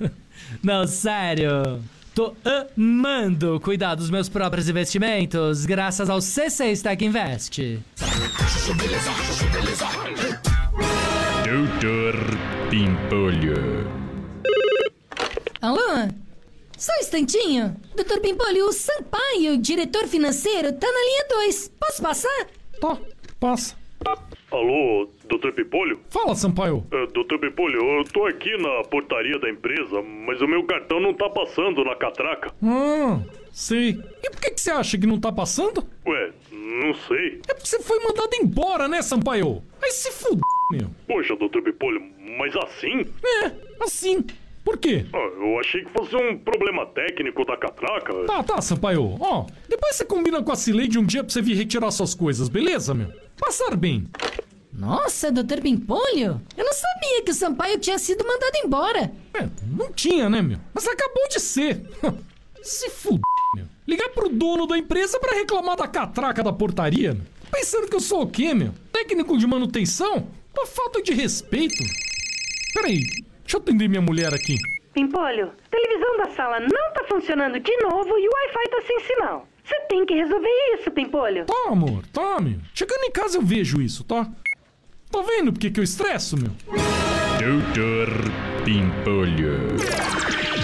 Não, 0.61 0.85
sério. 0.85 1.81
Tô 2.13 2.35
amando 2.77 3.59
cuidar 3.61 3.95
dos 3.95 4.11
meus 4.11 4.29
próprios 4.29 4.69
investimentos 4.69 5.65
graças 5.65 6.07
ao 6.07 6.19
C6 6.19 6.83
Tech 6.83 7.03
Invest. 7.03 7.79
Doutor 11.43 12.58
Pimpolho. 12.69 13.55
Alô? 15.61 15.79
Só 16.77 16.91
um 16.93 16.99
instantinho. 16.99 17.75
Doutor 17.95 18.19
Pimpolho, 18.21 18.65
o 18.67 18.71
Sampaio, 18.71 19.57
diretor 19.57 20.07
financeiro, 20.07 20.71
tá 20.73 20.87
na 20.87 20.99
linha 20.99 21.25
2. 21.29 21.71
Posso 21.79 22.01
passar? 22.01 22.47
Tá, 22.79 22.97
passa. 23.39 23.75
Alô, 24.51 25.09
Dr. 25.25 25.51
Pipolho? 25.51 25.99
Fala, 26.09 26.35
Sampaio. 26.35 26.85
Uh, 26.91 27.07
Dr. 27.07 27.37
Pipolho, 27.39 27.79
eu 27.81 28.03
tô 28.05 28.25
aqui 28.25 28.55
na 28.57 28.83
portaria 28.83 29.37
da 29.39 29.49
empresa, 29.49 30.01
mas 30.01 30.41
o 30.41 30.47
meu 30.47 30.63
cartão 30.63 30.99
não 30.99 31.13
tá 31.13 31.29
passando 31.29 31.83
na 31.83 31.95
catraca. 31.95 32.53
Ah, 32.63 33.19
sei. 33.51 33.99
E 34.23 34.29
por 34.29 34.41
que, 34.41 34.51
que 34.51 34.61
você 34.61 34.71
acha 34.71 34.97
que 34.97 35.05
não 35.05 35.19
tá 35.19 35.31
passando? 35.31 35.83
Ué, 36.05 36.31
não 36.51 36.93
sei. 37.07 37.41
É 37.47 37.53
porque 37.53 37.67
você 37.67 37.79
foi 37.81 37.99
mandado 37.99 38.33
embora, 38.35 38.87
né, 38.87 39.01
Sampaio? 39.01 39.61
Aí 39.83 39.91
se 39.91 40.11
fuder, 40.11 40.39
meu. 40.71 40.89
Poxa, 41.07 41.35
Dr. 41.35 41.61
Pipolho, 41.61 42.01
mas 42.37 42.55
assim? 42.55 43.05
É, 43.43 43.51
assim. 43.81 44.25
Por 44.63 44.77
quê? 44.77 45.05
Ah, 45.13 45.17
eu 45.17 45.59
achei 45.59 45.83
que 45.83 45.91
fosse 45.91 46.15
um 46.15 46.37
problema 46.37 46.85
técnico 46.85 47.43
da 47.45 47.57
catraca. 47.57 48.13
Tá, 48.25 48.43
tá, 48.43 48.61
Sampaio. 48.61 49.15
Ó, 49.19 49.45
depois 49.67 49.95
você 49.95 50.05
combina 50.05 50.43
com 50.43 50.51
a 50.51 50.55
Cileide 50.55 50.99
um 50.99 51.05
dia 51.05 51.23
pra 51.23 51.33
você 51.33 51.41
vir 51.41 51.55
retirar 51.55 51.89
suas 51.91 52.13
coisas, 52.13 52.49
beleza, 52.49 52.93
meu? 52.93 53.11
Passar 53.39 53.75
bem. 53.75 54.07
Nossa, 54.71 55.31
doutor 55.31 55.61
Pimpolho, 55.61 56.39
eu 56.55 56.63
não 56.65 56.73
sabia 56.73 57.23
que 57.23 57.31
o 57.31 57.33
Sampaio 57.33 57.79
tinha 57.79 57.97
sido 57.97 58.25
mandado 58.25 58.55
embora. 58.63 59.11
É, 59.33 59.47
não 59.75 59.91
tinha, 59.91 60.29
né, 60.29 60.41
meu? 60.41 60.59
Mas 60.73 60.87
acabou 60.87 61.27
de 61.29 61.39
ser. 61.39 61.81
Se 62.61 62.89
fuder, 62.89 63.21
meu. 63.55 63.65
Ligar 63.87 64.09
pro 64.09 64.29
dono 64.29 64.67
da 64.67 64.77
empresa 64.77 65.19
pra 65.19 65.33
reclamar 65.35 65.77
da 65.77 65.87
catraca 65.87 66.43
da 66.43 66.53
portaria, 66.53 67.13
meu. 67.13 67.23
Pensando 67.51 67.87
que 67.87 67.95
eu 67.95 67.99
sou 67.99 68.21
o 68.23 68.29
quê, 68.29 68.53
meu? 68.53 68.73
Técnico 68.91 69.37
de 69.37 69.47
manutenção? 69.47 70.27
Uma 70.55 70.67
falta 70.67 71.01
de 71.01 71.13
respeito. 71.13 71.83
Peraí, 72.73 72.99
deixa 73.43 73.57
eu 73.57 73.59
atender 73.59 73.87
minha 73.87 74.01
mulher 74.01 74.33
aqui. 74.33 74.55
Pimpolho, 74.93 75.51
a 75.65 75.69
televisão 75.69 76.17
da 76.17 76.29
sala 76.35 76.59
não 76.59 76.93
tá 76.93 77.05
funcionando 77.09 77.59
de 77.59 77.77
novo 77.77 78.17
e 78.17 78.27
o 78.27 78.31
Wi-Fi 78.31 78.69
tá 78.69 78.81
sem 78.85 78.99
sinal. 79.01 79.47
Você 79.63 79.79
tem 79.87 80.05
que 80.05 80.13
resolver 80.15 80.49
isso, 80.73 80.89
Pimpolho. 80.91 81.45
Tá, 81.45 81.69
amor, 81.69 82.05
tá, 82.07 82.39
meu. 82.39 82.59
Chegando 82.73 83.03
em 83.03 83.11
casa 83.11 83.37
eu 83.37 83.41
vejo 83.41 83.81
isso, 83.81 84.03
tá? 84.03 84.27
Tá 85.11 85.21
vendo 85.21 85.51
por 85.53 85.59
que 85.59 85.71
que 85.71 85.79
eu 85.79 85.83
estresso, 85.83 86.35
meu? 86.37 86.51
Doutor 87.39 88.09
Pimpolho. 88.65 89.77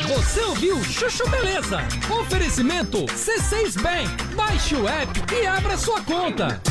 Você 0.08 0.42
ouviu 0.42 0.84
Chuchu 0.84 1.28
Beleza? 1.30 1.80
Oferecimento 2.20 3.06
C6 3.06 3.82
Bank. 3.82 4.36
Baixe 4.36 4.76
o 4.76 4.88
app 4.88 5.34
e 5.34 5.48
abra 5.48 5.78
sua 5.78 6.02
conta. 6.02 6.62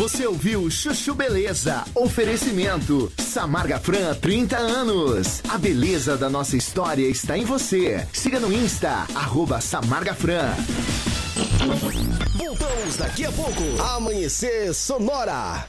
Você 0.00 0.26
ouviu 0.26 0.70
Chuchu 0.70 1.14
Beleza? 1.14 1.84
Oferecimento. 1.94 3.12
Samarga 3.18 3.78
Fran, 3.78 4.14
30 4.14 4.56
anos. 4.56 5.42
A 5.46 5.58
beleza 5.58 6.16
da 6.16 6.30
nossa 6.30 6.56
história 6.56 7.06
está 7.06 7.36
em 7.36 7.44
você. 7.44 8.08
Siga 8.10 8.40
no 8.40 8.50
Insta, 8.50 9.06
arroba 9.14 9.60
Samarga 9.60 10.14
Fran. 10.14 10.54
Voltamos 12.34 12.96
daqui 12.96 13.26
a 13.26 13.32
pouco. 13.32 13.62
Amanhecer 13.94 14.72
Sonora. 14.72 15.68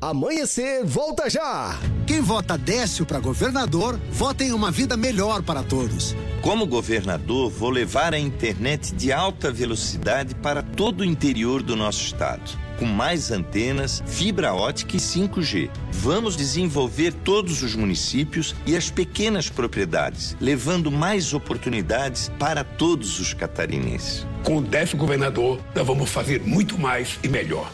Amanhecer 0.00 0.84
volta 0.84 1.28
já. 1.30 1.80
Quem 2.06 2.20
vota 2.20 2.58
Décio 2.58 3.06
para 3.06 3.18
governador, 3.18 3.98
vota 4.10 4.44
em 4.44 4.52
uma 4.52 4.70
vida 4.70 4.94
melhor 4.94 5.42
para 5.42 5.62
todos. 5.62 6.14
Como 6.42 6.66
governador, 6.66 7.50
vou 7.50 7.70
levar 7.70 8.12
a 8.12 8.18
internet 8.18 8.94
de 8.94 9.10
alta 9.10 9.50
velocidade 9.50 10.34
para 10.34 10.62
todo 10.62 11.00
o 11.00 11.04
interior 11.04 11.62
do 11.62 11.74
nosso 11.74 12.02
estado. 12.04 12.66
com 12.78 12.84
mais 12.84 13.30
antenas, 13.30 14.02
fibra 14.06 14.52
ótica 14.52 14.96
e 14.96 15.00
5G. 15.00 15.70
Vamos 15.92 16.36
desenvolver 16.36 17.10
todos 17.10 17.62
os 17.62 17.74
municípios 17.74 18.54
e 18.66 18.76
as 18.76 18.90
pequenas 18.90 19.48
propriedades, 19.48 20.36
levando 20.38 20.90
mais 20.90 21.32
oportunidades 21.32 22.30
para 22.38 22.62
todos 22.62 23.18
os 23.18 23.32
catarinenses. 23.32 24.26
Com 24.44 24.58
o 24.58 24.60
décimo 24.60 25.00
governador, 25.00 25.58
nós 25.74 25.86
vamos 25.86 26.10
fazer 26.10 26.42
muito 26.42 26.78
mais 26.78 27.18
e 27.22 27.28
melhor. 27.28 27.72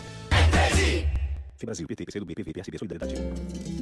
Brasil, 1.64 1.86
PT, 1.86 2.04
PCdoB, 2.04 2.34
PV, 2.34 2.52
PSB, 2.52 2.78
Solidariedade. 2.78 3.81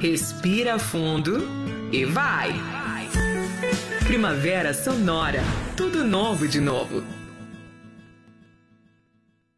Respira 0.00 0.78
fundo 0.78 1.46
e 1.92 2.04
vai. 2.04 2.54
Primavera 4.06 4.72
Sonora. 4.72 5.42
Tudo 5.76 6.04
novo 6.04 6.46
de 6.46 6.60
novo. 6.60 7.02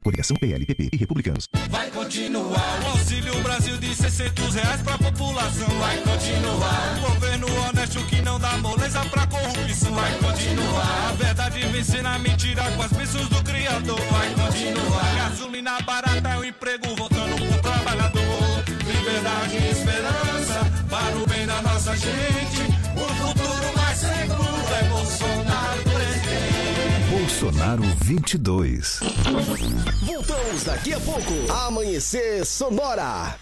Coligação 0.02 0.34
PLPP 0.38 0.88
e 0.92 0.96
Republicanos. 0.96 1.44
Vai 1.68 1.90
continuar 1.90 2.80
o 2.82 2.86
Auxílio 2.88 3.38
Brasil 3.42 3.76
de 3.76 3.94
600 3.94 4.54
reais 4.54 4.82
pra 4.82 4.96
população. 4.96 5.68
Vai 5.78 5.98
continuar 5.98 6.96
o 6.96 7.12
governo 7.12 7.46
honesto 7.68 8.02
que 8.06 8.22
não 8.22 8.40
dá 8.40 8.56
moleza 8.58 9.04
pra 9.10 9.26
corrupção. 9.26 9.92
Vai 9.92 10.12
continuar 10.18 11.10
a 11.10 11.12
verdade 11.12 11.60
vencendo 11.66 12.06
a 12.06 12.18
mentira 12.18 12.62
com 12.72 12.82
as 12.82 12.92
bênçãos 12.92 13.28
do 13.28 13.44
Criador. 13.44 14.00
Vai 14.10 14.30
continuar 14.34 15.14
gasolina 15.16 15.80
barata 15.82 16.28
é 16.30 16.38
o 16.38 16.44
emprego. 16.44 17.09
Liberdade 19.00 19.56
e 19.56 19.70
esperança 19.70 20.60
para 20.90 21.16
o 21.16 21.26
bem 21.26 21.46
da 21.46 21.62
nossa 21.62 21.96
gente. 21.96 22.60
O 22.94 23.08
futuro 23.14 23.74
mais 23.74 23.98
seguro 23.98 24.74
é 24.78 24.84
Bolsonaro 24.90 25.82
presidente. 25.84 27.10
Bolsonaro 27.10 27.82
22. 28.02 29.00
Voltamos 30.04 30.64
daqui 30.64 30.92
a 30.92 31.00
pouco. 31.00 31.50
Amanhecer 31.50 32.44
Sonora. 32.44 33.38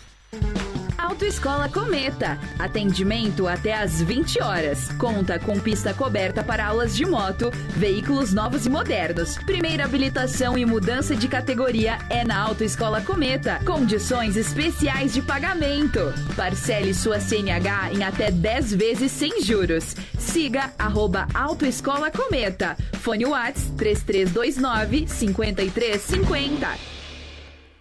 Autoescola 0.98 1.68
Cometa. 1.68 2.36
Atendimento 2.58 3.46
até 3.46 3.72
às 3.72 4.02
20 4.02 4.42
horas. 4.42 4.90
Conta 4.98 5.38
com 5.38 5.58
pista 5.60 5.94
coberta 5.94 6.42
para 6.42 6.66
aulas 6.66 6.96
de 6.96 7.06
moto, 7.06 7.52
veículos 7.76 8.34
novos 8.34 8.66
e 8.66 8.68
modernos. 8.68 9.38
Primeira 9.38 9.84
habilitação 9.84 10.58
e 10.58 10.66
mudança 10.66 11.14
de 11.14 11.28
categoria 11.28 11.98
é 12.10 12.24
na 12.24 12.40
Autoescola 12.40 13.00
Cometa. 13.00 13.60
Condições 13.64 14.36
especiais 14.36 15.14
de 15.14 15.22
pagamento. 15.22 16.00
Parcele 16.34 16.92
sua 16.92 17.20
CNH 17.20 17.92
em 17.92 18.02
até 18.02 18.32
10 18.32 18.74
vezes 18.74 19.12
sem 19.12 19.40
juros. 19.40 19.94
Siga 20.18 20.72
arroba 20.76 21.28
Autoescola 21.32 22.10
Cometa. 22.10 22.76
Fone 22.94 23.24
Whats 23.24 23.70
3329 23.76 25.06
5350. 25.06 26.98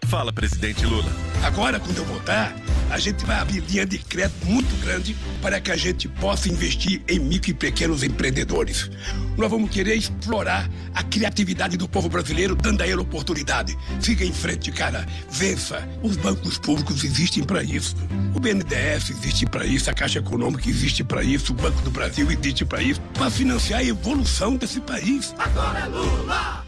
Fala, 0.06 0.32
presidente 0.32 0.86
Lula. 0.86 1.12
Agora, 1.44 1.78
quando 1.78 1.98
eu 1.98 2.04
voltar, 2.04 2.54
a 2.90 2.98
gente 2.98 3.24
vai 3.24 3.36
abrir 3.36 3.60
linha 3.60 3.86
de 3.86 3.98
crédito 3.98 4.44
muito 4.46 4.74
grande 4.80 5.16
para 5.40 5.60
que 5.60 5.70
a 5.70 5.76
gente 5.76 6.08
possa 6.08 6.48
investir 6.48 7.02
em 7.08 7.18
micro 7.18 7.50
e 7.50 7.54
pequenos 7.54 8.02
empreendedores. 8.02 8.90
Nós 9.36 9.50
vamos 9.50 9.70
querer 9.70 9.94
explorar 9.94 10.68
a 10.94 11.02
criatividade 11.02 11.76
do 11.76 11.88
povo 11.88 12.08
brasileiro, 12.08 12.54
dando 12.54 12.82
a 12.82 12.86
ele 12.86 13.00
oportunidade. 13.00 13.76
Siga 14.00 14.24
em 14.24 14.32
frente, 14.32 14.72
cara. 14.72 15.06
Vença. 15.30 15.88
Os 16.02 16.16
bancos 16.16 16.58
públicos 16.58 17.04
existem 17.04 17.44
para 17.44 17.62
isso. 17.62 17.94
O 18.34 18.40
BNDES 18.40 19.10
existe 19.10 19.46
para 19.46 19.64
isso, 19.64 19.90
a 19.90 19.94
Caixa 19.94 20.18
Econômica 20.18 20.68
existe 20.68 21.02
para 21.02 21.22
isso, 21.22 21.52
o 21.52 21.56
Banco 21.56 21.80
do 21.82 21.90
Brasil 21.90 22.30
existe 22.30 22.64
para 22.64 22.82
isso, 22.82 23.00
para 23.14 23.30
financiar 23.30 23.80
a 23.80 23.84
evolução 23.84 24.56
desse 24.56 24.80
país. 24.80 25.34
Agora 25.38 25.80
é 25.80 25.86
Lula! 25.86 26.67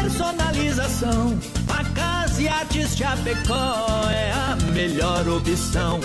personalização, 0.00 1.38
a 1.68 1.84
Casa 1.94 2.42
e 2.42 2.48
Artes 2.48 2.96
Chapecó 2.96 4.08
é 4.10 4.32
a 4.32 4.56
melhor 4.72 5.28
opção. 5.28 6.00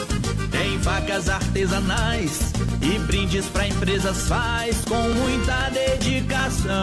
Tem 0.52 0.78
facas 0.80 1.30
artesanais 1.30 2.52
e 2.82 3.00
brindes 3.00 3.46
pra 3.46 3.68
empresas 3.68 4.28
faz 4.28 4.84
com 4.86 5.02
muita 5.02 5.70
dedicação. 5.70 6.76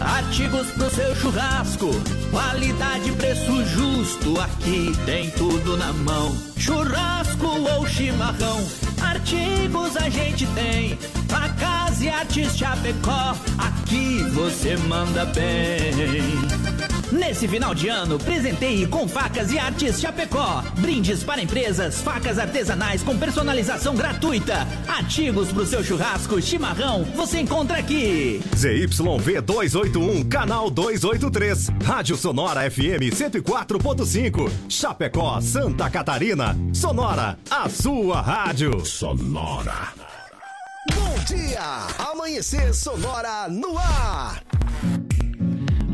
Artigos 0.00 0.68
pro 0.72 0.88
seu 0.90 1.14
churrasco, 1.16 1.90
qualidade, 2.30 3.10
preço 3.12 3.64
justo, 3.66 4.40
aqui 4.40 4.92
tem 5.04 5.30
tudo 5.30 5.76
na 5.76 5.92
mão. 5.92 6.36
Churrasco 6.56 7.46
ou 7.46 7.86
chimarrão, 7.86 8.64
artigos 9.02 9.96
a 9.96 10.08
gente 10.08 10.46
tem. 10.48 10.96
Facas 11.28 12.00
e 12.00 12.08
Artes 12.08 12.56
Chapecó, 12.56 13.34
aqui 13.58 14.22
você 14.32 14.76
manda 14.76 15.24
bem. 15.26 16.97
Nesse 17.10 17.48
final 17.48 17.74
de 17.74 17.88
ano, 17.88 18.18
presenteie 18.18 18.86
com 18.86 19.08
facas 19.08 19.50
e 19.50 19.58
artes 19.58 19.98
Chapecó. 19.98 20.62
Brindes 20.78 21.24
para 21.24 21.42
empresas, 21.42 22.02
facas 22.02 22.38
artesanais 22.38 23.02
com 23.02 23.16
personalização 23.16 23.94
gratuita. 23.94 24.66
Artigos 24.86 25.50
pro 25.50 25.64
seu 25.64 25.82
churrasco, 25.82 26.40
chimarrão, 26.42 27.04
você 27.16 27.40
encontra 27.40 27.78
aqui. 27.78 28.42
ZYV 28.54 29.40
281, 29.40 30.28
canal 30.28 30.68
283. 30.68 31.70
Rádio 31.82 32.14
Sonora 32.14 32.70
FM 32.70 33.08
104.5. 33.10 34.50
Chapecó, 34.68 35.40
Santa 35.40 35.88
Catarina. 35.88 36.54
Sonora, 36.74 37.38
a 37.50 37.70
sua 37.70 38.20
rádio. 38.20 38.84
Sonora. 38.84 39.94
Bom 40.94 41.14
dia! 41.26 41.86
Amanhecer 42.10 42.74
Sonora 42.74 43.48
no 43.48 43.78
ar. 43.78 44.42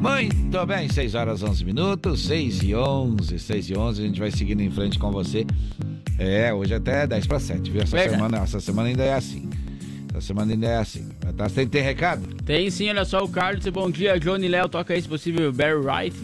Muito 0.04 0.66
bem, 0.66 0.86
6 0.86 1.14
horas 1.14 1.42
11 1.42 1.64
minutos, 1.64 2.26
6 2.26 2.62
e 2.62 2.74
11, 2.74 3.38
6 3.38 3.70
e 3.70 3.74
11, 3.74 4.02
a 4.02 4.06
gente 4.06 4.20
vai 4.20 4.30
seguindo 4.30 4.60
em 4.60 4.70
frente 4.70 4.98
com 4.98 5.10
você. 5.10 5.46
É, 6.18 6.52
hoje 6.52 6.74
até 6.74 7.06
10 7.06 7.26
para 7.26 7.40
7, 7.40 7.70
viu? 7.70 7.80
Essa 7.80 7.98
semana, 8.10 8.36
essa 8.36 8.60
semana 8.60 8.88
ainda 8.90 9.02
é 9.02 9.14
assim. 9.14 9.48
Essa 10.10 10.20
semana 10.20 10.52
ainda 10.52 10.66
é 10.66 10.76
assim. 10.76 11.08
Tá, 11.38 11.48
tem, 11.48 11.66
tem 11.66 11.82
recado? 11.82 12.22
Tem 12.44 12.68
sim, 12.70 12.90
olha 12.90 13.06
só, 13.06 13.24
o 13.24 13.28
Carlos, 13.30 13.66
bom 13.68 13.90
dia, 13.90 14.20
Johnny 14.20 14.46
Léo, 14.46 14.68
toca 14.68 14.92
aí 14.92 15.00
se 15.00 15.08
possível, 15.08 15.50
Barry 15.50 15.76
Wright. 15.76 16.16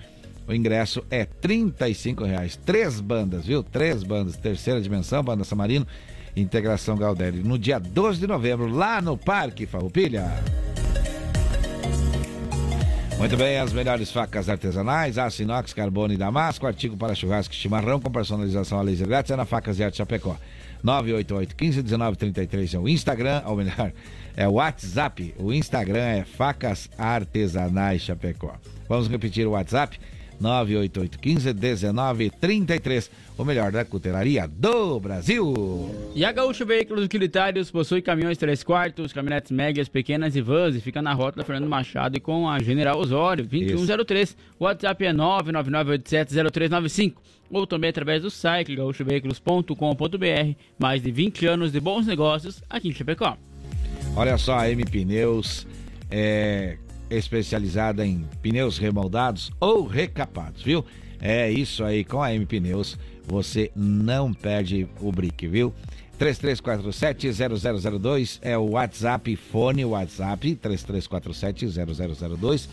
O 0.48 0.54
ingresso 0.54 1.04
é 1.12 1.26
35 1.26 2.24
reais. 2.24 2.60
Três 2.66 3.00
bandas, 3.00 3.46
viu? 3.46 3.62
Três 3.62 4.02
bandas. 4.02 4.36
Terceira 4.36 4.82
dimensão, 4.82 5.24
Banda 5.24 5.44
Samarino, 5.44 5.86
Integração 6.36 6.98
Galdério. 6.98 7.46
No 7.46 7.60
dia 7.60 7.78
12 7.78 8.20
de 8.20 8.26
novembro, 8.26 8.68
lá 8.68 9.00
no 9.00 9.16
Parque 9.16 9.68
Farroupilha. 9.68 10.26
Muito 13.18 13.36
bem, 13.36 13.58
as 13.58 13.74
melhores 13.74 14.12
facas 14.12 14.48
artesanais, 14.48 15.18
aço 15.18 15.42
inox, 15.42 15.74
carbono 15.74 16.14
e 16.14 16.18
damasco, 16.18 16.68
artigo 16.68 16.96
para 16.96 17.16
churrasco 17.16 17.52
e 17.52 17.58
chimarrão 17.58 18.00
com 18.00 18.12
personalização 18.12 18.80
a 18.80 18.84
laser 18.84 19.08
grátis 19.08 19.32
é 19.32 19.36
na 19.36 19.44
Facas 19.44 19.80
e 19.80 19.84
Arte 19.84 19.98
Chapecó. 19.98 20.38
988 20.84 21.56
15 21.56 21.82
19 21.82 22.16
33 22.16 22.74
é 22.76 22.80
o 22.80 22.88
Instagram, 22.88 23.42
ou 23.46 23.58
melhor, 23.58 23.92
é 24.36 24.48
o 24.48 24.54
WhatsApp. 24.54 25.34
O 25.40 25.52
Instagram 25.52 26.04
é 26.04 26.24
Facas 26.24 26.90
Artesanais 26.96 28.04
Chapecó. 28.04 28.56
Vamos 28.88 29.08
repetir 29.08 29.48
o 29.48 29.52
WhatsApp 29.52 30.00
988151933, 30.42 33.10
o 33.38 33.44
melhor 33.44 33.70
da 33.72 33.84
cutelaria 33.84 34.48
do 34.48 35.00
Brasil. 35.00 35.90
E 36.16 36.24
a 36.26 36.32
Gaúcho 36.32 36.66
Veículos 36.66 37.06
Utilitários 37.06 37.72
possui 37.72 38.02
caminhões 38.02 38.38
3 38.38 38.64
quartos, 38.64 39.12
caminhonetes 39.14 39.52
médias, 39.52 39.90
pequenas 39.90 40.36
e 40.36 40.42
vans 40.42 40.76
e 40.76 40.82
fica 40.82 41.02
na 41.02 41.14
rota 41.14 41.38
da 41.38 41.44
Fernando 41.44 41.70
Machado 41.70 42.18
e 42.18 42.20
com 42.20 42.50
a 42.50 42.60
General 42.60 42.98
Osório, 42.98 43.46
2103. 43.46 44.36
O 44.60 44.66
WhatsApp 44.66 45.06
é 45.06 45.14
999870395 45.14 47.14
ou 47.50 47.66
também 47.66 47.90
através 47.90 48.22
do 48.22 48.30
site 48.30 48.76
gaúchoveículos.com.br. 48.76 50.56
Mais 50.78 51.02
de 51.02 51.10
20 51.12 51.46
anos 51.46 51.72
de 51.72 51.80
bons 51.80 52.06
negócios 52.06 52.62
aqui 52.70 52.90
em 52.90 52.94
Chapecó. 52.94 53.38
Olha 54.16 54.38
só, 54.38 54.60
a 54.60 54.70
M 54.70 54.84
Pneus 54.84 55.66
é 56.10 56.78
especializada 57.10 58.06
em 58.06 58.26
pneus 58.42 58.78
remoldados 58.78 59.52
ou 59.60 59.86
recapados, 59.86 60.62
viu? 60.62 60.86
É 61.20 61.50
isso 61.50 61.84
aí, 61.84 62.04
com 62.04 62.22
a 62.22 62.34
M 62.34 62.46
Pneus 62.46 62.98
você 63.28 63.70
não 63.76 64.34
perde 64.34 64.88
o 65.02 65.12
brick, 65.12 65.46
viu? 65.48 65.74
3347-0002 66.18 68.40
é 68.42 68.58
o 68.58 68.72
WhatsApp, 68.72 69.36
fone 69.36 69.86
WhatsApp 69.86 70.56
3347-0002. 70.56 72.68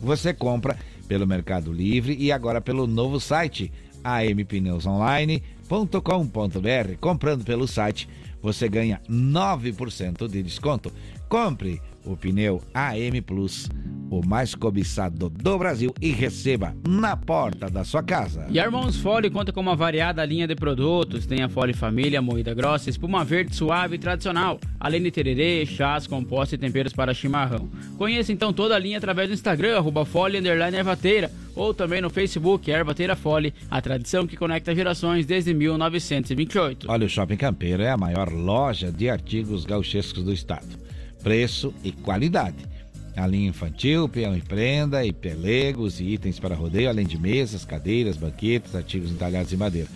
Você 0.00 0.34
compra 0.34 0.76
pelo 1.06 1.24
Mercado 1.26 1.72
Livre 1.72 2.14
e 2.18 2.32
agora 2.32 2.60
pelo 2.60 2.86
novo 2.86 3.18
site 3.20 3.72
ampneusonline.com.br. 4.04 6.96
Comprando 7.00 7.44
pelo 7.44 7.68
site, 7.68 8.08
você 8.42 8.68
ganha 8.68 9.00
9% 9.08 10.28
de 10.28 10.42
desconto. 10.42 10.92
Compre 11.28 11.80
o 12.04 12.16
pneu 12.16 12.62
AM 12.74 13.20
Plus, 13.20 13.68
o 14.10 14.26
mais 14.26 14.54
cobiçado 14.54 15.30
do 15.30 15.58
Brasil 15.58 15.94
e 16.00 16.10
receba 16.10 16.74
na 16.86 17.16
porta 17.16 17.70
da 17.70 17.84
sua 17.84 18.02
casa. 18.02 18.46
E 18.50 18.58
a 18.58 18.64
Irmãos 18.64 18.96
Fole 18.96 19.30
conta 19.30 19.52
com 19.52 19.60
uma 19.60 19.76
variada 19.76 20.24
linha 20.24 20.48
de 20.48 20.56
produtos. 20.56 21.26
Tem 21.26 21.42
a 21.42 21.48
Fole 21.48 21.72
Família, 21.72 22.20
moída 22.20 22.52
grossa, 22.52 22.90
espuma 22.90 23.24
verde 23.24 23.54
suave 23.54 23.94
e 23.94 23.98
tradicional, 23.98 24.58
além 24.78 25.02
de 25.02 25.10
tererê, 25.10 25.64
chás, 25.64 26.06
compostos 26.06 26.54
e 26.54 26.58
temperos 26.58 26.92
para 26.92 27.14
chimarrão. 27.14 27.68
Conheça 27.96 28.32
então 28.32 28.52
toda 28.52 28.74
a 28.74 28.78
linha 28.78 28.98
através 28.98 29.28
do 29.28 29.34
Instagram, 29.34 29.76
arroba 29.76 30.04
Fole 30.04 30.38
Underline 30.38 30.76
Ervateira, 30.76 31.30
ou 31.54 31.72
também 31.72 32.00
no 32.00 32.10
Facebook, 32.10 32.70
Ervateira 32.70 33.14
Fole, 33.14 33.54
a 33.70 33.80
tradição 33.80 34.26
que 34.26 34.36
conecta 34.36 34.74
gerações 34.74 35.26
desde 35.26 35.54
1928. 35.54 36.86
Olha, 36.90 37.06
o 37.06 37.08
Shopping 37.08 37.36
Campeiro 37.36 37.82
é 37.82 37.90
a 37.90 37.96
maior 37.96 38.32
loja 38.32 38.90
de 38.90 39.08
artigos 39.08 39.64
gauchescos 39.64 40.24
do 40.24 40.32
estado 40.32 40.79
preço 41.22 41.72
e 41.84 41.92
qualidade. 41.92 42.68
A 43.16 43.26
linha 43.26 43.48
infantil, 43.48 44.08
peão 44.08 44.36
e 44.36 44.40
prenda, 44.40 45.04
e 45.04 45.12
pelegos 45.12 46.00
e 46.00 46.04
itens 46.04 46.38
para 46.38 46.54
rodeio, 46.54 46.88
além 46.88 47.06
de 47.06 47.18
mesas, 47.18 47.64
cadeiras, 47.64 48.16
banquetes, 48.16 48.74
artigos 48.74 49.10
entalhados 49.10 49.52
em 49.52 49.56
madeira. 49.56 49.88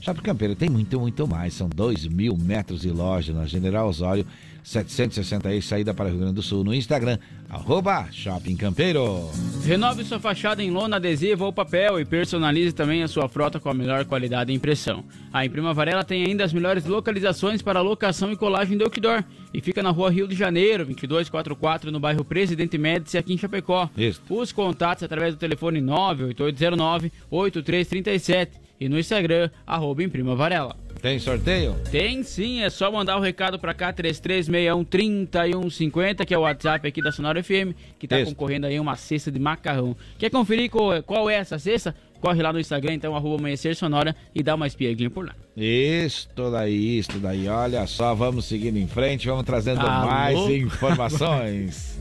Shopping 0.00 0.22
Campeiro 0.22 0.54
tem 0.54 0.70
muito, 0.70 0.98
muito 0.98 1.28
mais. 1.28 1.52
São 1.52 1.68
2 1.68 2.06
mil 2.06 2.34
metros 2.36 2.80
de 2.80 2.90
loja 2.90 3.34
na 3.34 3.44
General 3.44 3.86
Osório, 3.86 4.24
760 4.64 5.60
saída 5.60 5.92
para 5.92 6.06
o 6.06 6.08
Rio 6.08 6.20
Grande 6.20 6.34
do 6.34 6.42
Sul. 6.42 6.64
No 6.64 6.74
Instagram, 6.74 7.18
arroba 7.50 8.08
Shopping 8.10 8.56
Campeiro. 8.56 9.30
Renove 9.62 10.02
sua 10.04 10.18
fachada 10.18 10.62
em 10.62 10.70
lona, 10.70 10.96
adesivo 10.96 11.44
ou 11.44 11.52
papel 11.52 12.00
e 12.00 12.06
personalize 12.06 12.72
também 12.72 13.02
a 13.02 13.08
sua 13.08 13.28
frota 13.28 13.60
com 13.60 13.68
a 13.68 13.74
melhor 13.74 14.06
qualidade 14.06 14.50
e 14.50 14.54
impressão. 14.54 15.04
A 15.30 15.44
Imprima 15.44 15.74
Varela 15.74 16.02
tem 16.02 16.24
ainda 16.24 16.44
as 16.44 16.52
melhores 16.52 16.86
localizações 16.86 17.60
para 17.60 17.82
locação 17.82 18.32
e 18.32 18.36
colagem 18.36 18.78
de 18.78 18.84
outdoor 18.84 19.22
e 19.52 19.60
fica 19.60 19.82
na 19.82 19.90
rua 19.90 20.10
Rio 20.10 20.26
de 20.26 20.34
Janeiro, 20.34 20.86
2244, 20.86 21.92
no 21.92 22.00
bairro 22.00 22.24
Presidente 22.24 22.78
Médici, 22.78 23.18
aqui 23.18 23.34
em 23.34 23.38
Chapecó. 23.38 23.90
Isso. 23.96 24.22
Os 24.30 24.50
contatos 24.50 25.02
através 25.02 25.34
do 25.34 25.38
telefone 25.38 25.82
98809-8337 25.82 28.69
e 28.80 28.88
no 28.88 28.98
Instagram, 28.98 29.50
arroba 29.66 30.02
Imprima 30.02 30.34
Varela. 30.34 30.74
Tem 31.02 31.18
sorteio? 31.18 31.74
Tem 31.90 32.22
sim, 32.22 32.62
é 32.62 32.70
só 32.70 32.92
mandar 32.92 33.16
o 33.16 33.20
um 33.20 33.22
recado 33.22 33.58
pra 33.58 33.72
cá, 33.72 33.90
3361-3150, 33.92 36.26
que 36.26 36.34
é 36.34 36.38
o 36.38 36.42
WhatsApp 36.42 36.86
aqui 36.86 37.00
da 37.02 37.10
Sonora 37.12 37.42
FM, 37.42 37.72
que 37.98 38.06
tá 38.06 38.20
Isso. 38.20 38.30
concorrendo 38.30 38.66
aí 38.66 38.78
uma 38.78 38.96
cesta 38.96 39.30
de 39.30 39.38
macarrão. 39.38 39.96
Quer 40.18 40.28
conferir 40.30 40.68
qual, 40.70 41.02
qual 41.02 41.30
é 41.30 41.36
essa 41.36 41.58
cesta? 41.58 41.94
Corre 42.20 42.42
lá 42.42 42.52
no 42.52 42.60
Instagram, 42.60 42.92
então, 42.94 43.16
arroba 43.16 43.36
Amanhecer 43.36 43.74
Sonora 43.74 44.14
e 44.34 44.42
dá 44.42 44.54
uma 44.54 44.66
espiadinha 44.66 45.08
por 45.08 45.24
lá. 45.26 45.34
Isto 45.56 46.50
daí, 46.50 46.98
isto 46.98 47.18
daí. 47.18 47.48
Olha 47.48 47.86
só, 47.86 48.14
vamos 48.14 48.44
seguindo 48.44 48.76
em 48.76 48.86
frente, 48.86 49.26
vamos 49.26 49.44
trazendo 49.44 49.80
Alô? 49.80 50.06
mais 50.06 50.38
informações. 50.50 51.98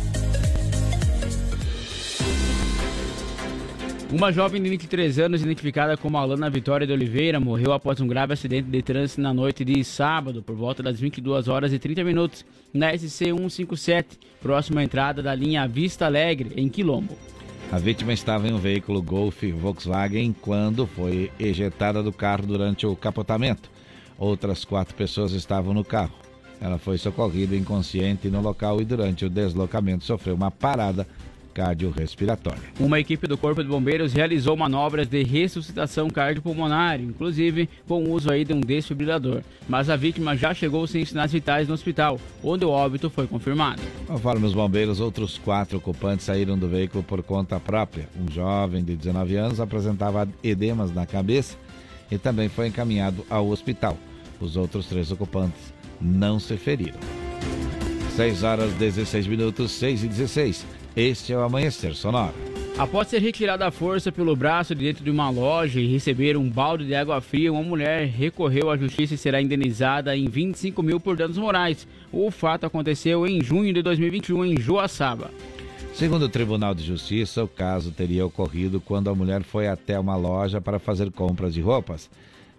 Uma 4.12 4.32
jovem 4.32 4.60
de 4.60 4.68
23 4.68 5.20
anos, 5.20 5.40
identificada 5.40 5.96
como 5.96 6.18
Alana 6.18 6.50
Vitória 6.50 6.84
de 6.84 6.92
Oliveira, 6.92 7.38
morreu 7.38 7.72
após 7.72 8.00
um 8.00 8.08
grave 8.08 8.32
acidente 8.32 8.68
de 8.68 8.82
trânsito 8.82 9.20
na 9.20 9.32
noite 9.32 9.64
de 9.64 9.84
sábado, 9.84 10.42
por 10.42 10.56
volta 10.56 10.82
das 10.82 10.98
22 10.98 11.46
horas 11.46 11.72
e 11.72 11.78
30 11.78 12.02
minutos, 12.02 12.44
na 12.74 12.92
SC 12.92 13.26
157, 13.26 14.18
próxima 14.42 14.80
à 14.80 14.84
entrada 14.84 15.22
da 15.22 15.32
linha 15.32 15.64
Vista 15.68 16.06
Alegre, 16.06 16.52
em 16.56 16.68
Quilombo. 16.68 17.16
A 17.70 17.78
vítima 17.78 18.12
estava 18.12 18.48
em 18.48 18.52
um 18.52 18.58
veículo 18.58 19.00
Golf 19.00 19.44
Volkswagen 19.44 20.34
quando 20.40 20.88
foi 20.88 21.30
ejetada 21.38 22.02
do 22.02 22.12
carro 22.12 22.44
durante 22.44 22.84
o 22.84 22.96
capotamento. 22.96 23.70
Outras 24.18 24.64
quatro 24.64 24.92
pessoas 24.96 25.30
estavam 25.30 25.72
no 25.72 25.84
carro. 25.84 26.14
Ela 26.60 26.78
foi 26.78 26.98
socorrida 26.98 27.54
inconsciente 27.54 28.28
no 28.28 28.40
local 28.40 28.80
e 28.80 28.84
durante 28.84 29.24
o 29.24 29.30
deslocamento 29.30 30.04
sofreu 30.04 30.34
uma 30.34 30.50
parada 30.50 31.06
cardiorrespiratória. 31.52 32.62
Uma 32.78 33.00
equipe 33.00 33.26
do 33.26 33.36
Corpo 33.36 33.62
de 33.62 33.68
Bombeiros 33.68 34.12
realizou 34.12 34.56
manobras 34.56 35.06
de 35.06 35.22
ressuscitação 35.22 36.08
cardiopulmonar, 36.08 37.00
inclusive 37.00 37.68
com 37.86 38.04
o 38.04 38.10
uso 38.10 38.30
aí 38.30 38.44
de 38.44 38.52
um 38.52 38.60
desfibrilador. 38.60 39.42
Mas 39.68 39.90
a 39.90 39.96
vítima 39.96 40.36
já 40.36 40.54
chegou 40.54 40.86
sem 40.86 41.04
sinais 41.04 41.32
vitais 41.32 41.68
no 41.68 41.74
hospital, 41.74 42.18
onde 42.42 42.64
o 42.64 42.70
óbito 42.70 43.10
foi 43.10 43.26
confirmado. 43.26 43.82
Conforme 44.06 44.46
os 44.46 44.54
bombeiros, 44.54 45.00
outros 45.00 45.38
quatro 45.38 45.78
ocupantes 45.78 46.26
saíram 46.26 46.58
do 46.58 46.68
veículo 46.68 47.02
por 47.02 47.22
conta 47.22 47.60
própria. 47.60 48.08
Um 48.18 48.30
jovem 48.32 48.82
de 48.82 48.96
19 48.96 49.36
anos 49.36 49.60
apresentava 49.60 50.28
edemas 50.42 50.92
na 50.92 51.06
cabeça 51.06 51.56
e 52.10 52.18
também 52.18 52.48
foi 52.48 52.68
encaminhado 52.68 53.24
ao 53.28 53.48
hospital. 53.48 53.96
Os 54.40 54.56
outros 54.56 54.86
três 54.86 55.12
ocupantes 55.12 55.72
não 56.00 56.40
se 56.40 56.56
feriram. 56.56 56.98
6 58.16 58.42
horas 58.42 58.72
16 58.74 59.26
minutos, 59.26 59.70
6 59.72 60.04
e 60.04 60.08
16. 60.08 60.66
Este 61.00 61.32
é 61.32 61.36
o 61.38 61.40
Amanhecer 61.40 61.94
Sonora. 61.94 62.34
Após 62.76 63.08
ser 63.08 63.22
retirada 63.22 63.66
à 63.66 63.70
força 63.70 64.12
pelo 64.12 64.36
braço 64.36 64.74
de 64.74 64.84
dentro 64.84 65.02
de 65.02 65.10
uma 65.10 65.30
loja 65.30 65.80
e 65.80 65.90
receber 65.90 66.36
um 66.36 66.46
balde 66.46 66.84
de 66.84 66.94
água 66.94 67.22
fria, 67.22 67.50
uma 67.50 67.62
mulher 67.62 68.06
recorreu 68.06 68.70
à 68.70 68.76
justiça 68.76 69.14
e 69.14 69.16
será 69.16 69.40
indenizada 69.40 70.14
em 70.14 70.28
25 70.28 70.82
mil 70.82 71.00
por 71.00 71.16
danos 71.16 71.38
morais. 71.38 71.88
O 72.12 72.30
fato 72.30 72.66
aconteceu 72.66 73.26
em 73.26 73.42
junho 73.42 73.72
de 73.72 73.80
2021 73.80 74.44
em 74.44 74.60
Joaçaba. 74.60 75.30
Segundo 75.94 76.24
o 76.24 76.28
Tribunal 76.28 76.74
de 76.74 76.84
Justiça, 76.84 77.42
o 77.42 77.48
caso 77.48 77.92
teria 77.92 78.26
ocorrido 78.26 78.78
quando 78.78 79.08
a 79.08 79.14
mulher 79.14 79.42
foi 79.42 79.68
até 79.68 79.98
uma 79.98 80.16
loja 80.16 80.60
para 80.60 80.78
fazer 80.78 81.10
compras 81.10 81.54
de 81.54 81.62
roupas. 81.62 82.10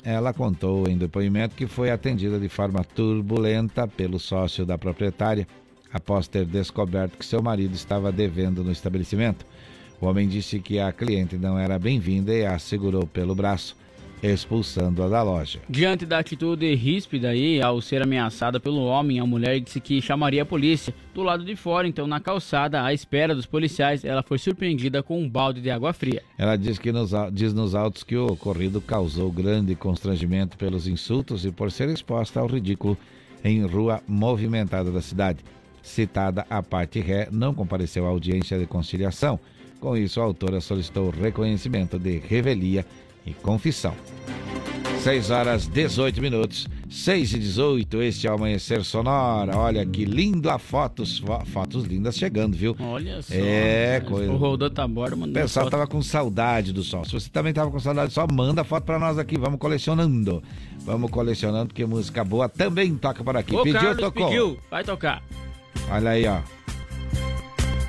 Ela 0.03 0.33
contou 0.33 0.89
em 0.89 0.97
depoimento 0.97 1.55
que 1.55 1.67
foi 1.67 1.91
atendida 1.91 2.39
de 2.39 2.49
forma 2.49 2.83
turbulenta 2.83 3.87
pelo 3.87 4.17
sócio 4.17 4.65
da 4.65 4.79
proprietária 4.79 5.47
após 5.93 6.27
ter 6.27 6.45
descoberto 6.45 7.17
que 7.17 7.25
seu 7.25 7.41
marido 7.41 7.75
estava 7.75 8.11
devendo 8.11 8.63
no 8.63 8.71
estabelecimento. 8.71 9.45
O 9.99 10.05
homem 10.07 10.27
disse 10.27 10.59
que 10.59 10.79
a 10.79 10.91
cliente 10.91 11.37
não 11.37 11.59
era 11.59 11.77
bem-vinda 11.77 12.33
e 12.33 12.45
a 12.45 12.57
segurou 12.57 13.05
pelo 13.05 13.35
braço. 13.35 13.75
expulsando-a 14.23 15.07
da 15.07 15.23
loja. 15.23 15.59
Diante 15.67 16.05
da 16.05 16.19
atitude 16.19 16.73
ríspida 16.75 17.29
aí, 17.29 17.61
ao 17.61 17.81
ser 17.81 18.01
ameaçada 18.03 18.59
pelo 18.59 18.83
homem, 18.83 19.19
a 19.19 19.25
mulher 19.25 19.59
disse 19.59 19.79
que 19.79 20.01
chamaria 20.01 20.43
a 20.43 20.45
polícia. 20.45 20.93
Do 21.13 21.23
lado 21.23 21.43
de 21.43 21.55
fora, 21.55 21.87
então, 21.87 22.05
na 22.05 22.19
calçada, 22.19 22.83
à 22.83 22.93
espera 22.93 23.33
dos 23.33 23.45
policiais, 23.45 24.05
ela 24.05 24.21
foi 24.21 24.37
surpreendida 24.37 25.01
com 25.01 25.19
um 25.19 25.27
balde 25.27 25.61
de 25.61 25.71
água 25.71 25.91
fria. 25.91 26.21
Ela 26.37 26.55
diz, 26.55 26.77
que 26.77 26.91
nos, 26.91 27.11
diz 27.31 27.53
nos 27.53 27.73
autos 27.73 28.03
que 28.03 28.15
o 28.15 28.27
ocorrido 28.27 28.79
causou 28.79 29.31
grande 29.31 29.75
constrangimento 29.75 30.57
pelos 30.57 30.87
insultos 30.87 31.45
e 31.45 31.51
por 31.51 31.71
ser 31.71 31.89
exposta 31.89 32.39
ao 32.39 32.47
ridículo 32.47 32.97
em 33.43 33.65
rua 33.65 34.01
movimentada 34.07 34.91
da 34.91 35.01
cidade. 35.01 35.39
Citada 35.81 36.45
a 36.49 36.61
parte 36.61 36.99
ré, 36.99 37.27
não 37.31 37.53
compareceu 37.53 38.05
à 38.05 38.09
audiência 38.09 38.57
de 38.59 38.65
conciliação. 38.65 39.39
Com 39.79 39.97
isso, 39.97 40.21
a 40.21 40.23
autora 40.23 40.61
solicitou 40.61 41.09
reconhecimento 41.09 41.97
de 41.97 42.17
revelia 42.19 42.85
e 43.25 43.33
confissão. 43.33 43.95
6 44.99 45.31
horas 45.31 45.67
18 45.67 46.21
minutos, 46.21 46.67
6 46.87 47.33
e 47.33 47.39
18, 47.39 48.03
este 48.03 48.27
é 48.27 48.31
o 48.31 48.35
Amanhecer 48.35 48.83
Sonora. 48.83 49.57
Olha 49.57 49.83
que 49.83 50.05
linda 50.05 50.59
fotos, 50.59 51.17
fo- 51.17 51.43
fotos 51.47 51.85
lindas 51.85 52.15
chegando, 52.15 52.55
viu? 52.55 52.75
Olha 52.79 53.19
só. 53.23 53.33
É, 53.33 53.99
mas 53.99 54.09
coisa. 54.09 54.31
O 54.31 54.37
Rodô 54.37 54.69
Tabora 54.69 55.15
O 55.15 55.17
mandou 55.17 55.33
pessoal 55.41 55.65
foto. 55.65 55.71
tava 55.71 55.87
com 55.87 56.03
saudade 56.03 56.71
do 56.71 56.83
sol. 56.83 57.03
Se 57.03 57.13
você 57.13 57.29
também 57.31 57.51
tava 57.51 57.71
com 57.71 57.79
saudade 57.79 58.09
do 58.09 58.13
sol, 58.13 58.27
manda 58.31 58.63
foto 58.63 58.83
pra 58.83 58.99
nós 58.99 59.17
aqui. 59.17 59.39
Vamos 59.39 59.59
colecionando. 59.59 60.43
Vamos 60.85 61.09
colecionando, 61.09 61.67
porque 61.69 61.83
música 61.85 62.23
boa 62.23 62.47
também 62.47 62.93
toca 62.95 63.23
por 63.23 63.35
aqui. 63.35 63.55
O 63.55 63.63
pediu, 63.63 63.79
Carlos 63.79 63.97
tocou. 64.01 64.27
pediu, 64.27 64.59
vai 64.69 64.83
tocar. 64.83 65.23
Olha 65.89 66.11
aí, 66.11 66.27
ó. 66.27 66.39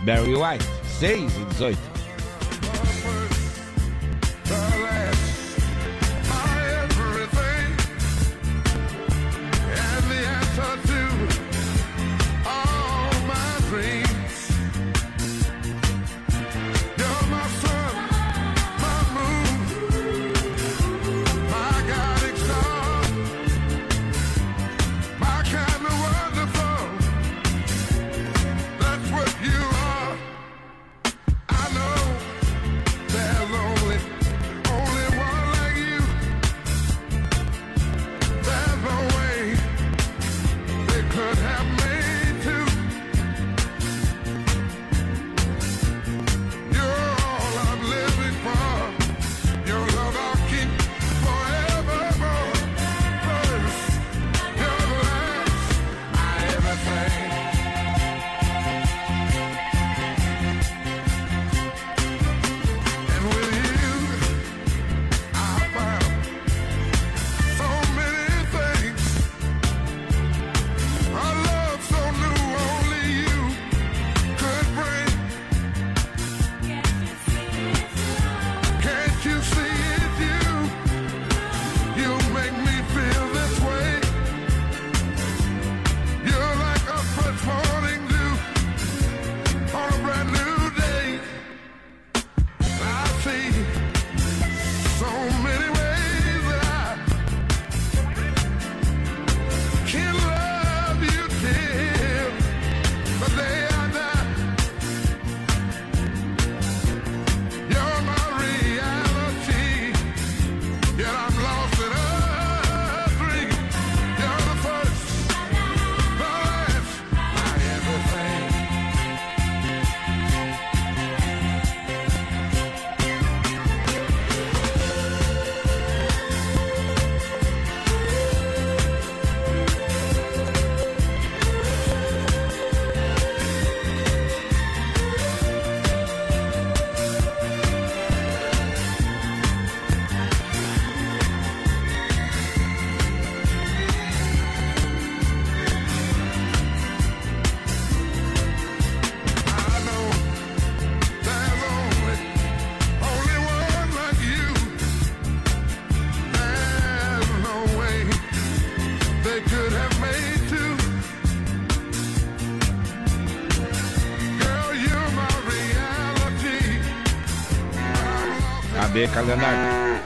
Barry 0.05 0.35
White, 0.35 0.65
6 0.99 1.33
e 1.37 1.55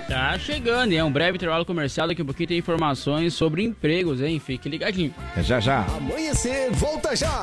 Tá 0.09 0.39
chegando, 0.39 0.93
e 0.93 0.97
é 0.97 1.03
um 1.05 1.11
breve 1.11 1.37
intervalo 1.37 1.65
comercial. 1.65 2.07
Daqui 2.09 2.23
a 2.23 2.25
pouquinho 2.25 2.49
tem 2.49 2.59
informações 2.59 3.35
sobre 3.35 3.63
empregos, 3.63 4.21
hein? 4.21 4.39
Fique 4.39 4.69
ligadinho. 4.69 5.15
É 5.37 5.43
já 5.43 5.59
já. 5.59 5.85
Amanhecer, 5.87 6.71
volta 6.73 7.17
já. 7.17 7.43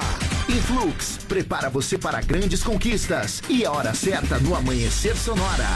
Influx, 0.50 1.20
prepara 1.28 1.70
você 1.70 1.98
para 1.98 2.22
grandes 2.22 2.64
conquistas. 2.64 3.42
E 3.50 3.66
a 3.66 3.72
hora 3.72 3.94
certa 3.94 4.40
no 4.40 4.56
Amanhecer 4.56 5.16
Sonora. 5.16 5.68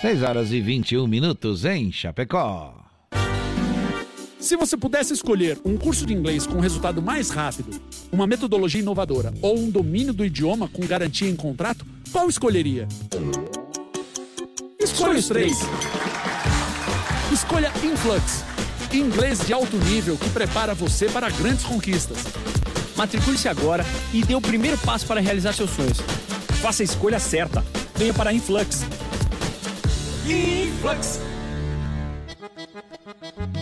6 0.00 0.22
horas 0.22 0.52
e 0.52 0.60
21 0.60 1.06
minutos 1.06 1.64
em 1.64 1.90
Chapecó. 1.90 2.74
Se 4.38 4.56
você 4.56 4.76
pudesse 4.76 5.12
escolher 5.12 5.58
um 5.64 5.76
curso 5.76 6.06
de 6.06 6.14
inglês 6.14 6.46
com 6.46 6.60
resultado 6.60 7.02
mais 7.02 7.30
rápido, 7.30 7.80
uma 8.12 8.26
metodologia 8.26 8.80
inovadora 8.80 9.34
ou 9.42 9.58
um 9.58 9.68
domínio 9.68 10.12
do 10.12 10.24
idioma 10.24 10.68
com 10.68 10.86
garantia 10.86 11.28
em 11.28 11.34
contrato, 11.34 11.84
qual 12.12 12.28
escolheria? 12.28 12.86
Escolha 14.98 15.18
os 15.20 15.28
três. 15.28 15.56
Escolha 17.32 17.72
Influx. 17.84 18.42
Inglês 18.92 19.38
de 19.46 19.52
alto 19.52 19.76
nível 19.76 20.18
que 20.18 20.28
prepara 20.30 20.74
você 20.74 21.06
para 21.06 21.30
grandes 21.30 21.64
conquistas. 21.64 22.18
Matricule-se 22.96 23.48
agora 23.48 23.86
e 24.12 24.24
dê 24.24 24.34
o 24.34 24.40
primeiro 24.40 24.76
passo 24.78 25.06
para 25.06 25.20
realizar 25.20 25.52
seus 25.52 25.70
sonhos. 25.70 26.00
Faça 26.60 26.82
a 26.82 26.84
escolha 26.84 27.20
certa. 27.20 27.64
Venha 27.94 28.12
para 28.12 28.32
Influx. 28.32 28.84
Influx. 30.26 31.20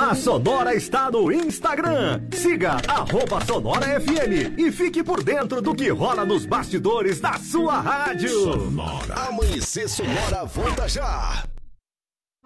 A 0.00 0.14
Sonora 0.14 0.76
está 0.76 1.10
no 1.10 1.32
Instagram. 1.32 2.20
Siga 2.32 2.76
arroba 2.86 3.44
Sonora 3.44 4.00
FM 4.00 4.54
e 4.56 4.70
fique 4.70 5.02
por 5.02 5.24
dentro 5.24 5.60
do 5.60 5.74
que 5.74 5.88
rola 5.88 6.24
nos 6.24 6.46
bastidores 6.46 7.18
da 7.18 7.32
sua 7.32 7.80
rádio. 7.80 8.30
Sonora. 8.30 9.14
Amanhecer 9.26 9.88
Sonora 9.88 10.44
volta 10.44 10.88
já. 10.88 11.42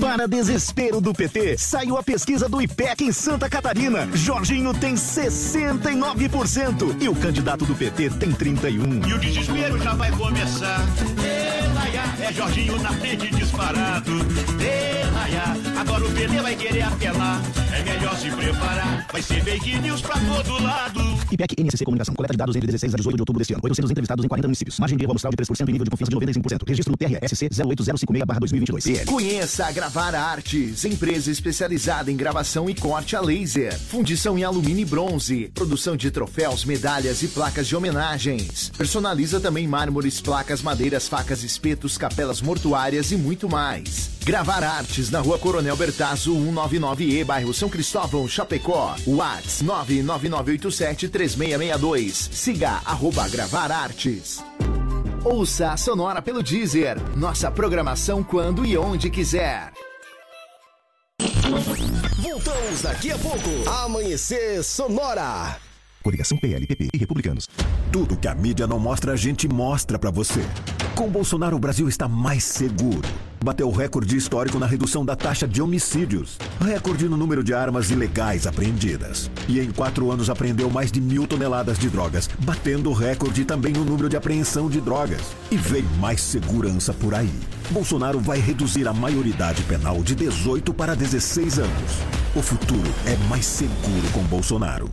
Para 0.00 0.26
desespero 0.26 1.00
do 1.00 1.12
PT, 1.12 1.58
saiu 1.58 1.96
a 1.96 2.02
pesquisa 2.02 2.48
do 2.48 2.60
IPEC 2.60 3.04
em 3.04 3.12
Santa 3.12 3.48
Catarina. 3.48 4.08
Jorginho 4.14 4.72
tem 4.72 4.94
69% 4.94 6.96
e 7.00 7.08
o 7.08 7.14
candidato 7.14 7.66
do 7.66 7.74
PT 7.74 8.10
tem 8.10 8.32
31%. 8.32 9.06
E 9.06 9.12
o 9.12 9.18
desespero 9.18 9.78
já 9.78 9.94
vai 9.94 10.10
começar. 10.12 10.80
É 12.22 12.32
Jorginho 12.32 12.78
na 12.80 12.92
frente 12.94 13.28
disparado. 13.34 14.12
Agora 15.78 16.04
o 16.04 16.12
PT 16.12 16.40
vai 16.40 16.56
querer 16.56 16.82
apelar. 16.82 17.40
É 17.72 17.82
melhor 17.82 18.16
se 18.18 18.30
preparar, 18.30 19.06
vai 19.12 19.22
ser 19.22 19.42
fake 19.44 19.78
news 19.78 20.00
pra 20.00 20.14
todo 20.18 20.62
lado. 20.62 21.00
IPEC 21.30 21.62
NSC 21.62 21.84
Comunicação, 21.84 22.14
coleta 22.14 22.34
de 22.34 22.38
dados 22.38 22.56
entre 22.56 22.66
16 22.66 22.94
a 22.94 22.96
18 22.96 23.16
de 23.16 23.22
outubro 23.22 23.38
deste 23.38 23.54
ano. 23.54 23.60
800 23.62 23.90
entrevistados 23.90 24.24
em 24.24 24.28
40 24.28 24.48
municípios. 24.48 24.78
Margem 24.80 24.98
de 24.98 25.04
erro 25.04 25.12
amostral 25.12 25.30
de 25.30 25.36
3% 25.36 25.68
e 25.68 25.72
nível 25.72 25.84
de 25.84 25.90
confiança 25.90 26.10
de 26.10 26.16
95%. 26.16 26.68
Registro 26.68 26.92
no 26.92 26.96
TRSC 26.96 27.48
08056-2022. 27.48 29.04
Conheça 29.04 29.66
a 29.66 29.72
Gravar 29.72 30.14
Artes, 30.14 30.84
empresa 30.84 31.30
especializada 31.30 32.10
em 32.10 32.16
gravação 32.16 32.68
e 32.68 32.74
corte 32.74 33.14
a 33.14 33.20
laser, 33.20 33.78
fundição 33.78 34.36
em 34.36 34.42
alumínio 34.42 34.82
e 34.82 34.84
bronze, 34.84 35.50
produção 35.54 35.96
de 35.96 36.10
troféus, 36.10 36.64
medalhas 36.64 37.22
e 37.22 37.28
placas 37.28 37.68
de 37.68 37.76
homenagens. 37.76 38.72
Personaliza 38.76 39.38
também 39.38 39.68
mármores, 39.68 40.20
placas, 40.20 40.62
madeiras, 40.62 41.06
facas, 41.06 41.44
espetos, 41.44 41.96
capelas 41.96 42.42
mortuárias 42.42 43.12
e 43.12 43.16
muito 43.16 43.48
mais. 43.48 44.10
Gravar 44.24 44.62
Artes 44.62 45.10
na 45.10 45.20
Rua 45.20 45.38
Coronel 45.38 45.76
Bertazzo, 45.76 46.34
199E, 46.34 47.24
bairro 47.24 47.54
São 47.60 47.68
Cristóvão, 47.68 48.26
Chapecó. 48.26 48.96
Whats 49.06 49.62
999873662. 49.62 52.32
Siga 52.32 52.80
arroba 52.86 53.28
Gravar 53.28 53.70
Artes. 53.70 54.42
Ouça 55.22 55.72
a 55.72 55.76
Sonora 55.76 56.22
pelo 56.22 56.42
Deezer. 56.42 56.96
Nossa 57.14 57.50
programação 57.50 58.24
quando 58.24 58.64
e 58.64 58.78
onde 58.78 59.10
quiser. 59.10 59.74
Voltamos 62.16 62.80
daqui 62.80 63.12
a 63.12 63.18
pouco. 63.18 63.68
Amanhecer 63.84 64.64
Sonora. 64.64 65.58
Coligação 66.02 66.38
PL, 66.38 66.66
PP 66.66 66.88
e 66.94 66.98
Republicanos. 66.98 67.48
Tudo 67.92 68.16
que 68.16 68.26
a 68.26 68.34
mídia 68.34 68.66
não 68.66 68.78
mostra, 68.78 69.12
a 69.12 69.16
gente 69.16 69.46
mostra 69.46 69.98
pra 69.98 70.10
você. 70.10 70.40
Com 70.94 71.08
Bolsonaro, 71.08 71.56
o 71.56 71.58
Brasil 71.58 71.88
está 71.88 72.08
mais 72.08 72.42
seguro. 72.44 73.08
Bateu 73.42 73.70
recorde 73.70 74.16
histórico 74.16 74.58
na 74.58 74.66
redução 74.66 75.04
da 75.04 75.16
taxa 75.16 75.48
de 75.48 75.62
homicídios. 75.62 76.36
Recorde 76.60 77.08
no 77.08 77.16
número 77.16 77.42
de 77.42 77.54
armas 77.54 77.90
ilegais 77.90 78.46
apreendidas. 78.46 79.30
E 79.48 79.60
em 79.60 79.70
quatro 79.70 80.10
anos 80.10 80.28
apreendeu 80.28 80.70
mais 80.70 80.92
de 80.92 81.00
mil 81.00 81.26
toneladas 81.26 81.78
de 81.78 81.88
drogas, 81.88 82.28
batendo 82.40 82.92
recorde 82.92 83.44
também 83.44 83.72
no 83.72 83.84
número 83.84 84.08
de 84.08 84.16
apreensão 84.16 84.68
de 84.68 84.80
drogas. 84.80 85.22
E 85.50 85.56
vem 85.56 85.82
mais 85.98 86.20
segurança 86.20 86.92
por 86.92 87.14
aí. 87.14 87.32
Bolsonaro 87.70 88.20
vai 88.20 88.38
reduzir 88.38 88.86
a 88.86 88.92
maioridade 88.92 89.62
penal 89.62 90.02
de 90.02 90.14
18 90.14 90.74
para 90.74 90.94
16 90.94 91.58
anos. 91.58 91.92
O 92.34 92.42
futuro 92.42 92.90
é 93.06 93.16
mais 93.28 93.46
seguro 93.46 94.08
com 94.12 94.22
Bolsonaro. 94.24 94.92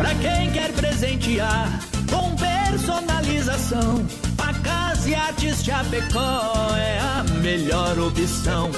Pra 0.00 0.14
quem 0.14 0.50
quer 0.50 0.72
presentear 0.72 1.78
com 2.10 2.34
personalização, 2.34 4.02
facas 4.34 5.06
e 5.06 5.14
artes 5.14 5.62
Chapecó 5.62 6.74
é 6.74 6.98
a 7.00 7.22
melhor 7.42 7.98
opção. 7.98 8.70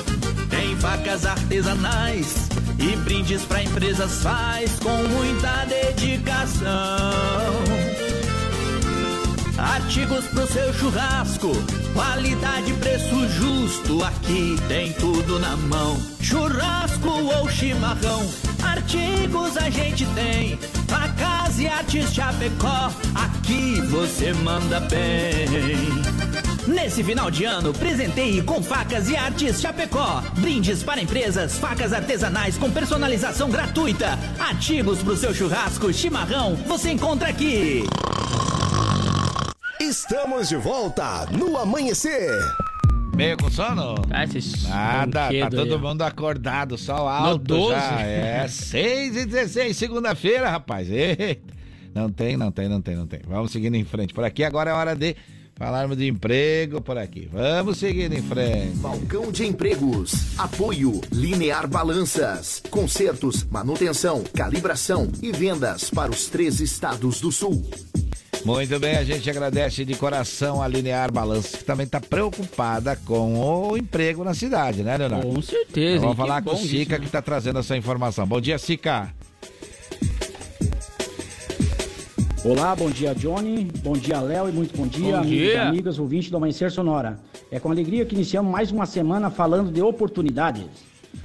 Tem 0.51 0.77
facas 0.78 1.24
artesanais 1.24 2.49
e 2.77 2.97
brindes 2.97 3.43
pra 3.43 3.62
empresas 3.62 4.20
faz 4.20 4.73
com 4.81 4.97
muita 4.97 5.65
dedicação. 5.66 6.73
Artigos 9.57 10.24
pro 10.27 10.44
seu 10.49 10.74
churrasco, 10.74 11.53
qualidade 11.94 12.73
preço 12.74 13.28
justo, 13.28 14.03
aqui 14.03 14.57
tem 14.66 14.93
tudo 14.94 15.39
na 15.39 15.57
mão. 15.57 16.03
Churrasco 16.20 17.11
ou 17.11 17.49
chimarrão, 17.49 18.28
artigos 18.73 19.57
a 19.57 19.69
gente 19.69 20.07
tem. 20.15 20.57
Facas 20.89 21.59
e 21.59 21.66
artes 21.66 22.12
Chapecó, 22.12 22.90
aqui 23.15 23.81
você 23.82 24.32
manda 24.32 24.81
bem. 24.81 25.47
Nesse 26.66 27.05
final 27.05 27.31
de 27.31 27.44
ano, 27.44 27.73
presenteie 27.73 28.40
com 28.43 28.62
facas 28.62 29.11
e 29.11 29.16
artes 29.16 29.61
Chapecó. 29.61 30.23
Brindes 30.39 30.82
para 30.82 31.03
empresas, 31.03 31.59
facas 31.59 31.93
artesanais 31.93 32.57
com 32.57 32.70
personalização 32.70 33.51
gratuita. 33.51 34.19
Artigos 34.39 35.03
pro 35.03 35.16
seu 35.16 35.35
churrasco, 35.35 35.93
chimarrão, 35.93 36.57
você 36.66 36.93
encontra 36.93 37.28
aqui. 37.28 37.85
Estamos 39.81 40.49
de 40.49 40.57
volta 40.57 41.27
no 41.31 41.59
amanhecer. 41.59 42.31
Meio 43.15 43.37
com 43.37 43.51
sono? 43.51 43.95
Ah, 44.11 44.25
esses 44.25 44.65
Nada, 44.69 45.29
tá 45.29 45.51
todo 45.51 45.75
aí, 45.75 45.81
mundo 45.81 46.03
acordado, 46.03 46.79
sol 46.79 47.07
alto 47.07 47.45
12? 47.45 47.71
já. 47.73 48.01
É, 48.01 48.49
6 48.49 49.17
e 49.17 49.27
16, 49.27 49.77
segunda-feira, 49.77 50.49
rapaz. 50.49 50.91
Eita. 50.91 51.53
Não 51.95 52.11
tem, 52.11 52.37
não 52.39 52.51
tem, 52.51 52.69
não 52.69 52.81
tem, 52.81 52.97
não 52.97 53.07
tem. 53.07 53.21
Vamos 53.29 53.53
seguindo 53.53 53.75
em 53.75 53.85
frente. 53.85 54.15
Por 54.15 54.25
aqui 54.25 54.43
agora 54.43 54.71
é 54.71 54.73
hora 54.73 54.97
de 54.97 55.15
falarmos 55.55 55.99
de 55.99 56.09
emprego 56.09 56.81
por 56.81 56.97
aqui. 56.97 57.29
Vamos 57.31 57.77
seguindo 57.77 58.15
em 58.15 58.23
frente. 58.23 58.79
Balcão 58.79 59.31
de 59.31 59.47
Empregos. 59.47 60.39
Apoio 60.39 60.99
Linear 61.13 61.69
Balanças. 61.69 62.63
Consertos, 62.71 63.45
manutenção, 63.45 64.25
calibração 64.35 65.13
e 65.21 65.31
vendas 65.33 65.91
para 65.91 66.11
os 66.11 66.29
três 66.29 66.61
estados 66.61 67.21
do 67.21 67.31
sul. 67.31 67.63
Muito 68.44 68.78
bem, 68.81 68.97
a 68.97 69.05
gente 69.05 69.31
agradece 69.31 69.85
de 69.85 69.94
coração 69.94 70.60
a 70.60 70.66
Linear 70.66 71.12
Balanço, 71.12 71.59
que 71.59 71.64
também 71.64 71.86
está 71.86 72.01
preocupada 72.01 72.97
com 72.97 73.39
o 73.70 73.77
emprego 73.77 74.24
na 74.24 74.35
cidade, 74.35 74.82
né, 74.82 74.97
Leonardo? 74.97 75.28
Com 75.28 75.40
certeza. 75.40 76.01
Vamos 76.01 76.05
hein? 76.05 76.10
Que 76.10 76.28
falar 76.28 76.43
com 76.43 76.51
o 76.51 76.56
Sica, 76.56 76.77
isso, 76.77 76.90
né? 76.90 76.98
que 76.98 77.05
está 77.06 77.23
trazendo 77.23 77.60
essa 77.60 77.77
informação. 77.77 78.27
Bom 78.27 78.40
dia, 78.40 78.59
Sica. 78.59 79.14
Olá, 82.44 82.74
bom 82.74 82.90
dia 82.90 83.14
Johnny, 83.14 83.69
bom 83.85 83.93
dia 83.93 84.20
Léo 84.20 84.48
e 84.48 84.52
muito 84.52 84.77
bom 84.77 84.85
dia, 84.85 85.12
Bom 85.12 85.19
amigos 85.19 85.39
e 85.39 85.51
dia. 85.51 85.62
amigas 85.62 85.98
ouvintes 86.01 86.28
do 86.28 86.36
Amanhecer 86.36 86.73
Sonora. 86.73 87.20
É 87.52 87.60
com 87.60 87.70
alegria 87.70 88.05
que 88.05 88.16
iniciamos 88.16 88.51
mais 88.51 88.73
uma 88.73 88.85
semana 88.85 89.31
falando 89.31 89.70
de 89.70 89.81
oportunidades. 89.81 90.64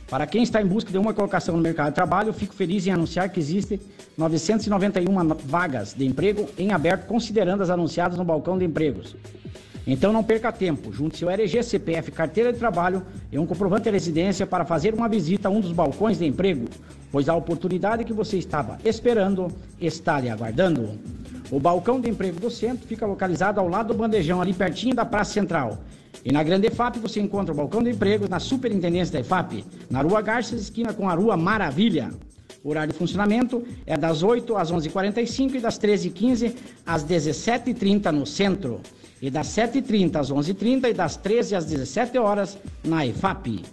Para 0.10 0.26
quem 0.26 0.44
está 0.44 0.62
em 0.62 0.66
busca 0.66 0.92
de 0.92 0.98
uma 0.98 1.14
colocação 1.14 1.56
no 1.56 1.62
mercado 1.62 1.90
de 1.90 1.96
trabalho, 1.96 2.34
fico 2.34 2.54
feliz 2.54 2.86
em 2.88 2.92
anunciar 2.92 3.30
que 3.30 3.40
existem 3.40 3.80
991 4.18 5.14
vagas 5.46 5.94
de 5.94 6.06
emprego 6.06 6.50
em 6.58 6.72
aberto, 6.72 7.06
considerando 7.06 7.62
as 7.62 7.70
anunciadas 7.70 8.18
no 8.18 8.24
balcão 8.24 8.58
de 8.58 8.66
empregos. 8.66 9.16
Então 9.86 10.12
não 10.12 10.22
perca 10.22 10.52
tempo, 10.52 10.92
junte 10.92 11.18
seu 11.18 11.30
RG, 11.30 11.64
CPF, 11.64 12.12
carteira 12.12 12.52
de 12.52 12.60
trabalho 12.60 13.04
e 13.32 13.40
um 13.40 13.46
comprovante 13.46 13.84
de 13.84 13.92
residência 13.92 14.46
para 14.46 14.66
fazer 14.66 14.94
uma 14.94 15.08
visita 15.08 15.48
a 15.48 15.52
um 15.52 15.62
dos 15.62 15.72
balcões 15.72 16.20
de 16.20 16.26
emprego, 16.26 16.68
pois 17.10 17.30
a 17.30 17.36
oportunidade 17.36 18.04
que 18.04 18.12
você 18.12 18.38
estava 18.38 18.78
esperando 18.84 19.48
está 19.80 20.20
lhe 20.20 20.30
aguardando. 20.30 21.00
O 21.50 21.58
balcão 21.58 22.02
de 22.02 22.10
emprego 22.10 22.38
do 22.38 22.52
centro 22.52 22.86
fica 22.86 23.06
localizado 23.06 23.62
ao 23.62 23.70
lado 23.70 23.88
do 23.88 23.94
bandejão, 23.94 24.42
ali 24.42 24.54
pertinho 24.54 24.94
da 24.94 25.06
Praça 25.06 25.32
Central. 25.32 25.78
E 26.23 26.31
na 26.31 26.44
Grande 26.44 26.68
EFAP 26.68 26.99
você 26.99 27.19
encontra 27.19 27.53
o 27.53 27.57
balcão 27.57 27.81
de 27.81 27.91
empregos 27.91 28.30
na 28.30 28.39
Superintendência 28.39 29.14
da 29.14 29.19
EFAP, 29.19 29.64
na 29.89 30.02
Rua 30.02 30.22
Garças, 30.22 30.61
esquina 30.61 30.94
com 30.94 31.10
a 31.10 31.14
Rua 31.14 31.38
Maravilha. 31.38 32.11
O 32.64 32.69
horário 32.69 32.91
de 32.91 32.99
funcionamento 32.99 33.64
é 33.85 33.98
das 33.98 34.23
8 34.23 34.57
às 34.57 34.72
11h45 34.72 35.56
e 35.56 35.60
das 35.60 35.80
13h15 35.80 36.53
às 36.85 37.06
17h30 37.06 38.11
no 38.11 38.26
centro. 38.26 38.81
E 39.22 39.30
das 39.30 39.48
7h30 39.48 40.15
às 40.18 40.31
11h30 40.31 40.89
e 40.89 40.94
das 40.94 41.15
13 41.18 41.56
às 41.56 41.65
17 41.65 42.18
horas 42.18 42.57
na 42.84 43.06
EFAP. 43.06 43.64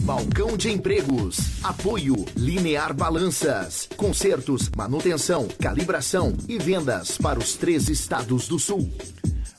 Balcão 0.10 0.57
de 0.57 0.72
Empregos. 0.72 1.64
Apoio 1.64 2.26
Linear 2.36 2.95
Balanças. 2.95 3.88
Consertos, 3.95 4.68
manutenção, 4.76 5.48
calibração 5.61 6.36
e 6.48 6.57
vendas 6.57 7.15
para 7.15 7.38
os 7.38 7.53
três 7.53 7.88
estados 7.90 8.48
do 8.48 8.57
sul. 8.57 8.91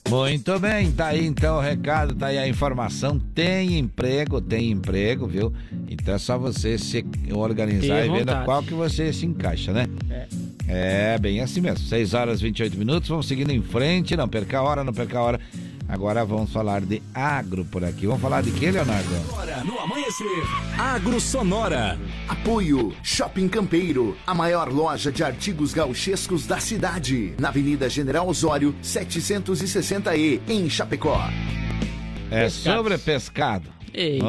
Muito 0.09 0.59
bem, 0.59 0.91
tá 0.91 1.07
aí 1.07 1.25
então 1.25 1.59
o 1.59 1.61
recado, 1.61 2.17
tá 2.17 2.27
aí 2.27 2.39
a 2.39 2.49
informação. 2.49 3.17
Tem 3.33 3.79
emprego, 3.79 4.41
tem 4.41 4.73
emprego, 4.73 5.29
viu? 5.29 5.53
Então 5.89 6.17
é 6.17 6.19
só 6.19 6.37
você 6.37 6.77
se 6.77 7.07
organizar 7.33 8.03
Tenha 8.03 8.07
e 8.07 8.19
vontade. 8.19 8.45
qual 8.45 8.61
que 8.65 8.75
você 8.75 9.13
se 9.13 9.27
encaixa, 9.27 9.73
né? 9.73 9.87
É. 10.11 10.27
É, 10.67 11.19
bem 11.19 11.41
assim 11.41 11.61
mesmo. 11.61 11.87
6 11.87 12.13
horas 12.13 12.41
e 12.41 12.43
28 12.43 12.77
minutos, 12.77 13.09
vamos 13.09 13.29
seguindo 13.29 13.53
em 13.53 13.63
frente. 13.63 14.17
Não 14.17 14.29
perca 14.29 14.59
a 14.59 14.63
hora, 14.63 14.83
não 14.83 14.93
perca 14.93 15.17
a 15.17 15.23
hora. 15.23 15.41
Agora 15.91 16.25
vamos 16.25 16.53
falar 16.53 16.83
de 16.83 17.03
agro 17.13 17.65
por 17.65 17.83
aqui. 17.85 18.07
Vamos 18.07 18.23
falar 18.23 18.43
de 18.43 18.53
quê, 18.53 18.71
Leonardo? 18.71 19.09
Agora 19.29 19.65
no 19.65 19.79
amanhecer, 19.81 20.27
Agro 20.79 21.21
Sonora. 21.21 21.99
Apoio 22.29 22.95
Shopping 23.03 23.49
Campeiro, 23.49 24.17
a 24.25 24.33
maior 24.33 24.73
loja 24.73 25.11
de 25.11 25.25
artigos 25.25 25.75
gauchescos 25.75 26.47
da 26.47 26.61
cidade, 26.61 27.35
na 27.41 27.49
Avenida 27.49 27.89
General 27.89 28.27
Osório, 28.29 28.73
760E, 28.83 30.41
em 30.49 30.71
Chapecó. 30.71 31.21
É 32.31 32.45
Pescados. 32.45 32.55
sobre 32.77 32.99
pescado. 32.99 33.69
Eita. 33.93 34.25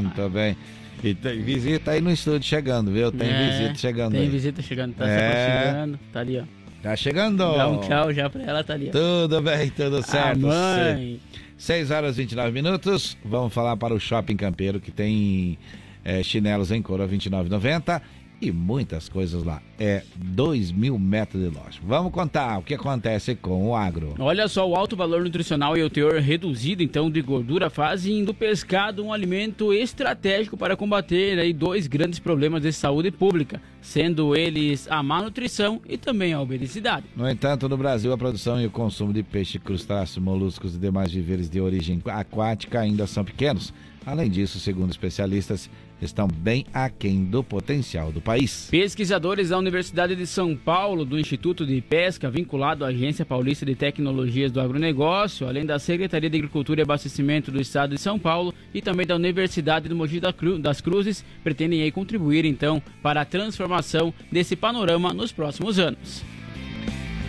Muito 0.00 0.30
bem. 0.30 0.56
E 1.02 1.14
tem 1.14 1.42
visita 1.42 1.90
aí 1.90 2.00
no 2.00 2.10
estúdio 2.10 2.42
chegando, 2.48 2.90
viu? 2.90 3.12
Tem 3.12 3.28
É, 3.28 3.50
visita 3.50 3.74
chegando 3.74 4.12
Tem 4.12 4.22
aí. 4.22 4.28
visita 4.30 4.62
chegando, 4.62 4.94
tá 4.94 5.06
É. 5.06 5.58
aproximando. 5.66 6.00
Tá 6.10 6.20
ali, 6.20 6.38
ó. 6.40 6.44
Tá 6.84 6.94
chegando. 6.94 7.38
Dá 7.38 7.66
um 7.66 7.80
tchau 7.80 8.12
já 8.12 8.28
pra 8.28 8.42
ela, 8.42 8.62
tá 8.62 8.74
ali. 8.74 8.90
Tudo 8.90 9.40
bem, 9.40 9.70
tudo 9.70 10.02
certo. 10.02 10.40
mãe. 10.40 11.18
6 11.56 11.90
horas 11.90 12.18
e 12.18 12.20
29 12.20 12.52
minutos. 12.52 13.16
Vamos 13.24 13.54
falar 13.54 13.74
para 13.78 13.94
o 13.94 13.98
Shopping 13.98 14.36
Campeiro, 14.36 14.78
que 14.78 14.90
tem 14.90 15.58
eh, 16.04 16.22
chinelos 16.22 16.70
em 16.70 16.82
couro 16.82 17.02
a 17.02 17.06
R$ 17.06 17.16
29,90 17.16 18.02
e 18.44 18.52
muitas 18.52 19.08
coisas 19.08 19.42
lá. 19.42 19.60
É 19.78 20.02
2 20.16 20.70
mil 20.70 20.98
metros 20.98 21.42
de 21.42 21.48
loja. 21.48 21.80
Vamos 21.82 22.12
contar 22.12 22.58
o 22.58 22.62
que 22.62 22.74
acontece 22.74 23.34
com 23.34 23.68
o 23.68 23.74
agro. 23.74 24.14
Olha 24.18 24.46
só, 24.46 24.68
o 24.68 24.76
alto 24.76 24.94
valor 24.96 25.22
nutricional 25.22 25.76
e 25.76 25.82
o 25.82 25.90
teor 25.90 26.20
reduzido 26.20 26.82
então 26.82 27.10
de 27.10 27.20
gordura 27.22 27.70
fazem 27.70 28.24
do 28.24 28.34
pescado 28.34 29.04
um 29.04 29.12
alimento 29.12 29.72
estratégico 29.72 30.56
para 30.56 30.76
combater 30.76 31.38
aí 31.38 31.52
dois 31.52 31.86
grandes 31.86 32.18
problemas 32.18 32.62
de 32.62 32.72
saúde 32.72 33.10
pública, 33.10 33.60
sendo 33.80 34.36
eles 34.36 34.86
a 34.90 35.02
má 35.02 35.22
nutrição 35.22 35.80
e 35.88 35.96
também 35.96 36.32
a 36.32 36.40
obesidade. 36.40 37.06
No 37.16 37.28
entanto, 37.28 37.68
no 37.68 37.76
Brasil, 37.76 38.12
a 38.12 38.18
produção 38.18 38.60
e 38.60 38.66
o 38.66 38.70
consumo 38.70 39.12
de 39.12 39.22
peixe, 39.22 39.58
crustáceo, 39.58 40.22
moluscos 40.22 40.74
e 40.74 40.78
demais 40.78 41.12
víveres 41.12 41.48
de 41.48 41.60
origem 41.60 42.00
aquática 42.06 42.80
ainda 42.80 43.06
são 43.06 43.24
pequenos. 43.24 43.72
Além 44.06 44.30
disso, 44.30 44.60
segundo 44.60 44.90
especialistas, 44.90 45.70
estão 46.00 46.28
bem 46.28 46.66
aquém 46.72 47.24
do 47.24 47.42
potencial 47.42 48.12
do 48.12 48.20
país. 48.20 48.68
Pesquisadores 48.70 49.48
da 49.48 49.58
Universidade 49.58 50.14
de 50.14 50.26
São 50.26 50.56
Paulo, 50.56 51.04
do 51.04 51.18
Instituto 51.18 51.66
de 51.66 51.80
Pesca, 51.80 52.30
vinculado 52.30 52.84
à 52.84 52.88
Agência 52.88 53.24
Paulista 53.24 53.64
de 53.64 53.74
Tecnologias 53.74 54.52
do 54.52 54.60
Agronegócio, 54.60 55.46
além 55.46 55.64
da 55.64 55.78
Secretaria 55.78 56.30
de 56.30 56.36
Agricultura 56.36 56.80
e 56.80 56.82
Abastecimento 56.82 57.50
do 57.50 57.60
Estado 57.60 57.94
de 57.94 58.00
São 58.00 58.18
Paulo 58.18 58.54
e 58.72 58.80
também 58.80 59.06
da 59.06 59.14
Universidade 59.14 59.88
do 59.88 59.96
Mogi 59.96 60.20
das 60.60 60.80
Cruzes, 60.80 61.24
pretendem 61.42 61.82
aí 61.82 61.90
contribuir 61.90 62.44
então 62.44 62.82
para 63.02 63.20
a 63.20 63.24
transformação 63.24 64.12
desse 64.30 64.56
panorama 64.56 65.12
nos 65.12 65.32
próximos 65.32 65.78
anos. 65.78 66.24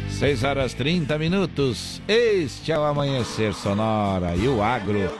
6 0.09 0.43
horas 0.45 0.73
30 0.73 1.17
minutos. 1.19 2.01
Este 2.07 2.71
é 2.71 2.79
o 2.79 2.83
Amanhecer 2.83 3.53
Sonora 3.53 4.33
e 4.35 4.47
o 4.47 4.61
Agro. 4.61 5.11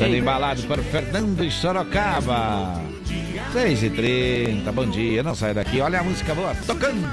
Sendo 0.00 0.16
embalado 0.16 0.62
por 0.62 0.78
Fernando 0.78 1.36
de 1.36 1.50
Sorocaba. 1.50 2.80
6 3.52 3.82
e 3.82 3.90
30 3.90 4.72
bom 4.72 4.88
dia. 4.88 5.22
Não 5.22 5.34
sai 5.34 5.52
daqui. 5.52 5.78
Olha 5.78 6.00
a 6.00 6.02
música 6.02 6.34
boa 6.34 6.54
tocando. 6.66 7.06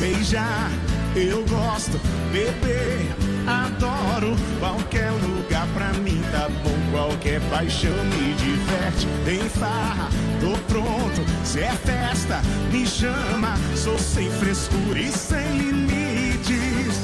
Beijar, 0.00 0.70
eu 1.14 1.44
gosto, 1.44 2.00
beber, 2.32 3.14
adoro. 3.46 4.34
Qualquer 4.58 5.10
lugar 5.10 5.68
pra 5.74 5.92
mim 6.00 6.18
tá 6.32 6.48
bom, 6.48 6.81
qualquer 6.92 7.40
paixão 7.50 7.90
me 8.04 8.34
diverte. 8.34 9.08
Tem 9.24 9.40
farra, 9.48 10.08
tô 10.40 10.56
pronto, 10.72 11.24
se 11.44 11.60
é 11.60 11.72
festa, 11.72 12.40
me 12.70 12.86
chama. 12.86 13.56
Sou 13.74 13.98
sem 13.98 14.30
frescura 14.30 15.00
e 15.00 15.10
sem 15.10 15.58
limites. 15.58 17.00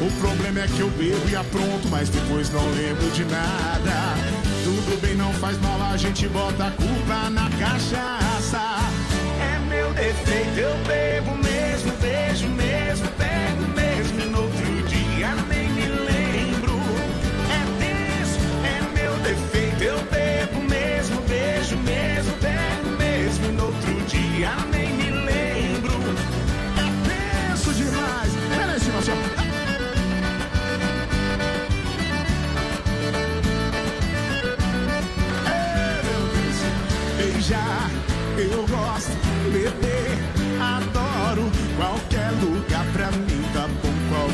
O 0.00 0.20
problema 0.20 0.60
é 0.60 0.66
que 0.66 0.80
eu 0.80 0.90
bebo 0.90 1.28
e 1.28 1.36
apronto, 1.36 1.88
mas 1.90 2.08
depois 2.08 2.50
não 2.50 2.64
lembro 2.72 3.10
de 3.10 3.24
nada. 3.24 4.14
Tudo 4.64 5.00
bem, 5.00 5.14
não 5.14 5.32
faz 5.34 5.58
mal, 5.60 5.80
a 5.82 5.96
gente 5.96 6.28
bota 6.28 6.66
a 6.66 6.70
culpa 6.70 7.30
na 7.30 7.48
cachaça. 7.50 8.60
É 9.40 9.58
meu 9.68 9.92
defeito, 9.94 10.58
eu 10.58 10.76
bebo 10.86 11.36
mesmo, 11.36 11.51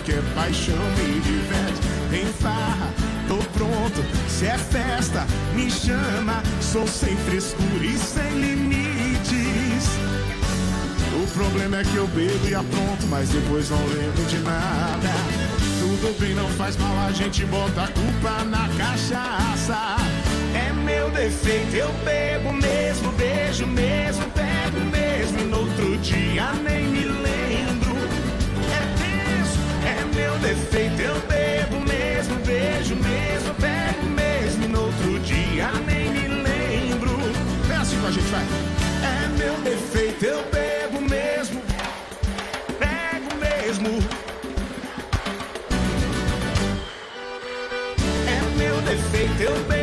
qualquer 0.08 0.22
paixão 0.34 0.76
me 0.96 1.20
diverte. 1.20 1.80
Tem 2.10 2.24
farra, 2.40 2.90
tô 3.28 3.36
pronto, 3.52 4.02
se 4.28 4.46
é 4.46 4.56
festa, 4.56 5.26
me 5.54 5.70
chama. 5.70 6.42
Sou 6.60 6.86
sem 6.86 7.14
frescura 7.16 7.84
e 7.84 7.98
sem 7.98 8.30
limites. 8.40 9.88
O 11.14 11.26
problema 11.34 11.78
é 11.78 11.84
que 11.84 11.96
eu 11.96 12.06
bebo 12.08 12.48
e 12.48 12.54
apronto, 12.54 13.06
mas 13.08 13.28
depois 13.28 13.68
não 13.68 13.84
lembro 13.86 14.24
de 14.24 14.38
nada. 14.38 15.10
Tudo 15.78 16.18
bem, 16.18 16.34
não 16.34 16.48
faz 16.50 16.76
mal, 16.76 17.06
a 17.06 17.12
gente 17.12 17.44
bota 17.46 17.84
a 17.84 17.88
culpa 17.88 18.44
na 18.44 18.68
cachaça. 18.78 19.96
É 20.54 20.72
meu 20.72 21.10
defeito, 21.10 21.74
eu 21.74 21.92
bebo 22.04 22.52
mesmo, 22.52 23.12
beijo 23.12 23.66
mesmo, 23.66 24.24
pego 24.30 24.80
mesmo, 24.90 25.48
no 25.48 25.58
outro 25.58 25.96
dia 25.98 26.52
nem 26.54 26.86
me 26.86 27.04
lembro. 27.04 27.37
Meu 30.28 30.38
defeito, 30.40 31.00
eu 31.00 31.14
bebo 31.20 31.80
mesmo, 31.80 32.34
beijo 32.44 32.94
mesmo, 32.96 33.54
pego 33.54 34.06
mesmo, 34.10 34.68
no 34.68 34.82
outro 34.82 35.18
dia 35.20 35.70
nem 35.86 36.10
me 36.10 36.28
lembro. 36.28 37.18
É 37.72 37.76
assim 37.76 37.98
que 37.98 38.06
a 38.06 38.10
gente 38.10 38.26
vai. 38.26 38.44
É 38.44 39.38
meu 39.38 39.54
defeito, 39.62 40.26
eu 40.26 40.44
bebo 40.52 41.00
mesmo, 41.00 41.62
pego 42.78 43.36
mesmo. 43.40 43.88
É 48.26 48.58
meu 48.58 48.82
defeito, 48.82 49.42
eu 49.42 49.64
bebo 49.64 49.77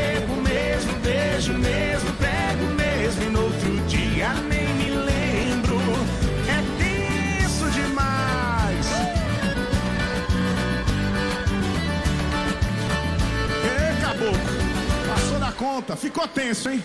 pronta. 15.65 15.95
Ficou 15.95 16.27
tenso, 16.27 16.69
hein? 16.69 16.83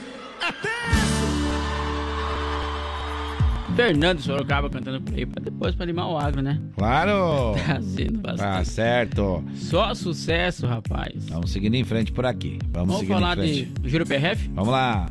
Fernando 3.77 4.20
Sorocaba 4.20 4.69
cantando 4.69 5.01
por 5.01 5.15
aí, 5.15 5.24
pra 5.24 5.43
depois 5.43 5.74
pra 5.74 5.85
animar 5.85 6.09
o 6.09 6.19
agro, 6.19 6.43
né? 6.43 6.61
Claro! 6.77 7.55
Trazendo 7.65 8.19
bastante. 8.19 8.40
Tá 8.40 8.65
certo. 8.65 9.44
Só 9.55 9.94
sucesso, 9.94 10.66
rapaz. 10.66 11.28
Vamos 11.28 11.52
seguindo 11.52 11.74
em 11.74 11.85
frente 11.85 12.11
por 12.11 12.27
aqui. 12.27 12.59
Vamos, 12.70 12.89
Vamos 12.89 12.97
seguindo 13.01 13.15
falar 13.20 13.39
em 13.39 13.40
frente. 13.40 13.81
de 13.81 13.89
Juro 13.89 14.07
PRF? 14.07 14.48
Vamos 14.55 14.70
lá. 14.70 15.07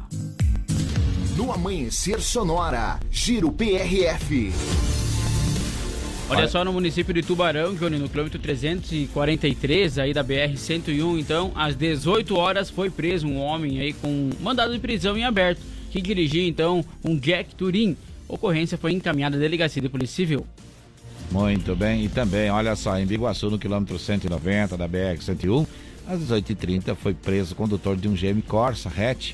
No 1.38 1.54
Amanhecer 1.54 2.20
Sonora, 2.20 3.00
Giro 3.10 3.52
PRF. 3.52 4.52
Olha 6.30 6.47
só, 6.47 6.64
no 6.64 6.72
município 6.72 7.11
de 7.11 7.23
Tubarão, 7.23 7.73
Johnny, 7.73 7.97
no 7.97 8.07
quilômetro 8.07 8.38
343 8.38 9.97
aí 9.97 10.14
da 10.14 10.23
BR-101, 10.23 11.19
então, 11.19 11.51
às 11.56 11.76
18 11.76 12.35
horas 12.38 12.69
foi 12.69 12.88
preso 12.91 13.27
um 13.27 13.39
homem 13.39 13.80
aí 13.80 13.93
com 13.93 14.30
mandado 14.39 14.72
de 14.72 14.80
prisão 14.80 15.18
em 15.18 15.23
aberto, 15.23 15.60
que 15.89 15.99
dirigia 15.99 16.47
então 16.47 16.85
um 17.03 17.18
Jack 17.18 17.56
Turim. 17.56 17.97
Ocorrência 18.27 18.77
foi 18.77 18.93
encaminhada 18.93 19.38
à 19.38 19.39
delegacia 19.39 19.81
de 19.81 19.89
polícia 19.89 20.18
civil. 20.18 20.45
Muito 21.31 21.76
bem. 21.76 22.06
E 22.06 22.10
também, 22.10 22.51
olha 22.51 22.76
só, 22.76 22.97
em 22.99 23.07
Biguaçu, 23.07 23.49
no 23.49 23.57
quilômetro 23.57 23.97
190 23.97 24.77
da 24.77 24.88
BR-101, 24.88 25.65
às 26.07 26.19
18h30 26.22 26.95
foi 26.95 27.15
preso 27.15 27.53
o 27.53 27.56
condutor 27.56 27.97
de 27.97 28.07
um 28.07 28.14
GM 28.14 28.39
Corsa 28.47 28.88
hatch 28.88 29.34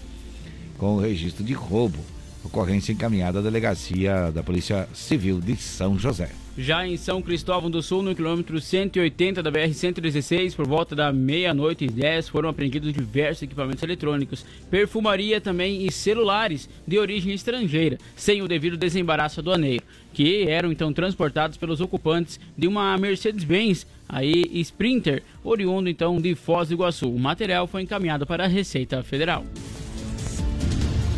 com 0.77 0.95
o 0.95 0.99
registro 0.99 1.43
de 1.43 1.53
roubo. 1.53 1.99
Ocorrência 2.41 2.93
encaminhada 2.93 3.39
à 3.39 3.41
delegacia 3.41 4.31
da 4.31 4.41
Polícia 4.41 4.87
Civil 4.93 5.41
de 5.41 5.57
São 5.57 5.99
José. 5.99 6.29
Já 6.57 6.87
em 6.87 6.95
São 6.95 7.21
Cristóvão 7.21 7.69
do 7.69 7.83
Sul, 7.83 8.01
no 8.01 8.15
quilômetro 8.15 8.61
180 8.61 9.43
da 9.43 9.51
BR-116, 9.51 10.55
por 10.55 10.65
volta 10.65 10.95
da 10.95 11.11
meia-noite 11.11 11.83
e 11.83 11.89
10, 11.89 12.29
foram 12.29 12.47
apreendidos 12.47 12.93
diversos 12.93 13.43
equipamentos 13.43 13.83
eletrônicos, 13.83 14.45
perfumaria 14.69 15.41
também 15.41 15.85
e 15.85 15.91
celulares 15.91 16.69
de 16.87 16.97
origem 16.97 17.33
estrangeira, 17.33 17.97
sem 18.15 18.41
o 18.41 18.47
devido 18.47 18.77
desembaraço 18.77 19.41
aduaneiro, 19.41 19.83
que 20.13 20.47
eram 20.47 20.71
então 20.71 20.93
transportados 20.93 21.57
pelos 21.57 21.81
ocupantes 21.81 22.39
de 22.57 22.67
uma 22.67 22.97
Mercedes-Benz, 22.97 23.85
aí 24.07 24.49
Sprinter, 24.61 25.23
oriundo 25.43 25.89
então 25.89 26.21
de 26.21 26.35
Foz 26.35 26.69
do 26.69 26.75
Iguaçu. 26.75 27.09
O 27.09 27.19
material 27.19 27.67
foi 27.67 27.81
encaminhado 27.81 28.25
para 28.25 28.45
a 28.45 28.47
Receita 28.47 29.03
Federal. 29.03 29.43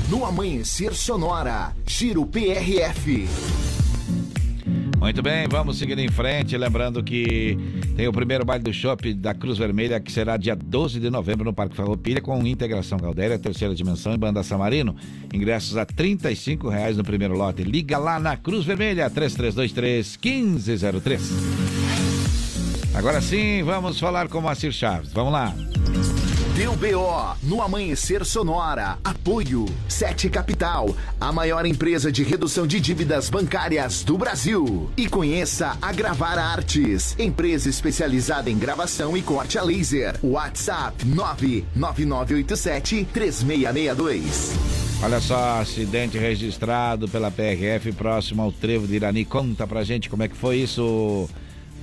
No 0.09 0.26
Amanhecer 0.26 0.95
Sonora, 0.95 1.76
Giro 1.85 2.26
PRF. 2.26 3.27
Muito 4.99 5.21
bem, 5.21 5.47
vamos 5.47 5.77
seguindo 5.77 5.99
em 5.99 6.09
frente. 6.09 6.57
Lembrando 6.57 7.03
que 7.03 7.57
tem 7.95 8.07
o 8.07 8.11
primeiro 8.11 8.43
baile 8.43 8.63
do 8.63 8.73
shopping 8.73 9.15
da 9.15 9.33
Cruz 9.33 9.57
Vermelha, 9.57 9.99
que 9.99 10.11
será 10.11 10.37
dia 10.37 10.55
12 10.55 10.99
de 10.99 11.09
novembro 11.09 11.45
no 11.45 11.53
Parque 11.53 11.75
Farroupilha, 11.75 12.19
com 12.19 12.45
Integração 12.45 12.97
Galdéria, 12.97 13.37
Terceira 13.37 13.75
Dimensão 13.75 14.13
e 14.13 14.17
Banda 14.17 14.43
Samarino. 14.43 14.95
Ingressos 15.33 15.77
a 15.77 15.85
35 15.85 16.67
reais 16.67 16.97
no 16.97 17.03
primeiro 17.03 17.37
lote. 17.37 17.63
Liga 17.63 17.97
lá 17.97 18.19
na 18.19 18.35
Cruz 18.35 18.65
Vermelha, 18.65 19.09
3323-1503. 19.09 21.19
Agora 22.95 23.21
sim, 23.21 23.61
vamos 23.63 23.99
falar 23.99 24.27
com 24.27 24.39
o 24.39 24.41
Moacir 24.41 24.71
Chaves. 24.71 25.13
Vamos 25.13 25.31
lá. 25.31 25.53
Deu 26.57 26.75
BO 26.75 27.38
no 27.43 27.61
Amanhecer 27.61 28.25
Sonora. 28.25 28.97
Apoio 29.03 29.67
Sete 29.88 30.27
Capital, 30.27 30.89
a 31.21 31.31
maior 31.31 31.67
empresa 31.67 32.11
de 32.11 32.23
redução 32.23 32.65
de 32.65 32.79
dívidas 32.79 33.29
bancárias 33.29 34.03
do 34.03 34.17
Brasil. 34.17 34.89
E 34.97 35.07
conheça 35.07 35.77
a 35.79 35.93
Gravar 35.93 36.39
Artes, 36.39 37.15
empresa 37.19 37.69
especializada 37.69 38.49
em 38.49 38.57
gravação 38.57 39.15
e 39.15 39.21
corte 39.21 39.59
a 39.59 39.61
laser. 39.61 40.15
WhatsApp 40.23 41.05
99987 41.05 43.07
3662. 43.13 44.53
Olha 45.03 45.21
só, 45.21 45.61
acidente 45.61 46.17
registrado 46.17 47.07
pela 47.07 47.29
PRF 47.29 47.91
próximo 47.91 48.41
ao 48.41 48.51
trevo 48.51 48.88
de 48.88 48.95
Irani. 48.95 49.25
Conta 49.25 49.67
pra 49.67 49.84
gente 49.84 50.09
como 50.09 50.23
é 50.23 50.27
que 50.27 50.35
foi 50.35 50.57
isso. 50.57 51.29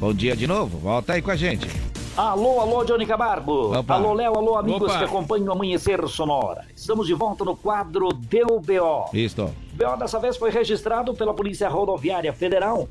Bom 0.00 0.12
dia 0.12 0.34
de 0.34 0.48
novo, 0.48 0.78
volta 0.78 1.12
aí 1.12 1.22
com 1.22 1.30
a 1.30 1.36
gente. 1.36 1.68
Alô, 2.16 2.60
alô, 2.60 2.84
Johnny 2.84 3.06
Camargo. 3.06 3.76
Opa. 3.76 3.94
Alô, 3.94 4.12
Léo, 4.12 4.36
alô, 4.36 4.56
amigos 4.56 4.88
Opa. 4.88 4.98
que 4.98 5.04
acompanham 5.04 5.48
o 5.48 5.52
Amanhecer 5.52 6.06
Sonora. 6.06 6.64
Estamos 6.76 7.08
de 7.08 7.14
volta 7.14 7.44
no 7.44 7.56
quadro 7.56 8.12
Deu 8.12 8.60
BO. 8.60 9.10
Isto. 9.12 9.52
BO 9.72 9.96
dessa 9.98 10.20
vez 10.20 10.36
foi 10.36 10.52
registrado 10.52 11.12
pela 11.12 11.34
Polícia 11.34 11.68
Rodoviária 11.68 12.32
Federal, 12.32 12.88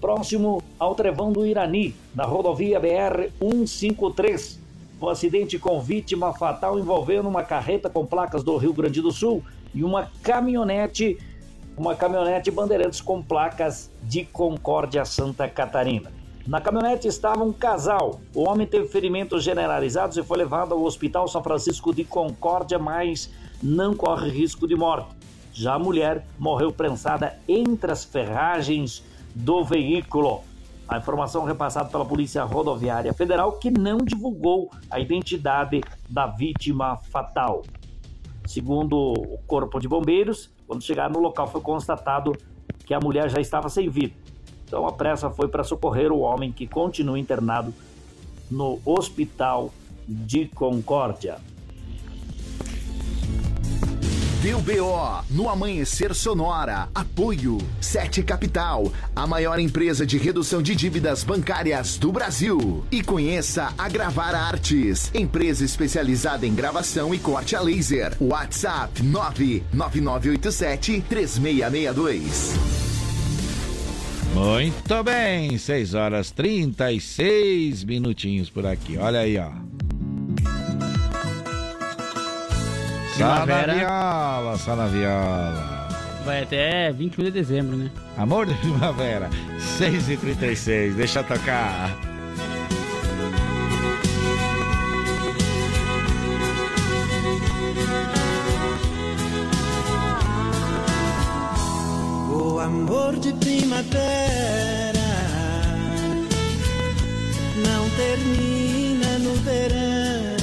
próximo 0.00 0.60
ao 0.80 0.96
Trevão 0.96 1.30
do 1.30 1.46
Irani, 1.46 1.94
na 2.12 2.24
rodovia 2.24 2.80
BR-153. 2.80 4.58
Um 5.00 5.08
acidente 5.08 5.60
com 5.60 5.80
vítima 5.80 6.32
fatal 6.32 6.76
envolvendo 6.76 7.28
uma 7.28 7.44
carreta 7.44 7.88
com 7.88 8.04
placas 8.04 8.42
do 8.42 8.56
Rio 8.56 8.72
Grande 8.72 9.00
do 9.00 9.12
Sul 9.12 9.44
e 9.72 9.84
uma 9.84 10.10
caminhonete, 10.24 11.16
uma 11.76 11.94
caminhonete 11.94 12.50
Bandeirantes 12.50 13.00
com 13.00 13.22
placas 13.22 13.92
de 14.02 14.24
Concórdia, 14.24 15.04
Santa 15.04 15.48
Catarina. 15.48 16.15
Na 16.46 16.60
caminhonete 16.60 17.08
estava 17.08 17.42
um 17.42 17.52
casal. 17.52 18.20
O 18.32 18.48
homem 18.48 18.68
teve 18.68 18.86
ferimentos 18.86 19.42
generalizados 19.42 20.16
e 20.16 20.22
foi 20.22 20.38
levado 20.38 20.74
ao 20.74 20.84
Hospital 20.84 21.26
São 21.26 21.42
Francisco 21.42 21.92
de 21.92 22.04
Concórdia, 22.04 22.78
mas 22.78 23.28
não 23.60 23.96
corre 23.96 24.30
risco 24.30 24.68
de 24.68 24.76
morte. 24.76 25.08
Já 25.52 25.74
a 25.74 25.78
mulher 25.78 26.24
morreu 26.38 26.70
prensada 26.70 27.36
entre 27.48 27.90
as 27.90 28.04
ferragens 28.04 29.02
do 29.34 29.64
veículo. 29.64 30.42
A 30.86 30.98
informação 30.98 31.42
repassada 31.42 31.88
pela 31.88 32.04
Polícia 32.04 32.44
Rodoviária 32.44 33.12
Federal, 33.12 33.54
que 33.54 33.68
não 33.68 33.98
divulgou 33.98 34.70
a 34.88 35.00
identidade 35.00 35.80
da 36.08 36.28
vítima 36.28 36.96
fatal. 36.96 37.64
Segundo 38.46 38.96
o 38.96 39.38
Corpo 39.48 39.80
de 39.80 39.88
Bombeiros, 39.88 40.48
quando 40.64 40.84
chegaram 40.84 41.14
no 41.14 41.18
local 41.18 41.48
foi 41.48 41.60
constatado 41.60 42.30
que 42.84 42.94
a 42.94 43.00
mulher 43.00 43.28
já 43.28 43.40
estava 43.40 43.68
sem 43.68 43.88
vida. 43.90 44.14
Então 44.66 44.86
a 44.86 44.92
pressa 44.92 45.30
foi 45.30 45.48
para 45.48 45.64
socorrer 45.64 46.12
o 46.12 46.18
homem 46.18 46.52
que 46.52 46.66
continua 46.66 47.18
internado 47.18 47.72
no 48.50 48.80
Hospital 48.84 49.72
de 50.06 50.46
Concórdia. 50.46 51.38
Deu 54.42 54.60
BO 54.60 55.24
no 55.30 55.48
Amanhecer 55.48 56.14
Sonora. 56.14 56.90
Apoio 56.94 57.56
Sete 57.80 58.22
Capital, 58.22 58.92
a 59.14 59.26
maior 59.26 59.58
empresa 59.58 60.06
de 60.06 60.18
redução 60.18 60.62
de 60.62 60.76
dívidas 60.76 61.24
bancárias 61.24 61.98
do 61.98 62.12
Brasil. 62.12 62.84
E 62.92 63.02
conheça 63.02 63.74
a 63.76 63.88
Gravar 63.88 64.36
Artes, 64.36 65.10
empresa 65.12 65.64
especializada 65.64 66.46
em 66.46 66.54
gravação 66.54 67.12
e 67.12 67.18
corte 67.18 67.56
a 67.56 67.60
laser. 67.60 68.16
WhatsApp 68.20 69.02
99987 69.02 71.02
3662. 71.08 72.95
Muito 74.36 75.02
bem, 75.02 75.56
6 75.56 75.94
horas 75.94 76.30
36 76.30 77.84
minutinhos 77.84 78.50
por 78.50 78.66
aqui. 78.66 78.98
Olha 78.98 79.20
aí, 79.20 79.38
ó. 79.38 79.50
Primavera. 83.14 83.74
viola, 83.74 84.58
só 84.58 84.76
na 84.76 84.86
viola. 84.88 85.88
Vai 86.26 86.42
até 86.42 86.92
21 86.92 87.24
de 87.24 87.30
dezembro, 87.30 87.78
né? 87.78 87.90
Amor 88.18 88.44
de 88.44 88.52
primavera, 88.56 89.30
6 89.78 90.10
e 90.10 90.16
36 90.18 90.96
deixa 90.96 91.22
tocar. 91.24 91.96
Amor 102.66 103.16
de 103.20 103.32
primavera 103.34 105.06
não 107.64 107.88
termina 107.90 109.18
no 109.20 109.34
verão. 109.36 110.36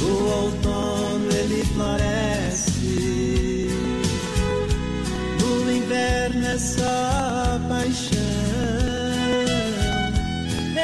No 0.00 0.28
outono 0.42 1.30
ele 1.32 1.64
floresce. 1.64 2.74
No 5.40 5.70
inverno 5.70 6.46
é 6.46 6.58
só 6.58 7.60
paixão. 7.68 8.16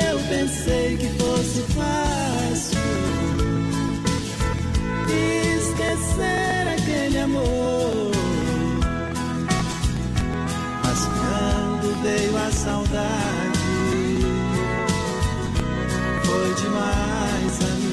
Eu 0.08 0.18
pensei 0.28 0.96
que 0.98 1.08
fosse 1.20 1.62
fácil 1.74 2.78
esquecer 5.58 6.68
aquele 6.76 7.18
amor. 7.18 8.01
Veio 12.02 12.36
a 12.36 12.50
saudade, 12.50 13.58
foi 16.24 16.54
demais 16.54 17.58
a 17.60 17.91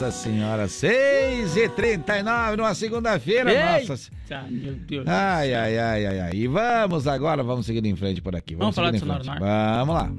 Nossa 0.00 0.12
senhora, 0.12 0.68
6 0.68 1.56
e 1.56 1.68
39 1.70 2.56
numa 2.56 2.72
segunda-feira, 2.72 3.50
nossa. 3.80 3.96
se- 3.96 4.10
Eita, 4.30 4.44
meu 4.48 4.74
Deus. 4.74 5.04
Ai, 5.08 5.52
ai, 5.52 5.76
ai, 5.76 6.06
ai, 6.06 6.20
ai. 6.20 6.30
E 6.34 6.46
vamos 6.46 7.08
agora, 7.08 7.42
vamos 7.42 7.66
seguir 7.66 7.84
em 7.84 7.96
frente 7.96 8.22
por 8.22 8.36
aqui. 8.36 8.54
Vamos 8.54 8.76
falar 8.76 8.92
seguir 8.92 8.98
de 8.98 9.04
em 9.04 9.08
Sonora 9.08 9.24
frente. 9.24 9.40
no 9.40 9.44
ar? 9.46 9.78
Vamos 9.84 9.94
lá. 9.96 10.10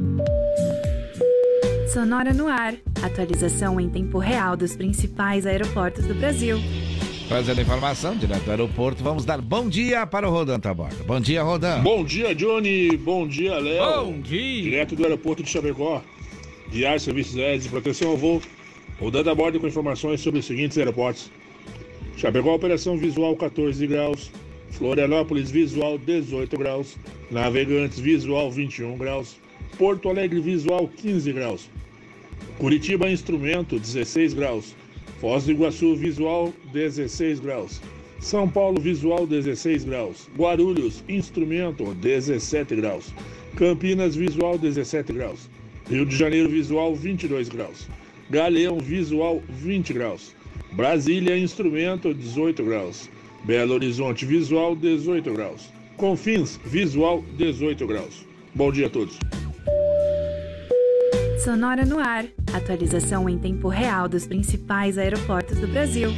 Sonora 1.94 2.34
no 2.34 2.48
ar. 2.50 2.74
Atualização 3.02 3.80
em 3.80 3.90
tempo 3.90 4.18
real 4.18 4.58
dos 4.58 4.76
principais 4.76 5.46
aeroportos 5.46 6.06
do 6.06 6.14
Brasil. 6.14 6.58
Trazendo 7.30 7.62
informação 7.62 8.18
direto 8.18 8.44
do 8.44 8.52
aeroporto, 8.52 9.02
vamos 9.02 9.24
dar 9.24 9.40
bom 9.40 9.70
dia 9.70 10.06
para 10.06 10.28
o 10.28 10.32
Rodan 10.32 10.60
Taborda. 10.60 10.98
Bom 11.06 11.22
dia, 11.22 11.42
Rodan. 11.42 11.80
Bom 11.84 12.04
dia, 12.04 12.36
Johnny. 12.36 12.98
Bom 12.98 13.26
dia, 13.26 13.58
Léo. 13.58 14.04
Bom 14.08 14.20
dia. 14.20 14.62
Direto 14.62 14.94
do 14.98 15.04
aeroporto 15.04 15.42
de 15.42 15.50
Chapecó. 15.50 16.02
Diário 16.70 17.00
Serviços 17.00 17.38
Aéreos 17.38 17.64
de 17.64 17.70
Proteção 17.70 18.10
ao 18.10 18.18
Voo. 18.18 18.42
Rodando 19.00 19.30
a 19.30 19.36
bordo 19.36 19.62
com 19.62 19.68
informações 19.68 20.20
sobre 20.20 20.42
os 20.42 20.46
seguintes 20.46 20.78
aeroportos. 20.78 21.32
Chapecó, 22.18 22.54
Operação 22.54 22.98
Visual 22.98 23.34
14 23.34 23.88
graus. 23.88 24.30
Florianópolis, 24.72 25.50
Visual 25.50 25.98
18 25.98 26.58
graus. 26.58 26.98
Navegantes, 27.32 27.98
Visual 27.98 28.52
21 28.52 28.98
graus. 28.98 29.38
Porto 29.78 30.10
Alegre, 30.10 30.42
Visual 30.42 30.86
15 30.98 31.32
graus. 31.32 31.70
Curitiba, 32.58 33.10
Instrumento 33.10 33.80
16 33.80 34.34
graus. 34.34 34.76
Foz 35.22 35.46
do 35.46 35.52
Iguaçu, 35.52 35.96
Visual 35.96 36.54
16 36.74 37.40
graus. 37.40 37.82
São 38.20 38.50
Paulo, 38.50 38.82
Visual 38.82 39.26
16 39.26 39.86
graus. 39.86 40.30
Guarulhos, 40.38 41.06
Instrumento 41.08 41.94
17 41.96 42.76
graus. 42.76 43.14
Campinas, 43.56 44.18
Visual 44.18 44.58
17 44.58 45.14
graus. 45.14 45.50
Rio 45.90 46.06
de 46.06 46.18
Janeiro, 46.18 46.50
Visual 46.50 46.94
22 46.94 47.48
graus. 47.48 47.88
Galeão, 48.30 48.80
Visual 48.80 49.42
20 49.50 49.94
graus. 49.94 50.36
Brasília, 50.74 51.38
Instrumento 51.38 52.14
18 52.14 52.64
graus. 52.64 53.10
Belo 53.44 53.74
Horizonte, 53.74 54.26
Visual 54.26 54.76
18 54.76 55.34
graus. 55.34 55.70
Confins, 55.98 56.60
Visual 56.66 57.24
18 57.38 57.88
graus. 57.88 58.26
Bom 58.54 58.72
dia 58.72 58.88
a 58.88 58.90
todos. 58.90 59.18
Sonora 61.44 61.86
no 61.86 61.98
ar. 61.98 62.26
Atualização 62.54 63.28
em 63.28 63.38
tempo 63.40 63.68
real 63.68 64.08
dos 64.08 64.28
principais 64.28 64.98
aeroportos 64.98 65.58
do 65.58 65.68
Brasil. 65.68 66.12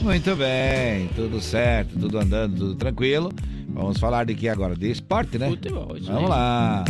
Muito 0.00 0.34
bem, 0.34 1.08
tudo 1.14 1.40
certo, 1.40 1.98
tudo 1.98 2.18
andando, 2.18 2.56
tudo 2.56 2.74
tranquilo. 2.76 3.30
Vamos 3.68 4.00
falar 4.00 4.24
de 4.24 4.34
que 4.34 4.48
agora? 4.48 4.74
De 4.74 4.90
esporte, 4.90 5.38
né? 5.38 5.48
Futebol, 5.48 5.96
Vamos 6.00 6.30
lá. 6.30 6.84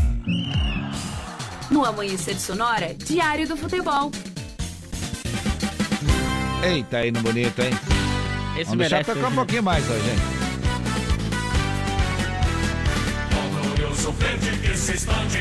No 1.71 1.85
Amanhecer 1.85 2.39
Sonora, 2.39 2.95
Diário 2.95 3.47
do 3.47 3.57
Futebol. 3.57 4.11
Eita, 6.65 6.99
aí 6.99 7.13
no 7.13 7.21
bonito, 7.21 7.63
hein? 7.63 7.71
Esse 8.55 8.65
Vamos 8.65 8.79
deixar 8.79 8.97
merece 8.97 9.15
tocar 9.15 9.27
um 9.29 9.31
né? 9.31 9.37
pouquinho 9.37 9.63
mais 9.63 9.89
hoje, 9.89 10.11
hein? 10.11 10.17
Glorioso 13.63 14.13
verde 14.13 14.59
que 14.59 14.77
se 14.77 14.95
expande 14.95 15.39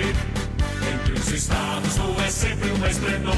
entre 0.93 1.13
os 1.13 1.27
estados, 1.29 1.95
tu 1.95 2.21
é 2.21 2.29
sempre 2.29 2.71
um 2.71 2.85
esplendor. 2.85 3.35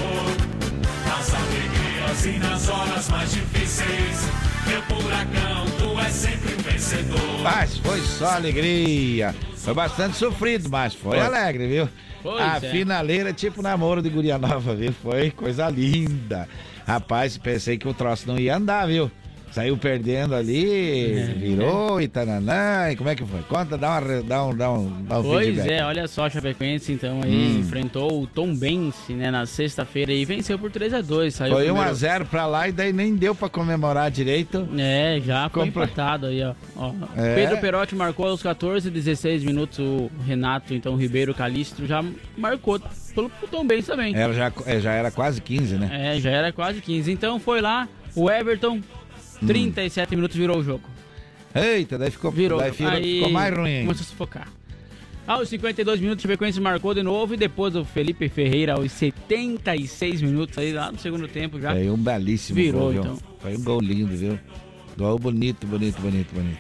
Nas 1.08 1.34
alegrias 1.34 2.26
e 2.26 2.40
nas 2.40 2.70
horas 2.70 3.10
mais 3.10 3.32
difíceis, 3.32 4.20
meu 4.68 4.82
furacão, 4.84 5.66
tu 5.80 6.00
é 6.00 6.10
sempre 6.10 6.56
um 6.56 6.62
vencedor. 6.62 7.42
Mas 7.42 7.78
foi 7.78 8.02
só 8.02 8.32
alegria. 8.36 9.34
Foi 9.64 9.74
bastante 9.76 10.18
sofrido, 10.18 10.70
mas 10.70 10.94
foi 10.96 11.18
Foi. 11.18 11.26
alegre, 11.26 11.68
viu? 11.68 11.90
Pois 12.24 12.42
a 12.42 12.58
é. 12.58 12.60
finaleira, 12.60 13.30
é 13.30 13.34
tipo 13.34 13.62
namoro 13.62 14.02
de 14.02 14.10
guria 14.10 14.38
nova, 14.38 14.76
viu? 14.76 14.92
Foi 14.92 15.30
coisa 15.32 15.70
linda. 15.70 16.48
Rapaz, 16.86 17.38
pensei 17.38 17.78
que 17.78 17.88
o 17.88 17.94
troço 17.94 18.28
não 18.28 18.38
ia 18.38 18.58
andar, 18.58 18.88
viu? 18.88 19.12
Saiu 19.52 19.78
perdendo 19.78 20.34
ali, 20.34 21.14
É. 21.20 21.24
virou 21.38 22.00
e 22.02 22.08
tananã. 22.08 22.90
E 22.92 22.96
como 22.96 23.10
é 23.10 23.16
que 23.16 23.26
foi? 23.26 23.42
Conta, 23.44 23.78
dá, 23.78 24.00
uma, 24.00 24.22
dá 24.24 24.46
um, 24.46 24.56
dá 24.56 24.72
um, 24.72 25.04
dá 25.04 25.20
um 25.20 25.24
Pois 25.24 25.46
feedback. 25.48 25.70
é, 25.72 25.84
olha 25.86 26.08
só, 26.08 26.26
a 26.26 26.30
Chapecoense 26.30 26.94
então 26.94 27.22
aí 27.24 27.32
Hum. 27.32 27.60
enfrentou 27.60 28.24
o 28.24 28.28
Tom 28.28 28.56
Bense, 28.56 29.14
né, 29.14 29.30
na 29.30 29.46
sexta-feira 29.46 30.12
e 30.14 30.24
venceu 30.24 30.58
por 30.58 30.72
3 30.72 30.94
a 30.94 31.02
2 31.02 31.34
saiu 31.36 31.54
Foi 31.54 31.66
primeiro- 31.66 31.90
1x0 31.90 32.26
pra 32.26 32.46
lá 32.46 32.68
e 32.70 32.72
daí 32.72 32.94
nem 32.94 33.16
deu 33.16 33.36
pra 33.36 33.50
comemorar 33.50 34.10
direito. 34.10 34.68
É, 34.78 35.20
já 35.24 35.50
foi 35.50 35.68
empatado 35.68 36.28
aí, 36.28 36.42
ó. 36.44 36.54
Ó, 36.76 36.94
É. 37.18 37.36
Pedro 37.36 37.58
Perotti 37.58 37.94
marcou 37.96 38.28
aos 38.28 38.42
14 38.42 38.88
e 38.88 38.92
16 38.92 39.44
minutos. 39.44 39.80
O 39.80 40.10
Renato, 40.26 40.74
então, 40.74 40.96
Ribeiro 40.96 41.34
Calistro 41.34 41.86
já 41.86 42.04
marcou 42.38 42.80
pelo 43.14 43.30
Tom 43.52 43.66
Benz 43.68 43.86
também. 43.86 44.16
Era 44.16 44.34
já, 44.34 44.52
é, 44.66 44.80
já 44.80 44.94
era 44.94 45.12
quase 45.12 45.42
15, 45.42 45.76
né? 45.76 46.16
É, 46.16 46.20
já 46.20 46.30
era 46.30 46.52
quase 46.54 46.80
15. 46.82 47.12
Então 47.12 47.40
foi 47.40 47.60
lá, 47.62 47.88
o 48.16 48.30
Everton, 48.30 48.80
Hum. 49.42 49.48
37 49.48 50.16
minutos 50.16 50.38
virou 50.38 50.58
o 50.58 50.64
jogo. 50.64 50.84
Eita, 51.54 51.98
daí 51.98 52.12
ficou, 52.12 52.32
Virou. 52.32 52.60
daí 52.60 52.72
ficou, 52.72 52.88
aí 52.92 53.16
ficou 53.16 53.30
mais 53.32 53.54
ruim. 53.58 53.82
Começou 53.82 54.04
a 54.04 54.06
sufocar. 54.08 54.48
Aos 55.28 55.50
52 55.50 56.00
minutos, 56.00 56.24
o 56.24 56.28
Chapecoense 56.28 56.60
marcou 56.60 56.94
de 56.94 57.04
novo 57.04 57.34
e 57.34 57.38
depois 57.38 57.76
o 57.76 57.86
Felipe 57.86 58.28
Ferreira 58.30 58.74
aos 58.74 58.92
76 58.92 60.22
minutos, 60.22 60.58
aí 60.58 60.74
lá 60.74 60.92
no 60.92 61.00
segundo 61.00 61.28
tempo 61.28 61.60
já. 61.60 61.72
Foi 61.72 61.90
um 61.90 61.98
belíssimo 61.98 62.56
Virou, 62.56 62.82
gol, 62.82 62.94
então. 62.94 63.18
Foi 63.40 63.56
um 63.56 63.64
gol 63.64 63.80
lindo, 63.82 64.16
viu? 64.16 64.40
Gol 64.98 65.20
bonito, 65.20 65.66
bonito, 65.68 66.02
bonito, 66.02 66.34
bonito. 66.34 66.60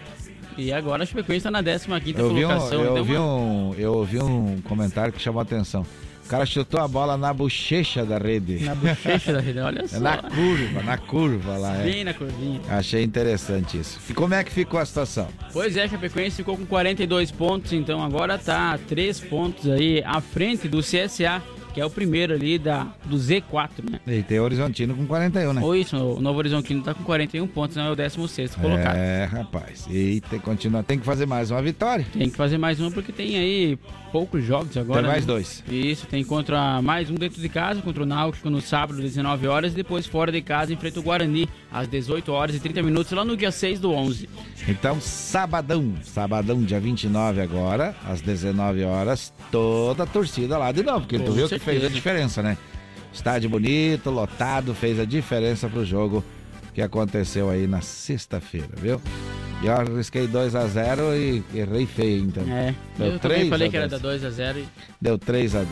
E 0.57 0.71
agora 0.71 1.03
a 1.03 1.05
Chapecoense 1.05 1.43
tá 1.43 1.51
na 1.51 1.63
15ª 1.63 2.19
Eu 2.19 2.33
vi, 2.33 2.45
um, 2.45 2.47
colocação. 2.49 2.81
eu, 2.83 2.91
então, 2.91 3.03
vi 3.03 3.13
uma- 3.13 3.35
um, 3.35 3.73
eu 3.75 3.93
ouvi 3.93 4.19
um 4.19 4.61
comentário 4.61 5.11
que 5.13 5.21
chamou 5.21 5.39
a 5.39 5.43
atenção. 5.43 5.85
O 6.31 6.33
cara 6.33 6.45
chutou 6.45 6.79
a 6.79 6.87
bola 6.87 7.17
na 7.17 7.33
bochecha 7.33 8.05
da 8.05 8.17
rede. 8.17 8.63
Na 8.63 8.73
bochecha 8.73 9.33
da 9.33 9.41
rede, 9.41 9.59
olha 9.59 9.85
só. 9.85 9.99
na 9.99 10.15
curva, 10.15 10.81
na 10.81 10.97
curva 10.97 11.57
lá. 11.57 11.75
é. 11.81 11.83
Bem 11.83 12.03
na 12.05 12.13
curvinha. 12.13 12.61
Achei 12.69 13.03
interessante 13.03 13.77
isso. 13.77 13.99
E 14.09 14.13
como 14.13 14.33
é 14.33 14.41
que 14.41 14.49
ficou 14.49 14.79
a 14.79 14.85
situação? 14.85 15.27
Pois 15.51 15.75
é, 15.75 15.89
Chapecoense 15.89 16.37
ficou 16.37 16.55
com 16.55 16.65
42 16.65 17.31
pontos, 17.31 17.73
então 17.73 18.01
agora 18.01 18.37
tá 18.37 18.79
3 18.87 19.19
pontos 19.19 19.69
aí 19.69 20.01
à 20.05 20.21
frente 20.21 20.69
do 20.69 20.79
CSA, 20.79 21.43
que 21.73 21.81
é 21.81 21.85
o 21.85 21.89
primeiro 21.89 22.33
ali 22.33 22.57
da, 22.57 22.87
do 23.05 23.17
Z4, 23.17 23.89
né? 23.89 23.99
E 24.07 24.23
tem 24.23 24.39
o 24.39 24.43
Horizontino 24.43 24.95
com 24.95 25.05
41, 25.05 25.53
né? 25.53 25.61
Ou 25.61 25.75
isso, 25.75 25.97
o 25.97 26.21
Novo 26.21 26.39
Horizontino 26.39 26.83
tá 26.83 26.93
com 26.93 27.03
41 27.03 27.47
pontos, 27.47 27.75
não 27.77 27.85
é 27.85 27.91
o 27.91 27.95
16 27.95 28.55
colocado. 28.55 28.95
É, 28.95 29.25
rapaz. 29.25 29.87
E 29.89 30.21
tem, 30.29 30.39
continua, 30.39 30.83
tem 30.83 30.99
que 30.99 31.05
fazer 31.05 31.25
mais 31.25 31.51
uma 31.51 31.61
vitória. 31.61 32.05
Tem 32.11 32.29
que 32.29 32.37
fazer 32.37 32.57
mais 32.57 32.79
uma 32.79 32.91
porque 32.91 33.11
tem 33.11 33.37
aí 33.37 33.77
poucos 34.11 34.43
jogos 34.43 34.75
agora. 34.75 35.01
Tem 35.01 35.11
mais 35.11 35.25
né? 35.25 35.33
dois. 35.33 35.63
Isso, 35.69 36.05
tem 36.07 36.23
contra 36.23 36.81
mais 36.81 37.09
um 37.09 37.15
dentro 37.15 37.41
de 37.41 37.49
casa, 37.49 37.81
contra 37.81 38.03
o 38.03 38.05
Náutico 38.05 38.49
no 38.49 38.61
sábado, 38.61 38.97
às 38.97 39.03
19 39.03 39.47
horas, 39.47 39.73
e 39.73 39.75
depois 39.75 40.05
fora 40.05 40.31
de 40.31 40.41
casa 40.41 40.73
enfrenta 40.73 40.99
o 40.99 41.03
Guarani 41.03 41.47
às 41.71 41.87
18 41.87 42.31
horas 42.31 42.55
e 42.55 42.59
30 42.59 42.83
minutos, 42.83 43.11
lá 43.11 43.23
no 43.23 43.37
dia 43.37 43.51
6 43.51 43.79
do 43.79 43.91
11. 43.91 44.29
Então, 44.67 44.99
sabadão, 44.99 45.93
sabadão, 46.03 46.61
dia 46.61 46.79
29 46.79 47.41
agora, 47.41 47.95
às 48.05 48.21
19 48.21 48.83
horas, 48.83 49.33
toda 49.51 50.03
a 50.03 50.05
torcida 50.05 50.57
lá 50.57 50.71
de 50.71 50.83
novo, 50.83 51.01
porque 51.01 51.17
Com 51.17 51.25
tu 51.25 51.31
viu 51.31 51.43
que 51.43 51.49
certeza. 51.49 51.60
Fez 51.63 51.83
a 51.83 51.87
diferença, 51.87 52.41
né? 52.41 52.57
Estádio 53.13 53.49
bonito, 53.49 54.09
lotado, 54.09 54.73
fez 54.73 54.99
a 54.99 55.05
diferença 55.05 55.67
pro 55.67 55.85
jogo 55.85 56.23
que 56.73 56.81
aconteceu 56.81 57.49
aí 57.49 57.67
na 57.67 57.81
sexta-feira, 57.81 58.69
viu? 58.77 59.01
E 59.61 59.67
eu 59.67 59.73
arrisquei 59.73 60.27
2 60.27 60.55
a 60.55 60.65
0 60.65 61.15
e 61.15 61.43
errei 61.53 61.85
feio, 61.85 62.23
então. 62.23 62.43
É, 62.51 62.73
Deu 62.97 63.07
eu 63.07 63.19
também 63.19 63.37
3 63.37 63.49
falei 63.49 63.69
que 63.69 63.77
era 63.77 63.87
2. 63.87 64.01
da 64.01 64.07
2 64.07 64.25
a 64.25 64.29
0 64.29 64.59
e 64.59 64.67
Deu 64.99 65.17
3 65.17 65.55
a 65.55 65.63
2. 65.63 65.71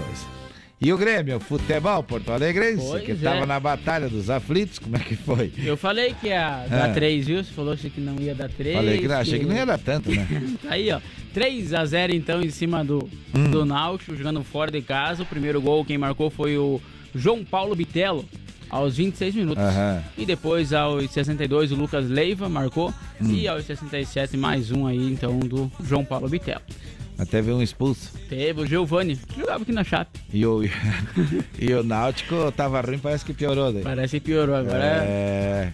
E 0.82 0.94
o 0.94 0.98
Grêmio, 0.98 1.42
futebol 1.42 2.02
Porto 2.04 2.32
Alegrense, 2.32 2.86
Pois 2.88 3.04
que 3.04 3.12
é. 3.12 3.16
estava 3.16 3.46
na 3.46 3.60
Batalha 3.60 4.08
dos 4.08 4.30
Aflitos, 4.30 4.80
como 4.80 4.96
é 4.96 5.00
que 5.00 5.14
foi? 5.14 5.52
Eu 5.58 5.76
falei 5.76 6.14
que 6.14 6.28
ia 6.28 6.66
dar 6.70 6.90
Ah. 6.90 6.94
3, 6.94 7.28
viu? 7.28 7.44
Você 7.44 7.52
falou 7.52 7.76
que 7.76 8.00
não 8.00 8.16
ia 8.18 8.34
dar 8.34 8.50
3. 8.50 8.76
Falei 8.78 8.98
que 8.98 9.08
não, 9.08 9.16
achei 9.18 9.40
que 9.40 9.46
não 9.46 9.56
ia 9.58 9.66
dar 9.66 9.78
tanto, 9.78 10.10
né? 10.10 10.26
Aí, 10.70 10.90
ó. 10.90 11.02
3 11.34 11.74
a 11.74 11.86
0 11.86 12.14
então 12.14 12.42
em 12.42 12.50
cima 12.50 12.84
do, 12.86 13.10
Hum. 13.36 13.52
do 13.52 13.66
Náutico, 13.66 14.16
jogando 14.16 14.42
fora 14.42 14.72
de 14.72 14.82
casa. 14.82 15.24
O 15.24 15.26
primeiro 15.26 15.62
gol 15.62 15.84
quem 15.84 15.98
marcou 15.98 16.30
foi 16.30 16.58
o 16.58 16.80
João 17.14 17.44
Paulo 17.44 17.76
Bitelo, 17.76 18.24
aos 18.70 18.96
26 18.96 19.36
minutos. 19.36 19.62
Aham. 19.62 20.02
E 20.18 20.26
depois, 20.26 20.72
aos 20.72 21.12
62, 21.12 21.74
o 21.74 21.76
Lucas 21.76 22.08
Leiva 22.10 22.48
marcou. 22.48 22.94
Hum. 23.22 23.32
E 23.34 23.50
aos 23.50 23.66
67, 23.66 24.38
mais 24.38 24.72
um 24.72 24.88
aí, 24.88 25.12
então, 25.12 25.38
do 25.40 25.70
João 25.84 26.06
Paulo 26.06 26.30
Bitelo. 26.30 26.62
Mas 27.20 27.28
teve 27.28 27.52
um 27.52 27.62
expulso. 27.62 28.14
Teve 28.30 28.62
o 28.62 28.66
Giovani, 28.66 29.18
que 29.18 29.42
jogava 29.42 29.62
aqui 29.62 29.74
na 29.74 29.84
Chape. 29.84 30.22
E 30.32 30.46
o, 30.46 30.62
e 31.60 31.74
o 31.74 31.84
Náutico 31.84 32.50
tava 32.54 32.80
ruim, 32.80 32.98
parece 32.98 33.26
que 33.26 33.34
piorou 33.34 33.74
daí. 33.74 33.84
Parece 33.84 34.22
que 34.22 34.28
piorou 34.28 34.56
agora. 34.56 34.82
É. 34.82 35.74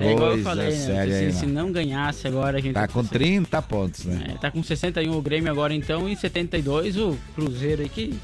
É 0.00 0.12
igual 0.12 0.34
eu 0.34 0.42
falei, 0.42 0.70
né? 0.70 0.72
se, 0.72 0.90
aí, 0.90 1.32
se 1.32 1.44
não. 1.44 1.66
não 1.66 1.72
ganhasse 1.72 2.26
agora, 2.26 2.56
a 2.56 2.60
gente. 2.62 2.72
Tá 2.72 2.88
com 2.88 3.04
30 3.04 3.60
pontos, 3.60 4.06
né? 4.06 4.28
É, 4.30 4.38
tá 4.38 4.50
com 4.50 4.62
61 4.62 5.14
o 5.14 5.20
Grêmio 5.20 5.50
agora 5.50 5.74
então 5.74 6.08
e 6.08 6.16
72 6.16 6.96
o 6.96 7.18
Cruzeiro 7.34 7.82
aí 7.82 7.88
que. 7.90 8.14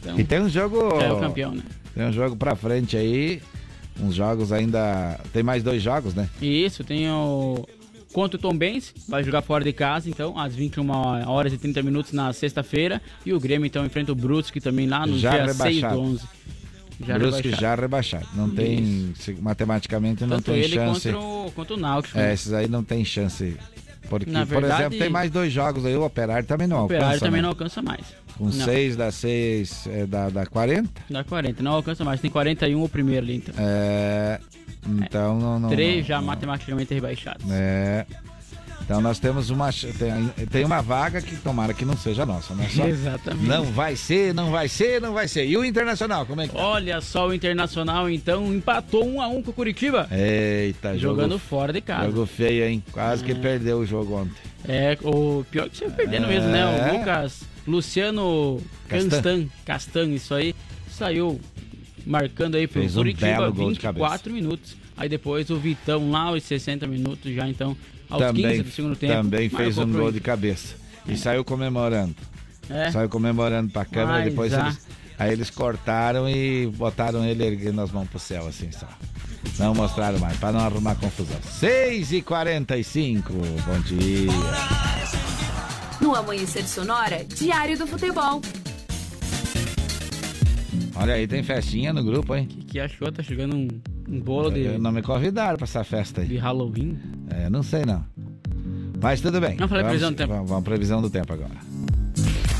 Então, 0.00 0.16
E 0.20 0.22
tem 0.22 0.40
um 0.40 0.48
jogo. 0.48 1.00
é 1.00 1.12
o 1.12 1.18
campeão, 1.18 1.52
né? 1.52 1.62
Tem 1.92 2.06
um 2.06 2.12
jogo 2.12 2.36
pra 2.36 2.54
frente 2.54 2.96
aí. 2.96 3.42
Uns 4.00 4.14
jogos 4.14 4.52
ainda. 4.52 5.18
Tem 5.32 5.42
mais 5.42 5.64
dois 5.64 5.82
jogos, 5.82 6.14
né? 6.14 6.28
Isso, 6.40 6.84
tem 6.84 7.10
o. 7.10 7.66
Contra 8.14 8.38
o 8.38 8.40
Tom 8.40 8.56
Benz, 8.56 8.94
vai 9.08 9.24
jogar 9.24 9.42
fora 9.42 9.64
de 9.64 9.72
casa, 9.72 10.08
então, 10.08 10.38
às 10.38 10.54
21 10.54 10.88
horas 11.28 11.52
e 11.52 11.58
30 11.58 11.82
minutos 11.82 12.12
na 12.12 12.32
sexta-feira. 12.32 13.02
E 13.26 13.32
o 13.34 13.40
Grêmio, 13.40 13.66
então, 13.66 13.84
enfrenta 13.84 14.12
o 14.12 14.14
Brusque 14.14 14.60
também 14.60 14.86
lá 14.86 15.04
no 15.04 15.18
Já 15.18 15.30
dia 15.30 15.52
6 15.52 15.56
rebaixado. 15.58 15.94
do 15.96 16.00
11. 16.00 16.20
Já 17.04 17.18
Brusque 17.18 17.42
rebaixado. 17.42 17.60
já 17.60 17.74
rebaixado. 17.74 18.26
Não 18.36 18.48
tem. 18.48 19.12
se- 19.18 19.34
Matematicamente 19.34 20.22
não 20.22 20.36
Tanto 20.36 20.52
tem 20.52 20.60
ele 20.62 20.74
chance. 20.74 21.10
contra 21.10 21.18
o, 21.20 21.50
contra 21.50 21.74
o 21.74 21.76
Náutico. 21.76 22.16
É, 22.16 22.22
né? 22.28 22.34
esses 22.34 22.52
aí 22.52 22.68
não 22.68 22.84
tem 22.84 23.04
chance. 23.04 23.56
Porque, 24.08 24.30
Na 24.30 24.46
por 24.46 24.60
verdade- 24.60 24.82
exemplo, 24.82 24.98
tem 24.98 25.10
mais 25.10 25.30
dois 25.30 25.52
jogos 25.52 25.84
aí, 25.84 25.96
o 25.96 26.04
Operário 26.04 26.46
também 26.46 26.68
não 26.68 26.82
o 26.82 26.84
Operário 26.84 27.06
alcança. 27.08 27.24
também 27.24 27.38
né? 27.38 27.42
não 27.42 27.48
alcança 27.48 27.82
mais. 27.82 28.04
Com 28.38 28.44
Não. 28.44 28.52
6 28.52 28.94
dá 28.96 29.10
6, 29.10 29.86
é, 29.88 30.06
dá, 30.06 30.28
dá 30.28 30.46
40. 30.46 30.88
Dá 31.10 31.24
40, 31.24 31.62
não 31.64 31.72
alcança 31.72 32.04
mais. 32.04 32.20
Tem 32.20 32.30
41 32.30 32.80
o 32.84 32.88
primeiro 32.88 33.24
ali, 33.26 33.36
então. 33.36 33.54
É, 33.58 34.38
então 34.86 35.38
não. 35.38 35.58
não 35.60 35.68
3 35.70 35.98
não- 35.98 36.04
já 36.04 36.20
matematicamente 36.20 36.92
rebaixados. 36.94 37.44
É. 37.50 38.06
Então 38.82 39.00
nós 39.00 39.18
temos 39.18 39.48
uma. 39.48 39.70
Tem, 39.72 40.46
tem 40.46 40.62
uma 40.62 40.82
vaga 40.82 41.22
que 41.22 41.34
tomara 41.36 41.72
que 41.72 41.86
não 41.86 41.96
seja 41.96 42.26
nossa, 42.26 42.54
né? 42.54 42.68
Só- 42.70 42.86
Exatamente. 42.86 43.46
Não 43.46 43.64
vai 43.64 43.96
ser, 43.96 44.34
não 44.34 44.50
vai 44.50 44.68
ser, 44.68 45.00
não 45.00 45.14
vai 45.14 45.26
ser. 45.26 45.46
E 45.46 45.56
o 45.56 45.64
Internacional, 45.64 46.26
como 46.26 46.42
é 46.42 46.48
que 46.48 46.54
tá? 46.54 46.60
Olha 46.60 47.00
só, 47.00 47.28
o 47.28 47.32
Internacional 47.32 48.10
então 48.10 48.52
empatou 48.54 49.06
1 49.08 49.22
a 49.22 49.28
1 49.28 49.42
com 49.42 49.50
o 49.52 49.54
Curitiba. 49.54 50.06
Eita, 50.12 50.98
jogo, 50.98 51.14
Jogando 51.16 51.38
fora 51.38 51.72
de 51.72 51.80
casa. 51.80 52.10
Jogo 52.10 52.26
feio, 52.26 52.62
hein? 52.66 52.84
Quase 52.92 53.24
que 53.24 53.32
É. 53.32 53.34
perdeu 53.34 53.78
o 53.78 53.86
jogo 53.86 54.16
ontem. 54.20 54.34
É, 54.68 54.98
o 55.02 55.44
pior 55.50 55.70
que 55.70 55.78
você 55.78 55.88
perdendo 55.88 56.26
mesmo, 56.26 56.50
né? 56.50 56.60
É. 56.60 56.92
O 56.92 56.98
Lucas 56.98 57.40
Luciano. 57.66 58.60
Castan, 58.86 59.46
Castan, 59.64 60.08
isso 60.10 60.34
aí, 60.34 60.54
saiu 60.90 61.40
marcando 62.06 62.56
aí 62.56 62.66
pro 62.66 62.80
Fez 62.80 62.96
um 62.96 63.00
Curitiba 63.00 63.26
belo 63.26 63.52
gol 63.52 63.72
de 63.72 63.80
24 63.80 64.32
minutos. 64.32 64.76
Aí 64.96 65.08
depois 65.08 65.50
o 65.50 65.56
Vitão 65.56 66.10
lá 66.10 66.22
aos 66.22 66.42
60 66.44 66.86
minutos 66.86 67.34
já 67.34 67.48
então 67.48 67.76
aos 68.08 68.22
também 68.22 68.44
15 68.44 68.62
do 68.62 68.70
segundo 68.70 68.96
tempo. 68.96 69.12
também 69.14 69.48
fez 69.48 69.78
um 69.78 69.90
gol 69.90 70.12
de 70.12 70.20
cabeça. 70.20 70.76
E 71.06 71.16
saiu 71.16 71.44
comemorando. 71.44 72.14
É. 72.70 72.90
Saiu 72.90 73.08
comemorando 73.08 73.70
pra 73.70 73.84
câmera, 73.84 74.18
Mas, 74.18 74.24
depois 74.30 74.54
ah. 74.54 74.66
eles, 74.66 74.86
aí 75.18 75.32
eles 75.32 75.50
cortaram 75.50 76.28
e 76.28 76.66
botaram 76.66 77.24
ele 77.24 77.44
erguendo 77.44 77.80
as 77.80 77.90
mãos 77.90 78.08
pro 78.08 78.18
céu, 78.18 78.46
assim 78.46 78.70
só. 78.72 78.88
Não 79.58 79.74
mostraram 79.74 80.18
mais, 80.18 80.36
pra 80.38 80.50
não 80.50 80.60
arrumar 80.60 80.94
confusão. 80.94 81.36
6h45, 81.60 83.22
bom 83.66 83.80
dia. 83.80 84.30
No 86.00 86.14
Amanhecer 86.14 86.66
Sonora, 86.66 87.24
Diário 87.24 87.78
do 87.78 87.86
Futebol. 87.86 88.40
Olha 90.96 91.14
aí, 91.14 91.26
tem 91.26 91.42
festinha 91.42 91.92
no 91.92 92.04
grupo, 92.04 92.34
hein? 92.36 92.46
Que 92.46 92.78
achou, 92.78 93.10
tá 93.10 93.22
chegando 93.22 93.56
um, 93.56 93.68
um 94.08 94.20
bolo 94.20 94.50
de, 94.50 94.78
Não 94.78 94.92
me 94.92 95.02
convidaram 95.02 95.56
pra 95.56 95.64
essa 95.64 95.82
festa 95.82 96.20
aí. 96.20 96.28
de 96.28 96.36
Halloween. 96.36 96.98
É, 97.30 97.50
não 97.50 97.62
sei 97.62 97.84
não. 97.84 98.04
Mas 99.02 99.20
tudo 99.20 99.40
bem. 99.40 99.56
Vamos 99.56 99.70
falar 99.70 99.84
previsão 99.84 100.10
do 100.12 100.16
tempo. 100.16 100.32
Vamos, 100.32 100.48
vamos 100.48 100.64
previsão 100.64 101.02
do 101.02 101.10
tempo 101.10 101.32
agora. 101.32 101.54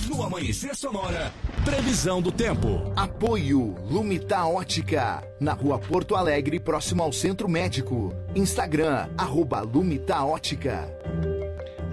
No 0.08 0.22
Amanhecer 0.22 0.76
Sonora, 0.76 1.32
previsão 1.64 2.20
do 2.20 2.30
tempo. 2.30 2.92
Apoio 2.94 3.74
Lumita 3.90 4.44
Ótica, 4.44 5.22
na 5.40 5.52
rua 5.52 5.78
Porto 5.78 6.14
Alegre, 6.14 6.60
próximo 6.60 7.02
ao 7.02 7.12
Centro 7.12 7.48
Médico. 7.48 8.12
Instagram, 8.34 9.08
arroba 9.16 9.60
Lumita 9.62 10.22
Ótica. 10.24 10.88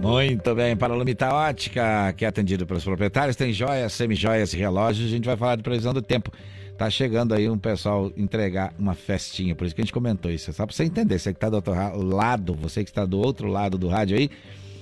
Muito 0.01 0.55
bem, 0.55 0.75
para 0.75 0.93
a 0.93 0.97
Lumita 0.97 1.31
Ótica, 1.31 2.11
que 2.17 2.25
é 2.25 2.27
atendido 2.27 2.65
pelos 2.65 2.83
proprietários, 2.83 3.35
tem 3.35 3.53
joias, 3.53 3.93
semijoias 3.93 4.51
e 4.51 4.57
relógios. 4.57 5.07
A 5.07 5.11
gente 5.11 5.25
vai 5.25 5.37
falar 5.37 5.55
de 5.57 5.61
previsão 5.61 5.93
do 5.93 6.01
tempo. 6.01 6.31
Tá 6.75 6.89
chegando 6.89 7.35
aí 7.35 7.47
um 7.47 7.57
pessoal 7.57 8.11
entregar 8.17 8.73
uma 8.79 8.95
festinha, 8.95 9.53
por 9.53 9.65
isso 9.67 9.75
que 9.75 9.81
a 9.81 9.83
gente 9.83 9.93
comentou 9.93 10.31
isso. 10.31 10.51
Só 10.51 10.65
para 10.65 10.75
você 10.75 10.85
entender, 10.85 11.19
você 11.19 11.31
que 11.31 11.37
está 11.37 11.49
do 11.49 11.55
outro 11.55 11.73
lado, 12.01 12.55
você 12.55 12.83
que 12.83 12.89
está 12.89 13.05
do 13.05 13.19
outro 13.19 13.47
lado 13.47 13.77
do 13.77 13.87
rádio 13.87 14.17
aí, 14.17 14.31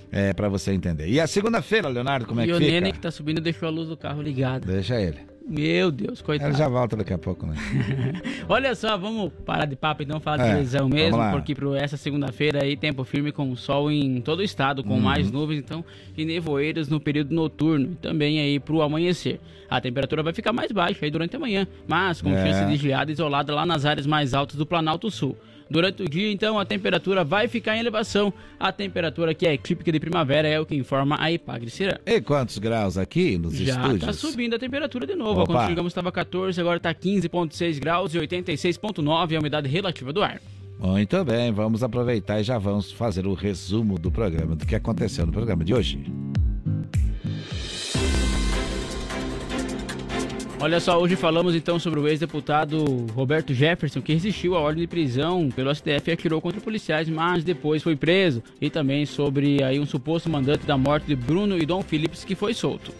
é 0.09 0.31
para 0.31 0.47
você 0.47 0.71
entender. 0.71 1.09
E 1.09 1.19
a 1.19 1.27
segunda-feira, 1.27 1.89
Leonardo, 1.89 2.25
como 2.25 2.39
é 2.39 2.45
e 2.45 2.47
que 2.47 2.53
o 2.53 2.57
fica? 2.57 2.71
Nene 2.71 2.93
que 2.93 2.99
tá 2.99 3.11
subindo 3.11 3.41
deixou 3.41 3.67
a 3.67 3.71
luz 3.71 3.89
do 3.89 3.97
carro 3.97 4.21
ligada. 4.21 4.65
Deixa 4.65 5.01
ele. 5.01 5.19
Meu 5.49 5.91
Deus, 5.91 6.21
coitado. 6.21 6.51
Ele 6.51 6.57
já 6.57 6.67
volta 6.67 6.95
daqui 6.95 7.11
a 7.11 7.17
pouco, 7.17 7.47
né? 7.47 7.55
Olha 8.47 8.75
só, 8.75 8.95
vamos 8.97 9.31
parar 9.45 9.65
de 9.65 9.75
papo 9.75 10.03
então, 10.03 10.19
falar 10.19 10.37
de 10.37 10.43
É, 10.43 10.47
televisão 10.49 10.81
vamos 10.87 10.95
mesmo, 10.95 11.31
porque 11.31 11.55
para 11.55 11.75
essa 11.79 11.97
segunda-feira 11.97 12.63
aí, 12.63 12.77
tempo 12.77 13.03
firme 13.03 13.31
com 13.31 13.55
sol 13.55 13.91
em 13.91 14.21
todo 14.21 14.39
o 14.39 14.43
estado, 14.43 14.83
com 14.83 14.93
Uhum. 14.93 14.99
mais 15.01 15.31
nuvens 15.31 15.57
então 15.59 15.83
e 16.15 16.23
nevoeiros 16.23 16.87
no 16.87 16.99
período 16.99 17.33
noturno 17.33 17.93
e 17.93 17.95
também 17.95 18.39
aí 18.39 18.59
pro 18.59 18.81
amanhecer. 18.83 19.39
A 19.67 19.81
temperatura 19.81 20.21
vai 20.21 20.33
ficar 20.33 20.53
mais 20.53 20.71
baixa 20.71 21.03
aí 21.05 21.09
durante 21.11 21.35
a 21.35 21.39
manhã, 21.39 21.67
mas 21.87 22.21
com 22.21 22.29
É. 22.31 22.45
chance 22.45 22.65
de 22.69 22.75
geada 22.77 23.11
isolada 23.11 23.53
lá 23.55 23.65
nas 23.65 23.85
áreas 23.85 24.05
mais 24.05 24.33
altas 24.35 24.55
do 24.55 24.65
Planalto 24.67 25.09
Sul. 25.09 25.35
Durante 25.69 26.01
o 26.01 26.09
dia, 26.09 26.31
então, 26.31 26.57
a 26.57 26.65
temperatura 26.65 27.23
vai 27.23 27.47
ficar 27.47 27.77
em 27.77 27.79
elevação. 27.79 28.33
A 28.59 28.71
temperatura 28.71 29.33
que 29.33 29.45
é 29.45 29.55
típica 29.55 29.91
de 29.91 29.99
primavera 29.99 30.47
é 30.47 30.59
o 30.59 30.65
que 30.65 30.75
informa 30.75 31.15
a 31.19 31.31
Ipagre 31.31 31.69
Cirã. 31.69 31.95
E 32.05 32.19
quantos 32.21 32.57
graus 32.57 32.97
aqui 32.97 33.37
nos 33.37 33.55
Já 33.55 33.75
estúdios? 33.75 34.05
tá 34.05 34.13
subindo 34.13 34.55
a 34.55 34.59
temperatura 34.59 35.05
de 35.05 35.15
novo. 35.15 35.41
Opa. 35.41 35.53
Quando 35.53 35.67
chegamos 35.67 35.91
estava 35.91 36.11
14, 36.11 36.59
agora 36.59 36.79
tá 36.79 36.93
15,6 36.93 37.79
graus 37.79 38.15
e 38.15 38.17
86,9 38.19 39.35
a 39.35 39.39
umidade 39.39 39.67
relativa 39.69 40.11
do 40.11 40.23
ar. 40.23 40.41
Muito 40.79 41.23
bem, 41.25 41.51
vamos 41.51 41.83
aproveitar 41.83 42.39
e 42.39 42.43
já 42.43 42.57
vamos 42.57 42.89
fazer 42.91 43.27
o 43.27 43.33
resumo 43.33 43.99
do 43.99 44.09
programa, 44.09 44.55
do 44.55 44.65
que 44.65 44.75
aconteceu 44.75 45.25
no 45.25 45.31
programa 45.31 45.63
de 45.63 45.73
hoje. 45.73 45.99
Olha 50.61 50.81
só, 50.81 50.99
hoje 50.99 51.15
falamos 51.15 51.55
então 51.55 51.79
sobre 51.79 52.01
o 52.01 52.07
ex-deputado 52.07 52.83
Roberto 53.15 53.53
Jefferson, 53.53 54.01
que 54.01 54.13
resistiu 54.13 54.57
à 54.57 54.59
ordem 54.59 54.81
de 54.81 54.87
prisão 54.87 55.47
pelo 55.49 55.73
STF 55.73 56.09
e 56.09 56.11
atirou 56.11 56.41
contra 56.41 56.59
policiais, 56.59 57.07
mas 57.07 57.45
depois 57.45 57.81
foi 57.81 57.95
preso. 57.95 58.43
E 58.59 58.69
também 58.69 59.05
sobre 59.05 59.63
aí 59.63 59.79
um 59.79 59.85
suposto 59.85 60.29
mandante 60.29 60.65
da 60.65 60.77
morte 60.77 61.07
de 61.07 61.15
Bruno 61.15 61.57
e 61.57 61.65
Dom 61.65 61.81
Phillips, 61.81 62.25
que 62.25 62.35
foi 62.35 62.53
solto. 62.53 62.93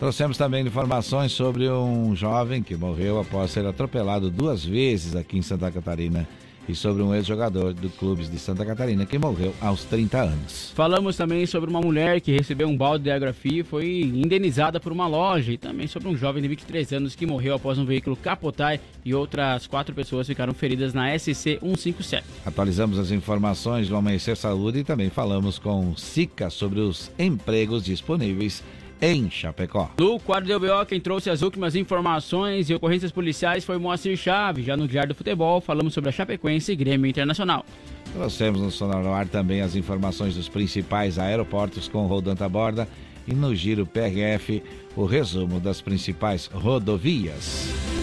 Trouxemos 0.00 0.36
também 0.36 0.66
informações 0.66 1.30
sobre 1.30 1.70
um 1.70 2.14
jovem 2.16 2.60
que 2.60 2.74
morreu 2.74 3.20
após 3.20 3.52
ser 3.52 3.64
atropelado 3.64 4.28
duas 4.28 4.64
vezes 4.64 5.14
aqui 5.14 5.38
em 5.38 5.42
Santa 5.42 5.70
Catarina 5.70 6.26
e 6.68 6.74
sobre 6.74 7.02
um 7.02 7.14
ex-jogador 7.14 7.72
do 7.72 7.88
Clubes 7.90 8.30
de 8.30 8.38
Santa 8.38 8.64
Catarina 8.64 9.06
que 9.06 9.18
morreu 9.18 9.54
aos 9.60 9.84
30 9.84 10.18
anos. 10.18 10.72
Falamos 10.74 11.16
também 11.16 11.46
sobre 11.46 11.70
uma 11.70 11.80
mulher 11.80 12.20
que 12.20 12.32
recebeu 12.32 12.68
um 12.68 12.76
balde 12.76 13.04
de 13.04 13.10
água 13.10 13.32
fria 13.32 13.60
e 13.60 13.64
foi 13.64 14.00
indenizada 14.00 14.80
por 14.80 14.92
uma 14.92 15.06
loja. 15.06 15.52
E 15.52 15.58
também 15.58 15.86
sobre 15.86 16.08
um 16.08 16.16
jovem 16.16 16.42
de 16.42 16.48
23 16.48 16.92
anos 16.92 17.14
que 17.14 17.26
morreu 17.26 17.54
após 17.54 17.78
um 17.78 17.84
veículo 17.84 18.16
capotar 18.16 18.78
e 19.04 19.14
outras 19.14 19.66
quatro 19.66 19.94
pessoas 19.94 20.26
ficaram 20.26 20.52
feridas 20.52 20.92
na 20.92 21.16
SC 21.16 21.58
157. 21.60 22.24
Atualizamos 22.44 22.98
as 22.98 23.10
informações 23.10 23.88
do 23.88 23.96
Amanhecer 23.96 24.36
Saúde 24.36 24.80
e 24.80 24.84
também 24.84 25.10
falamos 25.10 25.58
com 25.58 25.96
Sica 25.96 26.50
sobre 26.50 26.80
os 26.80 27.10
empregos 27.18 27.84
disponíveis 27.84 28.62
em 29.00 29.30
Chapecó. 29.30 29.90
No 29.98 30.18
quadro 30.18 30.48
do 30.48 30.60
BO, 30.60 30.86
quem 30.86 31.00
trouxe 31.00 31.30
as 31.30 31.42
últimas 31.42 31.74
informações 31.74 32.70
e 32.70 32.74
ocorrências 32.74 33.12
policiais 33.12 33.64
foi 33.64 33.78
Moacir 33.78 34.16
Chaves. 34.16 34.64
Já 34.64 34.76
no 34.76 34.88
Diário 34.88 35.08
do 35.08 35.14
Futebol, 35.14 35.60
falamos 35.60 35.94
sobre 35.94 36.10
a 36.10 36.12
Chapecoense 36.12 36.72
e 36.72 36.76
Grêmio 36.76 37.08
Internacional. 37.08 37.64
Trouxemos 38.12 38.60
no 38.60 38.70
Sonar 38.70 39.02
no 39.02 39.12
Ar 39.12 39.26
também 39.28 39.60
as 39.60 39.76
informações 39.76 40.34
dos 40.34 40.48
principais 40.48 41.18
aeroportos 41.18 41.88
com 41.88 42.06
Rodanta 42.06 42.48
Borda 42.48 42.88
e 43.26 43.34
no 43.34 43.54
Giro 43.54 43.86
PRF 43.86 44.62
o 44.96 45.04
resumo 45.04 45.60
das 45.60 45.80
principais 45.80 46.46
rodovias. 46.46 47.95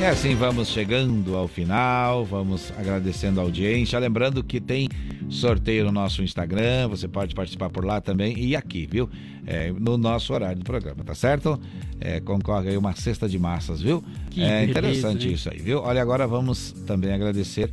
E 0.00 0.04
assim 0.04 0.34
vamos 0.34 0.68
chegando 0.68 1.36
ao 1.36 1.48
final, 1.48 2.24
vamos 2.24 2.72
agradecendo 2.76 3.40
a 3.40 3.42
audiência. 3.42 3.98
Lembrando 3.98 4.42
que 4.44 4.60
tem 4.60 4.88
sorteio 5.30 5.86
no 5.86 5.92
nosso 5.92 6.22
Instagram, 6.22 6.88
você 6.88 7.08
pode 7.08 7.34
participar 7.34 7.70
por 7.70 7.84
lá 7.84 8.00
também 8.00 8.38
e 8.38 8.54
aqui, 8.54 8.86
viu? 8.90 9.08
É, 9.46 9.72
no 9.72 9.96
nosso 9.96 10.32
horário 10.34 10.58
do 10.58 10.64
programa, 10.64 11.02
tá 11.04 11.14
certo? 11.14 11.58
É, 12.00 12.20
concorre 12.20 12.70
aí 12.70 12.76
uma 12.76 12.94
cesta 12.94 13.28
de 13.28 13.38
massas, 13.38 13.80
viu? 13.80 14.04
Que 14.30 14.42
é 14.42 14.64
interessante 14.64 15.32
isso 15.32 15.48
aí, 15.50 15.58
viu? 15.58 15.80
Olha, 15.80 16.02
agora 16.02 16.26
vamos 16.26 16.72
também 16.86 17.12
agradecer 17.12 17.70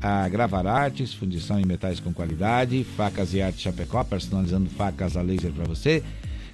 a 0.00 0.28
Gravar 0.28 0.66
Artes, 0.66 1.12
fundição 1.12 1.60
em 1.60 1.66
metais 1.66 2.00
com 2.00 2.12
qualidade, 2.12 2.84
facas 2.96 3.34
e 3.34 3.42
arte 3.42 3.60
Chapecó, 3.60 4.02
personalizando 4.04 4.70
facas 4.70 5.16
a 5.16 5.22
laser 5.22 5.52
para 5.52 5.64
você. 5.64 6.02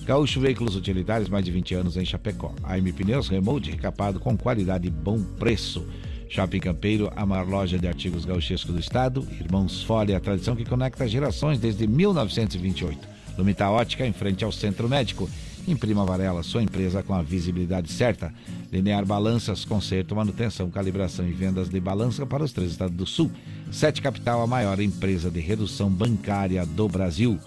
Gaúcho 0.04 0.38
Veículos 0.38 0.76
Utilitários, 0.76 1.30
mais 1.30 1.46
de 1.46 1.50
20 1.50 1.74
anos 1.76 1.96
em 1.96 2.04
Chapecó. 2.04 2.54
AM 2.62 2.92
Pneus, 2.92 3.28
remote 3.28 3.70
recapado 3.70 4.20
com 4.20 4.36
qualidade 4.36 4.86
e 4.86 4.90
bom 4.90 5.18
preço. 5.38 5.86
Shopping 6.28 6.60
Campeiro, 6.60 7.10
a 7.16 7.24
maior 7.24 7.48
loja 7.48 7.78
de 7.78 7.88
artigos 7.88 8.26
gauchescos 8.26 8.74
do 8.74 8.78
estado. 8.78 9.26
Irmãos 9.40 9.82
Fole, 9.82 10.14
a 10.14 10.20
tradição 10.20 10.54
que 10.54 10.64
conecta 10.66 11.08
gerações 11.08 11.58
desde 11.58 11.86
1928. 11.86 12.98
Lumita 13.38 13.70
Ótica, 13.70 14.06
em 14.06 14.12
frente 14.12 14.44
ao 14.44 14.52
Centro 14.52 14.90
Médico. 14.90 15.28
Imprima 15.66 16.04
Varela, 16.04 16.42
sua 16.42 16.62
empresa 16.62 17.02
com 17.02 17.14
a 17.14 17.22
visibilidade 17.22 17.90
certa. 17.90 18.30
Linear 18.70 19.06
Balanças, 19.06 19.64
conserto, 19.64 20.14
manutenção, 20.14 20.70
calibração 20.70 21.26
e 21.26 21.32
vendas 21.32 21.70
de 21.70 21.80
balança 21.80 22.26
para 22.26 22.44
os 22.44 22.52
três 22.52 22.72
estados 22.72 22.94
do 22.94 23.06
Sul. 23.06 23.30
Sete 23.72 24.02
Capital, 24.02 24.42
a 24.42 24.46
maior 24.46 24.78
empresa 24.80 25.30
de 25.30 25.40
redução 25.40 25.88
bancária 25.88 26.66
do 26.66 26.86
Brasil. 26.88 27.40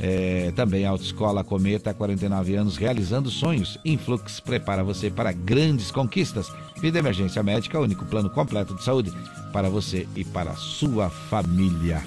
É, 0.00 0.52
também 0.54 0.84
a 0.86 0.90
Autoescola 0.90 1.42
Cometa, 1.42 1.92
49 1.92 2.54
anos, 2.54 2.76
realizando 2.76 3.30
sonhos. 3.30 3.78
Influx 3.84 4.38
prepara 4.40 4.84
você 4.84 5.10
para 5.10 5.32
grandes 5.32 5.90
conquistas. 5.90 6.48
Vida 6.80 6.98
Emergência 7.00 7.42
Médica, 7.42 7.80
único 7.80 8.04
plano 8.04 8.30
completo 8.30 8.74
de 8.76 8.84
saúde 8.84 9.12
para 9.52 9.68
você 9.68 10.06
e 10.14 10.24
para 10.24 10.52
a 10.52 10.56
sua 10.56 11.10
família. 11.10 12.02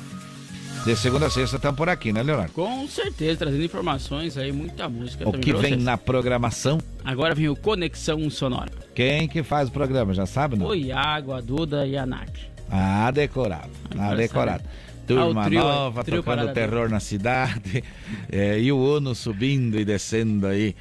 De 0.86 0.96
segunda 0.96 1.28
a 1.28 1.30
sexta 1.30 1.58
estamos 1.58 1.78
por 1.78 1.90
aqui, 1.90 2.12
né, 2.12 2.24
Leonardo? 2.24 2.54
Com 2.54 2.88
certeza, 2.88 3.38
trazendo 3.40 3.64
informações 3.64 4.36
aí, 4.36 4.52
muita 4.52 4.90
música 4.90 5.30
O 5.30 5.34
que 5.34 5.54
vem 5.54 5.62
vocês. 5.74 5.84
na 5.84 5.96
programação? 5.96 6.80
Agora 7.06 7.36
vem 7.36 7.50
o 7.50 7.56
Conexão 7.56 8.28
Sonora. 8.32 8.72
Quem 8.96 9.28
que 9.28 9.44
faz 9.44 9.70
o 9.70 9.72
programa, 9.72 10.12
já 10.12 10.26
sabe, 10.26 10.58
não? 10.58 10.68
O 10.68 10.74
Iago, 10.74 11.34
a 11.34 11.42
Duda 11.42 11.86
e 11.86 11.96
a 11.96 12.06
Nath. 12.06 12.36
Ah, 12.72 13.12
decorado. 13.12 13.70
Ah, 14.00 14.16
decorado. 14.16 14.64
Turma 15.08 15.42
Ah, 15.42 15.46
trio, 15.46 15.60
nova, 15.60 16.04
trio 16.04 16.18
tocando 16.18 16.36
Parada 16.38 16.54
terror 16.54 16.90
na 16.90 17.00
cidade. 17.00 17.84
é, 18.32 18.60
e 18.60 18.72
o 18.72 18.78
Uno 18.78 19.14
subindo 19.16 19.80
e 19.80 19.86
descendo 19.86 20.48
aí. 20.48 20.76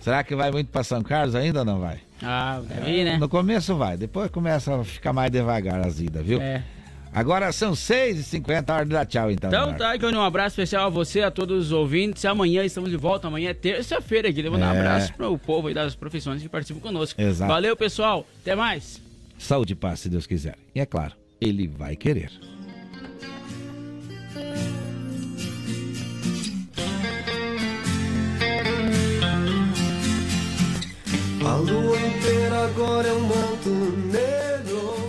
Será 0.00 0.22
que 0.24 0.34
vai 0.34 0.50
muito 0.50 0.68
para 0.70 0.82
São 0.84 1.02
Carlos 1.02 1.34
ainda 1.34 1.60
ou 1.60 1.64
não 1.64 1.80
vai? 1.80 1.98
Ah, 2.22 2.60
deve 2.66 2.90
ir, 2.90 3.04
né? 3.04 3.16
No 3.18 3.28
começo 3.28 3.76
vai, 3.76 3.96
depois 3.96 4.30
começa 4.30 4.74
a 4.80 4.84
ficar 4.84 5.12
mais 5.12 5.30
devagar 5.30 5.86
as 5.86 6.00
idas, 6.00 6.24
viu? 6.24 6.40
É. 6.40 6.62
Agora 7.12 7.50
são 7.52 7.72
6h50, 7.72 8.70
hora 8.72 8.84
de 8.84 8.90
dar 8.92 9.06
tchau 9.06 9.30
então. 9.30 9.48
Então 9.48 9.60
Leonardo. 9.70 9.78
tá, 9.78 9.96
Johnny, 9.96 10.16
um 10.18 10.22
abraço 10.22 10.48
especial 10.60 10.86
a 10.86 10.88
você, 10.90 11.22
a 11.22 11.30
todos 11.30 11.66
os 11.66 11.72
ouvintes. 11.72 12.24
Amanhã 12.24 12.64
estamos 12.64 12.90
de 12.90 12.96
volta, 12.96 13.28
amanhã 13.28 13.50
é 13.50 13.54
terça-feira 13.54 14.28
aqui. 14.28 14.42
Levando 14.42 14.60
um 14.62 14.66
É. 14.66 14.78
abraço 14.78 15.14
para 15.14 15.28
o 15.28 15.38
povo 15.38 15.68
aí 15.68 15.74
das 15.74 15.94
profissões 15.94 16.42
que 16.42 16.48
participam 16.48 16.80
conosco. 16.80 17.20
Exato. 17.20 17.50
Valeu, 17.50 17.74
pessoal. 17.76 18.26
Até 18.42 18.54
mais. 18.54 19.00
Saúde 19.38 19.72
e 19.72 19.76
paz, 19.76 20.00
se 20.00 20.08
Deus 20.08 20.26
quiser. 20.26 20.56
E 20.74 20.80
é 20.80 20.86
claro, 20.86 21.14
ele 21.40 21.66
vai 21.66 21.96
querer. 21.96 22.30
A 31.44 31.56
lua 31.56 31.96
inteira 31.96 32.64
agora 32.64 33.08
é 33.08 33.12
um 33.12 33.20
manto 33.20 33.70
negro. 33.70 35.07